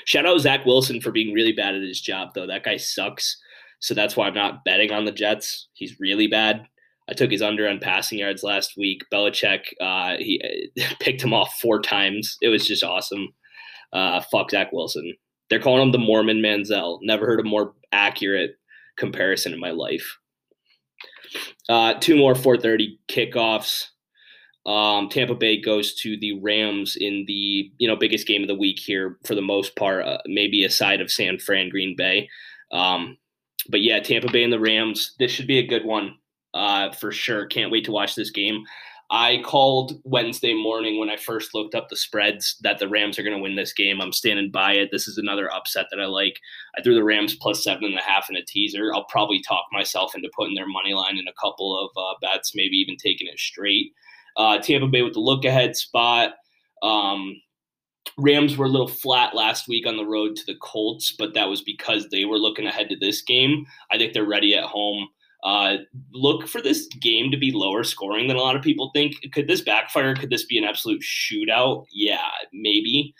Shout 0.05 0.27
out 0.27 0.41
Zach 0.41 0.67
Wilson 0.67 1.01
for 1.01 1.13
being 1.13 1.35
really 1.35 1.53
bad 1.53 1.75
at 1.75 1.83
his 1.83 2.01
job, 2.01 2.31
though. 2.35 2.47
That 2.47 2.65
guy 2.65 2.77
sucks. 2.77 3.39
So 3.81 3.95
that's 3.95 4.17
why 4.17 4.29
I'm 4.29 4.35
not 4.35 4.65
betting 4.65 4.93
on 4.93 5.05
the 5.05 5.13
Jets. 5.13 5.69
He's 5.73 5.99
really 5.99 6.27
bad. 6.27 6.67
I 7.09 7.15
took 7.15 7.31
his 7.31 7.43
under 7.43 7.69
on 7.69 7.81
passing 7.81 8.19
yards 8.19 8.43
last 8.43 8.75
week. 8.77 9.03
Belichick, 9.13 9.65
uh, 9.81 10.17
he 10.19 10.41
picked 11.01 11.23
him 11.23 11.35
off 11.35 11.59
four 11.61 11.81
times. 11.81 12.37
It 12.43 12.49
was 12.49 12.67
just 12.67 12.85
awesome. 12.85 13.29
Uh, 13.93 14.21
fuck 14.31 14.51
Zach 14.51 14.73
Wilson. 14.73 15.15
They're 15.51 15.61
calling 15.61 15.83
him 15.83 15.93
the 15.93 15.99
Mormon 15.99 16.39
Manziel. 16.41 16.99
Never 17.03 17.27
heard 17.27 17.41
a 17.41 17.45
more 17.45 17.75
accurate 17.91 18.53
comparison 18.97 19.53
in 19.53 19.61
my 19.61 19.71
life. 19.71 20.19
Uh, 21.69 21.95
two 21.95 22.17
more 22.17 22.35
4:30 22.35 22.99
kickoffs. 23.09 23.89
Um, 24.65 25.09
Tampa 25.09 25.35
Bay 25.35 25.61
goes 25.61 25.95
to 25.97 26.17
the 26.17 26.39
Rams 26.41 26.97
in 26.97 27.25
the 27.27 27.71
you 27.79 27.89
know 27.89 27.97
biggest 27.97 28.27
game 28.27 28.43
of 28.43 28.49
the 28.49 28.55
week 28.55 28.79
here 28.79 29.19
for 29.25 29.35
the 29.35 29.43
most 29.43 29.75
part, 29.77 30.07
uh, 30.07 30.19
maybe 30.27 30.65
aside 30.65 31.01
of 31.01 31.11
San 31.11 31.39
Fran 31.39 31.69
Green 31.69 31.97
Bay. 31.97 32.29
Um, 32.71 33.19
but 33.69 33.83
yeah, 33.83 34.01
Tampa 34.01 34.31
Bay 34.31 34.45
and 34.45 34.53
the 34.53 34.61
Rams. 34.61 35.15
This 35.19 35.31
should 35.31 35.47
be 35.47 35.59
a 35.59 35.67
good 35.67 35.85
one 35.85 36.17
uh, 36.55 36.93
for 36.93 37.13
sure. 37.13 37.47
Can't 37.47 37.71
wait 37.71 37.85
to 37.87 37.93
watch 37.93 38.15
this 38.15 38.31
game. 38.31 38.65
I 39.13 39.43
called 39.45 40.01
Wednesday 40.05 40.55
morning 40.55 40.99
when 40.99 41.11
I 41.11 41.19
first 41.19 41.53
looked 41.53 41.75
up 41.75 41.91
the 41.91 41.97
spreads 41.97 42.57
that 42.63 42.79
the 42.79 42.89
Rams 42.89 43.19
are 43.19 43.23
going 43.23 43.37
to 43.37 43.43
win 43.43 43.57
this 43.57 43.75
game. 43.75 44.01
I'm 44.01 44.11
standing 44.11 44.51
by 44.51 44.73
it. 44.73 44.89
This 44.91 45.07
is 45.07 45.19
another 45.19 45.53
upset 45.53 45.89
that 45.91 46.01
I 46.01 46.07
like. 46.07 46.41
I 46.79 46.81
threw 46.81 46.95
the 46.95 47.05
Rams 47.05 47.37
plus 47.37 47.63
seven 47.63 47.85
and 47.85 47.99
a 47.99 48.01
half 48.01 48.31
in 48.31 48.37
a 48.37 48.43
teaser. 48.43 48.91
I'll 48.95 49.05
probably 49.05 49.43
talk 49.43 49.67
myself 49.71 50.15
into 50.15 50.31
putting 50.35 50.55
their 50.55 50.67
money 50.67 50.95
line 50.95 51.19
in 51.19 51.29
a 51.29 51.35
couple 51.39 51.79
of 51.79 51.91
uh, 51.95 52.15
bets, 52.23 52.53
maybe 52.55 52.77
even 52.77 52.97
taking 52.97 53.27
it 53.27 53.39
straight. 53.39 53.93
Uh, 54.39 54.57
Tampa 54.57 54.87
Bay 54.87 55.03
with 55.03 55.13
the 55.13 55.21
look 55.21 55.45
ahead 55.45 55.77
spot. 55.77 56.33
Um, 56.83 57.37
Rams 58.17 58.57
were 58.57 58.65
a 58.65 58.71
little 58.71 58.89
flat 58.89 59.35
last 59.35 59.69
week 59.69 59.87
on 59.87 59.99
the 59.99 60.07
road 60.07 60.37
to 60.37 60.47
the 60.47 60.57
Colts, 60.63 61.15
but 61.19 61.35
that 61.35 61.51
was 61.51 61.61
because 61.61 62.09
they 62.09 62.25
were 62.25 62.39
looking 62.39 62.67
ahead 62.67 62.89
to 62.89 62.97
this 62.97 63.21
game. 63.21 63.67
I 63.91 63.99
think 63.99 64.15
they're 64.15 64.25
ready 64.25 64.55
at 64.55 64.65
home. 64.65 65.09
Uh, 65.43 65.79
look 66.13 66.47
for 66.47 66.61
this 66.61 66.87
game 67.01 67.31
to 67.31 67.37
be 67.37 67.51
lower 67.53 67.83
scoring 67.83 68.29
than 68.29 68.37
a 68.37 68.41
lot 68.41 68.57
of 68.57 68.63
people 68.63 68.91
think. 68.95 69.15
Could 69.33 69.49
this 69.49 69.61
backfire? 69.61 70.15
Could 70.15 70.31
this 70.31 70.45
be 70.45 70.59
an 70.59 70.65
absolute 70.65 71.03
shootout? 71.03 71.87
Yeah, 71.93 72.29
maybe. 72.53 73.15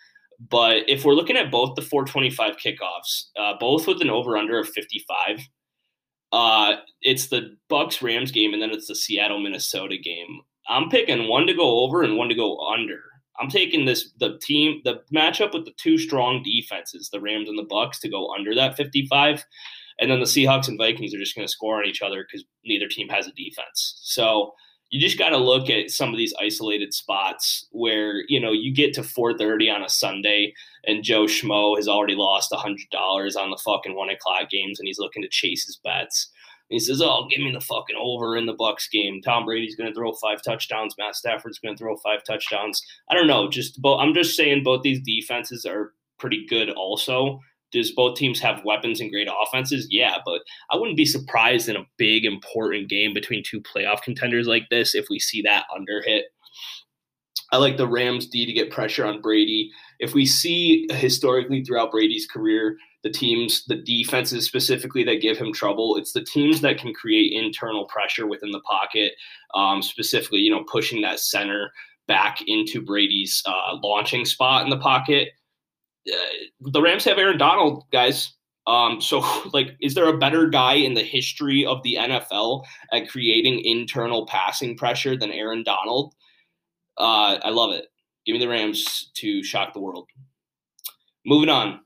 But 0.51 0.89
if 0.89 1.05
we're 1.05 1.15
looking 1.15 1.37
at 1.37 1.51
both 1.51 1.75
the 1.75 1.83
425 1.83 2.57
kickoffs, 2.57 3.27
uh, 3.39 3.55
both 3.59 3.87
with 3.87 4.01
an 4.01 4.11
over 4.11 4.37
under 4.37 4.59
of 4.59 4.69
55, 4.69 5.41
uh, 6.33 6.77
it's 7.03 7.29
the 7.29 7.57
Bucs 7.71 8.03
Rams 8.03 8.33
game 8.33 8.53
and 8.53 8.63
then 8.63 8.71
it's 8.71 8.89
the 8.89 8.95
Seattle 8.95 9.41
Minnesota 9.41 9.97
game. 9.99 10.41
I'm 10.69 10.89
picking 10.89 11.29
one 11.29 11.47
to 11.47 11.55
go 11.55 11.81
over 11.81 12.03
and 12.03 12.17
one 12.17 12.29
to 12.29 12.35
go 12.35 12.59
under. 12.69 13.01
I'm 13.41 13.49
taking 13.49 13.85
this 13.85 14.13
the 14.19 14.39
team 14.43 14.81
the 14.85 15.01
matchup 15.15 15.53
with 15.53 15.65
the 15.65 15.73
two 15.77 15.99
strong 15.99 16.43
defenses, 16.43 17.09
the 17.11 17.21
Rams 17.21 17.49
and 17.49 17.59
the 17.59 17.65
Bucs, 17.65 17.99
to 18.01 18.09
go 18.09 18.33
under 18.35 18.55
that 18.55 18.77
55. 18.77 19.45
And 19.99 20.11
then 20.11 20.21
the 20.21 20.27
Seahawks 20.27 20.69
and 20.69 20.79
Vikings 20.79 21.15
are 21.15 21.19
just 21.19 21.35
going 21.35 21.47
to 21.47 21.53
score 21.53 21.79
on 21.79 21.87
each 21.87 22.03
other 22.03 22.25
because 22.25 22.45
neither 22.65 22.89
team 22.89 23.09
has 23.09 23.27
a 23.27 23.33
defense. 23.33 23.99
So 24.03 24.53
you 24.93 25.01
just 25.01 25.19
got 25.19 25.31
to 25.31 25.39
look 25.39 25.71
at 25.71 25.91
some 25.91 26.11
of 26.11 26.19
these 26.19 26.35
isolated 26.39 26.93
spots 26.93 27.67
where 27.73 28.25
you 28.29 28.39
know 28.39 28.53
you 28.53 28.73
get 28.73 28.93
to 28.95 29.03
4:30 29.03 29.75
on 29.75 29.83
a 29.83 29.89
Sunday 29.89 30.53
and 30.87 31.03
Joe 31.03 31.25
Schmo 31.25 31.77
has 31.77 31.89
already 31.89 32.15
lost 32.15 32.55
hundred 32.55 32.91
dollars 32.91 33.35
on 33.35 33.51
the 33.51 33.61
fucking 33.65 33.97
one 33.97 34.11
o'clock 34.11 34.51
games 34.51 34.79
and 34.79 34.87
he's 34.87 34.99
looking 34.99 35.23
to 35.23 35.29
chase 35.31 35.65
his 35.65 35.81
bets. 35.83 36.31
He 36.69 36.79
says, 36.79 37.03
"Oh, 37.03 37.27
give 37.29 37.41
me 37.41 37.53
the 37.53 37.61
fucking 37.61 37.97
over 37.99 38.37
in 38.37 38.47
the 38.47 38.55
Bucs 38.55 38.91
game. 38.91 39.21
Tom 39.23 39.45
Brady's 39.45 39.77
going 39.77 39.91
to 39.91 39.95
throw 39.95 40.13
five 40.13 40.43
touchdowns. 40.43 40.95
Matt 40.99 41.17
Stafford's 41.17 41.59
going 41.59 41.75
to 41.75 41.79
throw 41.79 41.97
five 41.97 42.23
touchdowns. 42.25 42.83
I 43.11 43.15
don't 43.15 43.27
know. 43.27 43.51
Just 43.51 43.81
both. 43.81 44.01
I'm 44.01 44.15
just 44.15 44.37
saying 44.37 44.63
both 44.63 44.83
these 44.83 45.01
defenses 45.01 45.65
are 45.65 45.93
pretty 46.19 46.47
good 46.47 46.71
also." 46.71 47.41
Does 47.73 47.93
both 47.93 48.17
teams 48.17 48.39
have 48.41 48.65
weapons 48.65 49.01
and 49.01 49.11
great 49.11 49.29
offenses? 49.43 49.87
Yeah, 49.91 50.19
but 50.25 50.43
I 50.71 50.77
wouldn't 50.77 50.97
be 50.97 51.07
surprised 51.07 51.69
in 51.69 51.77
a 51.77 51.87
big 51.97 52.25
important 52.25 52.89
game 52.89 53.15
between 53.15 53.43
two 53.45 53.61
playoff 53.61 54.03
contenders 54.03 54.47
like 54.47 54.69
this 54.71 54.95
if 54.95 55.07
we 55.11 55.19
see 55.19 55.43
that 55.43 55.65
under 55.75 56.03
hit. 56.05 56.27
I 57.51 57.59
like 57.59 57.77
the 57.77 57.89
Rams 57.89 58.27
D 58.27 58.47
to 58.47 58.53
get 58.53 58.71
pressure 58.71 59.05
on 59.05 59.21
Brady. 59.21 59.71
If 60.01 60.15
we 60.15 60.25
see 60.25 60.87
historically 60.91 61.63
throughout 61.63 61.91
Brady's 61.91 62.27
career, 62.27 62.77
the 63.03 63.11
teams, 63.11 63.65
the 63.67 63.77
defenses 63.77 64.47
specifically 64.47 65.05
that 65.05 65.21
give 65.21 65.37
him 65.37 65.53
trouble, 65.53 65.97
it's 65.97 66.13
the 66.13 66.25
teams 66.25 66.61
that 66.63 66.79
can 66.79 66.95
create 66.95 67.33
internal 67.33 67.85
pressure 67.87 68.27
within 68.27 68.53
the 68.53 68.61
pocket, 68.61 69.13
um, 69.55 69.83
specifically, 69.83 70.39
you 70.39 70.51
know, 70.51 70.65
pushing 70.71 71.03
that 71.03 71.21
center 71.21 71.73
back 72.09 72.39
into 72.47 72.81
Brady's 72.81 73.43
uh, 73.45 73.77
launching 73.83 74.25
spot 74.25 74.65
in 74.65 74.71
the 74.71 74.79
pocket 74.79 75.31
uh, 76.11 76.71
the 76.71 76.83
Rams 76.83 77.05
have 77.05 77.19
Aaron 77.19 77.39
Donald, 77.39 77.85
guys. 77.93 78.35
Um, 78.67 79.01
so, 79.01 79.25
like, 79.53 79.77
is 79.81 79.95
there 79.95 80.09
a 80.09 80.19
better 80.19 80.49
guy 80.49 80.75
in 80.75 80.95
the 80.95 81.03
history 81.03 81.65
of 81.65 81.83
the 81.83 81.97
NFL 81.97 82.65
at 82.93 83.09
creating 83.09 83.65
internal 83.65 84.27
passing 84.27 84.77
pressure 84.77 85.17
than 85.17 85.31
Aaron 85.31 85.63
Donald? 85.63 86.15
Uh, 86.99 87.39
I 87.43 87.51
love 87.51 87.73
it. 87.73 87.87
Give 88.27 88.35
me 88.35 88.39
the 88.39 88.49
Rams 88.49 89.11
to 89.15 89.43
shock 89.43 89.73
the 89.73 89.81
world. 89.81 90.09
Moving 91.27 91.49
on. 91.49 91.81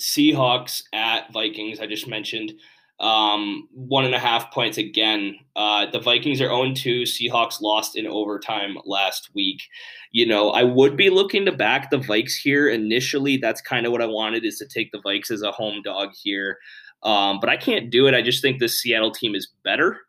Seahawks 0.00 0.82
at 0.92 1.32
Vikings. 1.32 1.80
I 1.80 1.86
just 1.86 2.06
mentioned 2.06 2.52
um, 3.00 3.68
one 3.72 4.04
and 4.04 4.14
a 4.14 4.18
half 4.18 4.50
points 4.52 4.76
again. 4.76 5.36
Uh, 5.54 5.86
the 5.90 6.00
Vikings 6.00 6.40
are 6.40 6.48
0 6.48 6.74
2. 6.74 7.02
Seahawks 7.02 7.60
lost 7.60 7.96
in 7.96 8.06
overtime 8.06 8.76
last 8.84 9.30
week. 9.34 9.62
You 10.10 10.26
know, 10.26 10.50
I 10.50 10.64
would 10.64 10.96
be 10.96 11.10
looking 11.10 11.44
to 11.46 11.52
back 11.52 11.90
the 11.90 11.98
Vikes 11.98 12.34
here 12.34 12.68
initially. 12.68 13.36
That's 13.36 13.60
kind 13.60 13.86
of 13.86 13.92
what 13.92 14.02
I 14.02 14.06
wanted 14.06 14.44
is 14.44 14.58
to 14.58 14.66
take 14.66 14.90
the 14.90 14.98
Vikes 14.98 15.30
as 15.30 15.42
a 15.42 15.52
home 15.52 15.80
dog 15.82 16.10
here. 16.20 16.58
Um, 17.04 17.38
but 17.40 17.48
I 17.48 17.56
can't 17.56 17.90
do 17.90 18.08
it. 18.08 18.14
I 18.14 18.22
just 18.22 18.42
think 18.42 18.58
the 18.58 18.68
Seattle 18.68 19.12
team 19.12 19.36
is 19.36 19.48
better. 19.62 20.00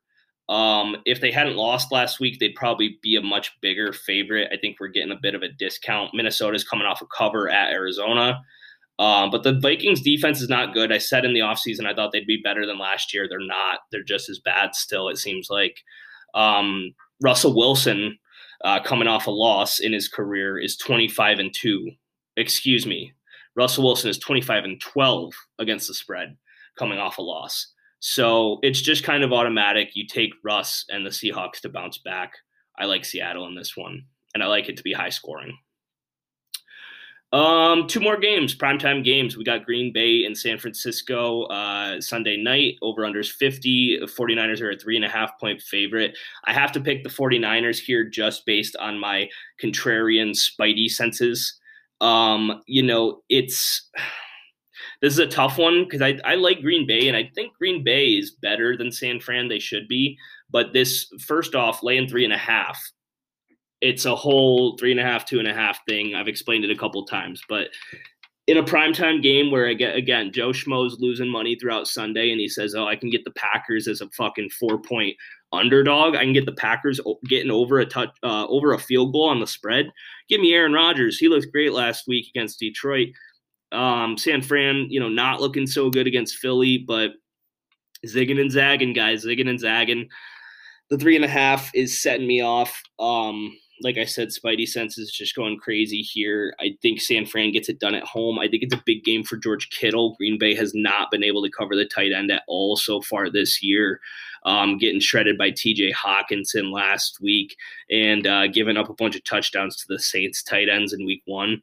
Um, 0.49 0.97
if 1.06 1.21
they 1.21 1.30
hadn't 1.30 1.58
lost 1.58 1.91
last 1.91 2.19
week, 2.19 2.39
they'd 2.39 2.56
probably 2.56 2.97
be 3.04 3.15
a 3.15 3.21
much 3.21 3.56
bigger 3.62 3.93
favorite. 3.93 4.49
I 4.52 4.58
think 4.58 4.78
we're 4.80 4.88
getting 4.88 5.12
a 5.12 5.19
bit 5.21 5.36
of 5.36 5.43
a 5.43 5.49
discount. 5.49 6.15
Minnesota's 6.15 6.63
coming 6.63 6.88
off 6.88 7.04
a 7.04 7.06
cover 7.15 7.49
at 7.49 7.71
Arizona. 7.71 8.41
Um, 9.00 9.32
but 9.32 9.44
the 9.44 9.58
Vikings 9.58 10.02
defense 10.02 10.42
is 10.42 10.50
not 10.50 10.74
good. 10.74 10.92
I 10.92 10.98
said 10.98 11.24
in 11.24 11.34
the 11.34 11.40
offseason 11.40 11.86
I 11.86 11.94
thought 11.94 12.12
they'd 12.12 12.28
be 12.28 12.42
better 12.44 12.66
than 12.66 12.78
last 12.78 13.14
year. 13.14 13.28
They're 13.28 13.40
not. 13.40 13.80
They're 13.92 14.04
just 14.04 14.30
as 14.30 14.40
bad 14.40 14.76
still, 14.76 15.08
it 15.08 15.18
seems 15.18 15.50
like. 15.50 15.78
Um, 16.36 16.94
Russell 17.22 17.56
Wilson, 17.56 18.20
uh, 18.64 18.82
coming 18.82 19.08
off 19.08 19.28
a 19.28 19.32
loss 19.32 19.80
in 19.80 19.94
his 19.94 20.10
career, 20.10 20.60
is 20.60 20.76
25 20.76 21.40
and 21.40 21.54
2. 21.54 21.92
Excuse 22.36 22.86
me. 22.86 23.14
Russell 23.56 23.86
Wilson 23.86 24.10
is 24.10 24.20
25 24.20 24.66
and 24.66 24.82
12 24.82 25.34
against 25.60 25.88
the 25.88 25.94
spread 25.94 26.38
coming 26.78 27.00
off 27.00 27.18
a 27.18 27.22
loss. 27.22 27.68
So 28.00 28.60
it's 28.62 28.82
just 28.82 29.04
kind 29.04 29.24
of 29.24 29.34
automatic. 29.34 29.92
You 29.94 30.08
take 30.08 30.32
Russ 30.44 30.86
and 30.90 31.06
the 31.06 31.10
Seahawks 31.10 31.60
to 31.62 31.70
bounce 31.70 31.98
back. 31.98 32.34
I 32.78 32.86
like 32.86 33.04
Seattle 33.04 33.48
in 33.48 33.56
this 33.56 33.76
one, 33.76 34.06
and 34.34 34.42
I 34.42 34.48
like 34.48 34.70
it 34.70 34.78
to 34.78 34.84
be 34.84 34.94
high 34.94 35.10
scoring. 35.10 35.58
Um, 37.32 37.88
two 37.88 38.00
more 38.00 38.18
games, 38.18 38.56
primetime 38.56 39.04
games. 39.04 39.38
We 39.38 39.44
got 39.44 39.65
Green 39.65 39.94
Bay 39.94 40.26
and 40.26 40.36
San 40.36 40.58
Francisco 40.58 41.44
uh, 41.44 42.02
Sunday 42.02 42.38
night. 42.38 42.78
Over 42.82 43.04
unders 43.04 43.32
50. 43.32 44.00
49ers 44.02 44.62
are 44.62 44.72
a 44.72 44.78
three 44.78 44.96
and 44.96 45.06
a 45.06 45.10
half 45.10 45.39
point 45.39 45.62
favorite. 45.62 46.18
I 46.46 46.54
have 46.54 46.72
to 46.72 46.82
pick 46.82 47.04
the 47.04 47.10
49ers 47.10 47.78
here 47.80 48.04
just 48.04 48.46
based 48.46 48.76
on 48.78 48.98
my 48.98 49.30
contrarian 49.62 50.32
spidey 50.32 50.89
senses. 50.89 51.60
Um, 52.02 52.63
you 52.65 52.82
know, 52.82 53.22
it's 53.30 53.92
this 55.02 55.13
is 55.13 55.20
a 55.20 55.28
tough 55.28 55.60
one 55.60 55.84
because 55.84 56.02
I, 56.02 56.20
I 56.26 56.34
like 56.34 56.62
Green 56.62 56.88
Bay 56.88 57.08
and 57.10 57.15
I 57.15 57.30
think 57.36 57.54
Green 57.58 57.84
Bay 57.84 58.13
is 58.13 58.32
better 58.32 58.76
than 58.76 58.92
San 58.92 59.20
Fran. 59.20 59.48
They 59.48 59.60
should 59.60 59.88
be. 59.88 60.17
But 60.50 60.73
this, 60.73 61.06
first 61.27 61.54
off, 61.54 61.84
laying 61.84 62.08
three 62.08 62.23
and 62.23 62.34
a 62.34 62.38
half 62.38 62.82
it's 63.82 64.06
a 64.06 64.15
whole 64.15 64.77
three 64.77 64.92
and 64.92 65.00
a 65.00 65.04
half, 65.04 65.25
two 65.25 65.40
and 65.40 65.48
a 65.48 65.54
half 65.54 65.80
thing. 65.88 66.15
I've 66.15 66.27
explained 66.27 66.65
it 66.65 66.71
a 66.71 66.77
couple 66.77 67.06
times, 67.06 67.42
but 67.48 67.69
in 68.48 68.58
a 68.58 68.63
primetime 68.63 69.21
game 69.21 69.52
where 69.52 69.67
I 69.67 69.73
get 69.73 69.96
again, 69.96 70.32
Joe 70.34 70.50
Schmo's 70.50 71.00
losing 71.00 71.30
money 71.30 71.56
throughout 71.56 71.88
Sunday, 71.88 72.32
and 72.32 72.42
he 72.42 72.48
says, 72.48 72.73
"Oh, 72.73 72.88
I 72.88 72.96
can 72.96 73.12
get 73.12 73.23
the 73.23 73.32
Packers 73.32 73.88
as 73.88 74.02
a 74.02 74.10
fucking 74.10 74.50
four 74.50 74.82
point 74.82 75.15
underdog. 75.52 76.15
I 76.15 76.23
can 76.23 76.34
get 76.34 76.46
the 76.46 76.54
Packers 76.54 77.00
getting 77.27 77.52
over 77.52 77.80
a 77.80 77.86
touch, 77.86 78.10
uh, 78.23 78.48
over 78.48 78.73
a 78.73 78.80
field 78.80 79.13
goal 79.13 79.30
on 79.30 79.40
the 79.40 79.48
spread. 79.48 79.92
Give 80.30 80.42
me 80.42 80.54
Aaron 80.54 80.73
Rodgers. 80.73 81.17
He 81.17 81.27
looked 81.27 81.52
great 81.52 81.73
last 81.73 82.08
week 82.08 82.27
against 82.34 82.60
Detroit. 82.60 83.10
Um, 83.71 84.17
San 84.17 84.42
Fran, 84.42 84.88
you 84.90 85.00
know, 85.00 85.10
not 85.10 85.42
looking 85.42 85.67
so 85.67 85.90
good 85.90 86.08
against 86.08 86.38
Philly, 86.38 86.80
but 86.80 87.12
zigging 88.06 88.42
and 88.42 88.52
zagging, 88.52 88.94
guys, 88.94 89.25
zigging 89.25 89.50
and 89.50 89.60
zagging. 89.60 90.10
The 90.90 90.98
three 90.98 91.15
and 91.15 91.25
a 91.25 91.30
half 91.30 91.69
is 91.75 92.02
setting 92.02 92.25
me 92.25 92.42
off. 92.42 92.82
Um, 92.98 93.56
like 93.82 93.98
I 93.98 94.06
said, 94.06 94.30
Spidey 94.30 94.67
senses 94.67 95.10
is 95.10 95.13
just 95.13 95.36
going 95.36 95.58
crazy 95.58 96.02
here. 96.02 96.54
I 96.60 96.77
think 96.82 97.02
San 97.02 97.25
Fran 97.25 97.52
gets 97.52 97.69
it 97.69 97.80
done 97.80 97.96
at 97.96 98.04
home. 98.04 98.40
I 98.40 98.48
think 98.48 98.63
it's 98.63 98.73
a 98.73 98.84
big 98.86 99.04
game 99.04 99.23
for 99.23 99.38
George 99.38 99.69
Kittle. 99.69 100.15
Green 100.17 100.38
Bay 100.38 100.54
has 100.56 100.73
not 100.73 101.12
been 101.12 101.23
able 101.23 101.44
to 101.44 101.50
cover 101.50 101.75
the 101.75 101.86
tight 101.86 102.12
end 102.12 102.32
at 102.32 102.44
all 102.48 102.75
so 102.75 103.02
far 103.02 103.30
this 103.30 103.63
year. 103.63 104.00
Um, 104.46 104.77
getting 104.77 105.02
shredded 105.02 105.38
by 105.38 105.52
TJ 105.52 105.94
Hockenson 105.94 106.71
last 106.71 107.19
week 107.21 107.56
and 107.90 108.25
uh, 108.25 108.48
giving 108.48 108.77
up 108.77 108.90
a 108.90 108.94
bunch 108.94 109.15
of 109.15 109.23
touchdowns 109.23 109.75
to 109.77 109.86
the 109.88 110.00
Saints 110.00 110.44
tight 110.44 110.69
ends 110.69 110.94
in 110.94 111.06
week 111.06 111.23
one. 111.25 111.62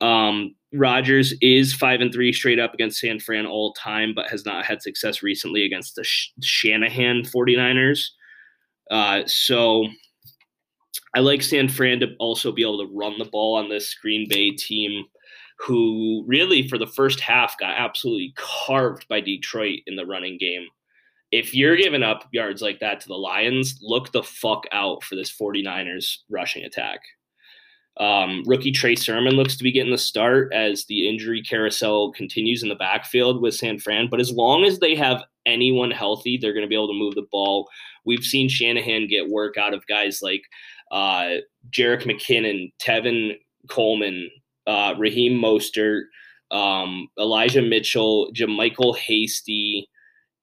Um, 0.00 0.54
Rodgers 0.72 1.34
is 1.40 1.72
five 1.72 2.00
and 2.00 2.12
three 2.12 2.32
straight 2.32 2.58
up 2.58 2.74
against 2.74 2.98
San 2.98 3.20
Fran 3.20 3.46
all 3.46 3.72
time, 3.74 4.12
but 4.14 4.28
has 4.28 4.44
not 4.44 4.64
had 4.64 4.82
success 4.82 5.22
recently 5.22 5.64
against 5.64 5.94
the 5.94 6.04
Sh- 6.04 6.32
Shanahan 6.42 7.22
49ers. 7.22 8.08
Uh, 8.90 9.22
so 9.26 9.86
I 11.14 11.20
like 11.20 11.42
San 11.42 11.68
Fran 11.68 12.00
to 12.00 12.14
also 12.18 12.50
be 12.50 12.62
able 12.62 12.84
to 12.84 12.92
run 12.92 13.18
the 13.18 13.24
ball 13.24 13.56
on 13.56 13.68
this 13.68 13.94
Green 13.94 14.28
Bay 14.28 14.50
team, 14.50 15.04
who 15.58 16.24
really 16.26 16.68
for 16.68 16.76
the 16.76 16.86
first 16.86 17.20
half 17.20 17.58
got 17.58 17.78
absolutely 17.78 18.34
carved 18.36 19.06
by 19.08 19.20
Detroit 19.20 19.80
in 19.86 19.96
the 19.96 20.06
running 20.06 20.38
game. 20.38 20.66
If 21.30 21.54
you're 21.54 21.76
giving 21.76 22.02
up 22.02 22.28
yards 22.32 22.62
like 22.62 22.80
that 22.80 23.00
to 23.00 23.08
the 23.08 23.14
Lions, 23.14 23.78
look 23.80 24.12
the 24.12 24.22
fuck 24.22 24.64
out 24.72 25.02
for 25.02 25.14
this 25.14 25.32
49ers 25.32 26.18
rushing 26.28 26.64
attack. 26.64 27.00
Um, 27.96 28.42
rookie 28.46 28.72
Trey 28.72 28.96
Sermon 28.96 29.34
looks 29.34 29.56
to 29.56 29.62
be 29.62 29.70
getting 29.70 29.92
the 29.92 29.98
start 29.98 30.52
as 30.52 30.84
the 30.86 31.08
injury 31.08 31.42
carousel 31.42 32.10
continues 32.12 32.62
in 32.62 32.68
the 32.68 32.74
backfield 32.74 33.40
with 33.40 33.54
San 33.54 33.78
Fran. 33.78 34.08
But 34.10 34.20
as 34.20 34.32
long 34.32 34.64
as 34.64 34.80
they 34.80 34.96
have 34.96 35.22
anyone 35.46 35.92
healthy, 35.92 36.36
they're 36.36 36.52
going 36.52 36.64
to 36.64 36.68
be 36.68 36.74
able 36.74 36.88
to 36.88 36.98
move 36.98 37.14
the 37.14 37.26
ball. 37.30 37.68
We've 38.04 38.24
seen 38.24 38.48
Shanahan 38.48 39.06
get 39.06 39.28
work 39.28 39.56
out 39.56 39.74
of 39.74 39.86
guys 39.86 40.20
like 40.22 40.42
uh, 40.90 41.36
Jerick 41.70 42.02
McKinnon, 42.02 42.72
Tevin 42.80 43.36
Coleman, 43.68 44.30
uh, 44.66 44.94
Raheem 44.98 45.40
Mostert, 45.40 46.02
um, 46.50 47.08
Elijah 47.18 47.62
Mitchell, 47.62 48.30
JaMycal 48.34 48.96
Hasty, 48.96 49.88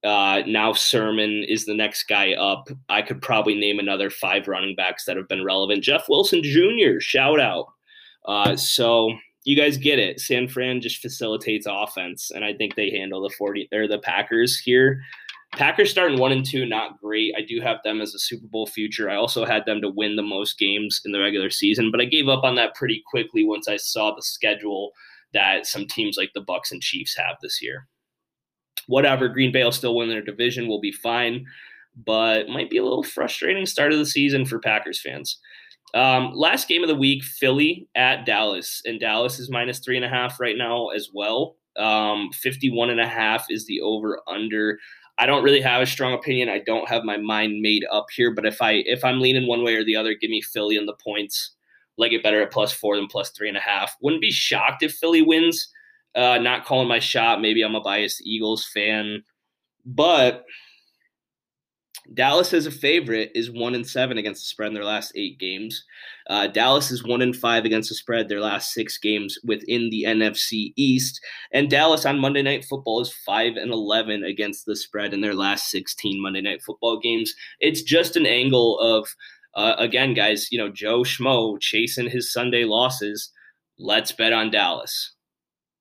uh, 0.04 0.42
now 0.46 0.72
Sermon 0.72 1.44
is 1.44 1.64
the 1.64 1.74
next 1.74 2.04
guy 2.04 2.32
up. 2.32 2.68
I 2.88 3.02
could 3.02 3.22
probably 3.22 3.54
name 3.54 3.78
another 3.78 4.10
five 4.10 4.48
running 4.48 4.74
backs 4.74 5.04
that 5.04 5.16
have 5.16 5.28
been 5.28 5.44
relevant. 5.44 5.84
Jeff 5.84 6.08
Wilson 6.08 6.42
Jr. 6.42 6.98
Shout 6.98 7.40
out. 7.40 7.66
Uh, 8.26 8.56
so 8.56 9.12
you 9.44 9.56
guys 9.56 9.76
get 9.76 9.98
it. 9.98 10.20
San 10.20 10.48
Fran 10.48 10.80
just 10.80 11.00
facilitates 11.00 11.66
offense, 11.68 12.30
and 12.32 12.44
I 12.44 12.52
think 12.52 12.74
they 12.74 12.90
handle 12.90 13.22
the 13.22 13.34
forty 13.36 13.68
or 13.72 13.86
the 13.86 13.98
Packers 13.98 14.58
here. 14.58 15.00
Packers 15.56 15.90
starting 15.90 16.18
one 16.18 16.32
and 16.32 16.44
two, 16.44 16.64
not 16.64 16.98
great. 16.98 17.34
I 17.36 17.42
do 17.42 17.60
have 17.60 17.78
them 17.84 18.00
as 18.00 18.14
a 18.14 18.18
Super 18.18 18.46
Bowl 18.46 18.66
future. 18.66 19.10
I 19.10 19.16
also 19.16 19.44
had 19.44 19.66
them 19.66 19.82
to 19.82 19.88
win 19.88 20.16
the 20.16 20.22
most 20.22 20.58
games 20.58 21.00
in 21.04 21.12
the 21.12 21.20
regular 21.20 21.50
season, 21.50 21.90
but 21.90 22.00
I 22.00 22.06
gave 22.06 22.28
up 22.28 22.42
on 22.42 22.54
that 22.54 22.74
pretty 22.74 23.02
quickly 23.10 23.44
once 23.44 23.68
I 23.68 23.76
saw 23.76 24.14
the 24.14 24.22
schedule 24.22 24.92
that 25.34 25.66
some 25.66 25.86
teams 25.86 26.16
like 26.16 26.30
the 26.34 26.42
Bucs 26.42 26.70
and 26.70 26.80
Chiefs 26.80 27.16
have 27.16 27.36
this 27.42 27.60
year 27.62 27.86
whatever. 28.86 29.28
Green 29.28 29.52
Bay 29.52 29.64
will 29.64 29.72
still 29.72 29.94
win 29.96 30.08
their 30.08 30.22
division. 30.22 30.68
We'll 30.68 30.80
be 30.80 30.92
fine, 30.92 31.46
but 32.04 32.48
might 32.48 32.70
be 32.70 32.78
a 32.78 32.82
little 32.82 33.02
frustrating 33.02 33.66
start 33.66 33.92
of 33.92 33.98
the 33.98 34.06
season 34.06 34.44
for 34.44 34.58
Packers 34.58 35.00
fans. 35.00 35.38
Um, 35.94 36.32
last 36.34 36.68
game 36.68 36.82
of 36.82 36.88
the 36.88 36.94
week, 36.94 37.22
Philly 37.22 37.86
at 37.94 38.24
Dallas, 38.24 38.80
and 38.84 38.98
Dallas 38.98 39.38
is 39.38 39.50
minus 39.50 39.80
three 39.80 39.96
and 39.96 40.04
a 40.04 40.08
half 40.08 40.40
right 40.40 40.56
now 40.56 40.88
as 40.88 41.10
well. 41.12 41.56
Um, 41.76 42.30
51 42.32 42.90
and 42.90 43.00
a 43.00 43.06
half 43.06 43.46
is 43.50 43.66
the 43.66 43.80
over 43.80 44.20
under. 44.26 44.78
I 45.18 45.26
don't 45.26 45.44
really 45.44 45.60
have 45.60 45.82
a 45.82 45.86
strong 45.86 46.14
opinion. 46.14 46.48
I 46.48 46.60
don't 46.64 46.88
have 46.88 47.04
my 47.04 47.16
mind 47.16 47.60
made 47.60 47.84
up 47.92 48.06
here, 48.14 48.32
but 48.34 48.46
if 48.46 48.60
I 48.62 48.82
if 48.86 49.04
I'm 49.04 49.20
leaning 49.20 49.46
one 49.46 49.62
way 49.62 49.74
or 49.74 49.84
the 49.84 49.96
other, 49.96 50.14
give 50.14 50.30
me 50.30 50.40
Philly 50.40 50.76
and 50.76 50.88
the 50.88 50.94
points. 50.94 51.52
Like 51.98 52.12
it 52.12 52.22
better 52.22 52.42
at 52.42 52.50
plus 52.50 52.72
four 52.72 52.96
than 52.96 53.06
plus 53.06 53.30
three 53.30 53.48
and 53.48 53.56
a 53.56 53.60
half. 53.60 53.94
Wouldn't 54.00 54.22
be 54.22 54.30
shocked 54.30 54.82
if 54.82 54.94
Philly 54.94 55.22
wins. 55.22 55.68
Uh, 56.14 56.38
not 56.38 56.64
calling 56.64 56.88
my 56.88 56.98
shot. 56.98 57.40
Maybe 57.40 57.62
I'm 57.62 57.74
a 57.74 57.80
biased 57.80 58.22
Eagles 58.26 58.66
fan, 58.66 59.22
but 59.84 60.44
Dallas 62.14 62.52
as 62.52 62.66
a 62.66 62.70
favorite 62.70 63.30
is 63.34 63.50
one 63.50 63.74
and 63.74 63.86
seven 63.86 64.18
against 64.18 64.42
the 64.42 64.46
spread 64.46 64.68
in 64.68 64.74
their 64.74 64.84
last 64.84 65.12
eight 65.14 65.38
games. 65.38 65.84
Uh, 66.28 66.46
Dallas 66.46 66.90
is 66.90 67.04
one 67.04 67.22
and 67.22 67.34
five 67.34 67.64
against 67.64 67.88
the 67.88 67.94
spread 67.94 68.28
their 68.28 68.40
last 68.40 68.72
six 68.72 68.98
games 68.98 69.38
within 69.44 69.88
the 69.90 70.04
NFC 70.06 70.72
East, 70.76 71.20
and 71.52 71.70
Dallas 71.70 72.04
on 72.04 72.18
Monday 72.18 72.42
Night 72.42 72.64
Football 72.64 73.00
is 73.00 73.12
five 73.24 73.56
and 73.56 73.70
eleven 73.70 74.24
against 74.24 74.66
the 74.66 74.76
spread 74.76 75.14
in 75.14 75.20
their 75.20 75.34
last 75.34 75.70
sixteen 75.70 76.20
Monday 76.20 76.40
Night 76.40 76.62
Football 76.62 76.98
games. 76.98 77.32
It's 77.60 77.82
just 77.82 78.16
an 78.16 78.26
angle 78.26 78.78
of, 78.80 79.08
uh, 79.54 79.76
again, 79.78 80.12
guys. 80.12 80.48
You 80.50 80.58
know, 80.58 80.70
Joe 80.70 81.02
Schmo 81.02 81.60
chasing 81.60 82.10
his 82.10 82.32
Sunday 82.32 82.64
losses. 82.64 83.30
Let's 83.78 84.12
bet 84.12 84.32
on 84.32 84.50
Dallas. 84.50 85.14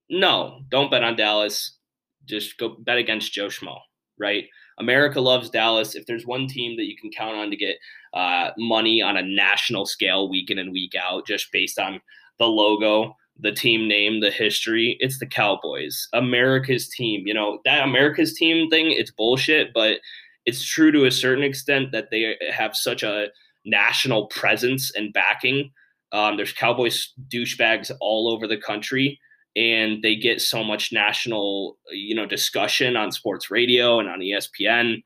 No, 0.09 0.61
don't 0.69 0.91
bet 0.91 1.03
on 1.03 1.15
Dallas. 1.15 1.77
Just 2.25 2.57
go 2.57 2.75
bet 2.79 2.97
against 2.97 3.33
Joe 3.33 3.47
Schmo, 3.47 3.79
right? 4.19 4.45
America 4.79 5.21
loves 5.21 5.49
Dallas. 5.49 5.95
If 5.95 6.05
there's 6.05 6.25
one 6.25 6.47
team 6.47 6.77
that 6.77 6.85
you 6.85 6.95
can 6.95 7.11
count 7.11 7.35
on 7.35 7.49
to 7.49 7.55
get 7.55 7.77
uh, 8.13 8.51
money 8.57 9.01
on 9.01 9.17
a 9.17 9.21
national 9.21 9.85
scale 9.85 10.29
week 10.29 10.49
in 10.49 10.59
and 10.59 10.71
week 10.71 10.95
out, 10.95 11.27
just 11.27 11.51
based 11.51 11.79
on 11.79 12.01
the 12.39 12.45
logo, 12.45 13.15
the 13.39 13.51
team 13.51 13.87
name, 13.87 14.19
the 14.19 14.31
history, 14.31 14.97
it's 14.99 15.19
the 15.19 15.25
Cowboys. 15.25 16.07
America's 16.13 16.89
team. 16.89 17.25
You 17.25 17.33
know, 17.33 17.59
that 17.65 17.83
America's 17.83 18.33
team 18.33 18.69
thing, 18.69 18.91
it's 18.91 19.11
bullshit, 19.11 19.73
but 19.73 19.99
it's 20.45 20.63
true 20.63 20.91
to 20.91 21.05
a 21.05 21.11
certain 21.11 21.43
extent 21.43 21.91
that 21.91 22.09
they 22.11 22.35
have 22.51 22.75
such 22.75 23.03
a 23.03 23.27
national 23.65 24.27
presence 24.27 24.91
and 24.95 25.13
backing. 25.13 25.71
Um, 26.11 26.35
there's 26.37 26.53
Cowboys 26.53 27.13
douchebags 27.29 27.91
all 28.01 28.27
over 28.27 28.47
the 28.47 28.57
country 28.57 29.19
and 29.55 30.01
they 30.01 30.15
get 30.15 30.41
so 30.41 30.63
much 30.63 30.93
national 30.93 31.77
you 31.91 32.15
know 32.15 32.25
discussion 32.25 32.95
on 32.95 33.11
sports 33.11 33.51
radio 33.51 33.99
and 33.99 34.09
on 34.09 34.19
espn 34.19 35.01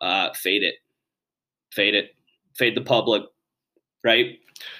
uh, 0.00 0.32
fade 0.32 0.62
it. 0.62 0.76
Fade 1.72 1.94
it. 1.94 2.14
Fade 2.56 2.76
the 2.76 2.80
public 2.80 3.22
right? 4.04 4.38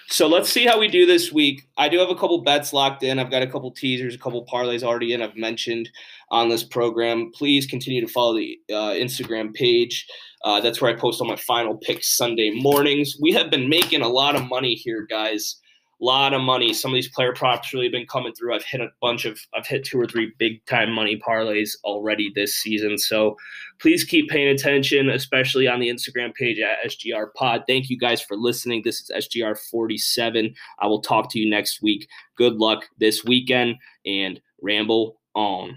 So 0.08 0.26
let's 0.26 0.50
see 0.50 0.66
how 0.66 0.78
we 0.78 0.88
do 0.88 1.06
this 1.06 1.32
week. 1.32 1.62
I 1.78 1.88
do 1.88 1.98
have 1.98 2.10
a 2.10 2.14
couple 2.14 2.42
bets 2.42 2.72
locked 2.72 3.02
in. 3.02 3.18
I've 3.18 3.30
got 3.30 3.42
a 3.42 3.46
couple 3.46 3.70
teasers 3.70 4.14
a 4.14 4.18
couple 4.18 4.44
parlays 4.46 4.82
already 4.82 5.12
in 5.12 5.22
i've 5.22 5.36
mentioned 5.36 5.88
on 6.30 6.48
this 6.48 6.64
program. 6.64 7.30
Please 7.34 7.66
continue 7.66 8.00
to 8.00 8.12
follow 8.12 8.36
the 8.36 8.58
uh, 8.70 8.92
instagram 8.92 9.54
page. 9.54 10.06
Uh, 10.44 10.60
that's 10.60 10.80
where 10.80 10.94
i 10.94 10.98
post 10.98 11.20
all 11.20 11.28
my 11.28 11.36
final 11.36 11.76
picks 11.76 12.16
sunday 12.16 12.50
mornings. 12.50 13.16
We 13.20 13.32
have 13.32 13.50
been 13.50 13.68
making 13.68 14.02
a 14.02 14.08
lot 14.08 14.36
of 14.36 14.48
money 14.48 14.74
here 14.74 15.06
guys 15.08 15.56
lot 16.01 16.32
of 16.32 16.40
money. 16.40 16.72
Some 16.72 16.90
of 16.90 16.94
these 16.94 17.09
player 17.09 17.32
props 17.32 17.72
really 17.72 17.88
been 17.88 18.07
coming 18.07 18.32
through. 18.34 18.55
I've 18.55 18.64
hit 18.64 18.80
a 18.80 18.88
bunch 19.01 19.24
of, 19.24 19.38
I've 19.55 19.66
hit 19.66 19.84
two 19.84 20.01
or 20.01 20.07
three 20.07 20.32
big 20.38 20.64
time 20.66 20.92
money 20.92 21.20
parlays 21.20 21.76
already 21.84 22.32
this 22.34 22.55
season. 22.55 22.98
So 22.98 23.36
please 23.80 24.05
keep 24.05 24.28
paying 24.28 24.48
attention, 24.48 25.11
especially 25.11 25.68
on 25.68 25.80
the 25.80 25.88
Instagram 25.88 26.34
page 26.34 26.59
at 26.59 26.90
SGR 26.90 27.34
Pod. 27.36 27.64
Thank 27.66 27.90
you 27.90 27.98
guys 27.98 28.20
for 28.20 28.36
listening. 28.36 28.82
This 28.84 29.01
is 29.01 29.11
SGR 29.26 29.59
47. 29.70 30.55
I 30.78 30.86
will 30.86 31.03
talk 31.03 31.30
to 31.32 31.38
you 31.38 31.48
next 31.48 31.82
week. 31.82 32.09
Good 32.36 32.55
luck 32.55 32.86
this 32.98 33.24
weekend 33.24 33.76
and 34.07 34.40
ramble 34.62 35.16
on. 35.34 35.74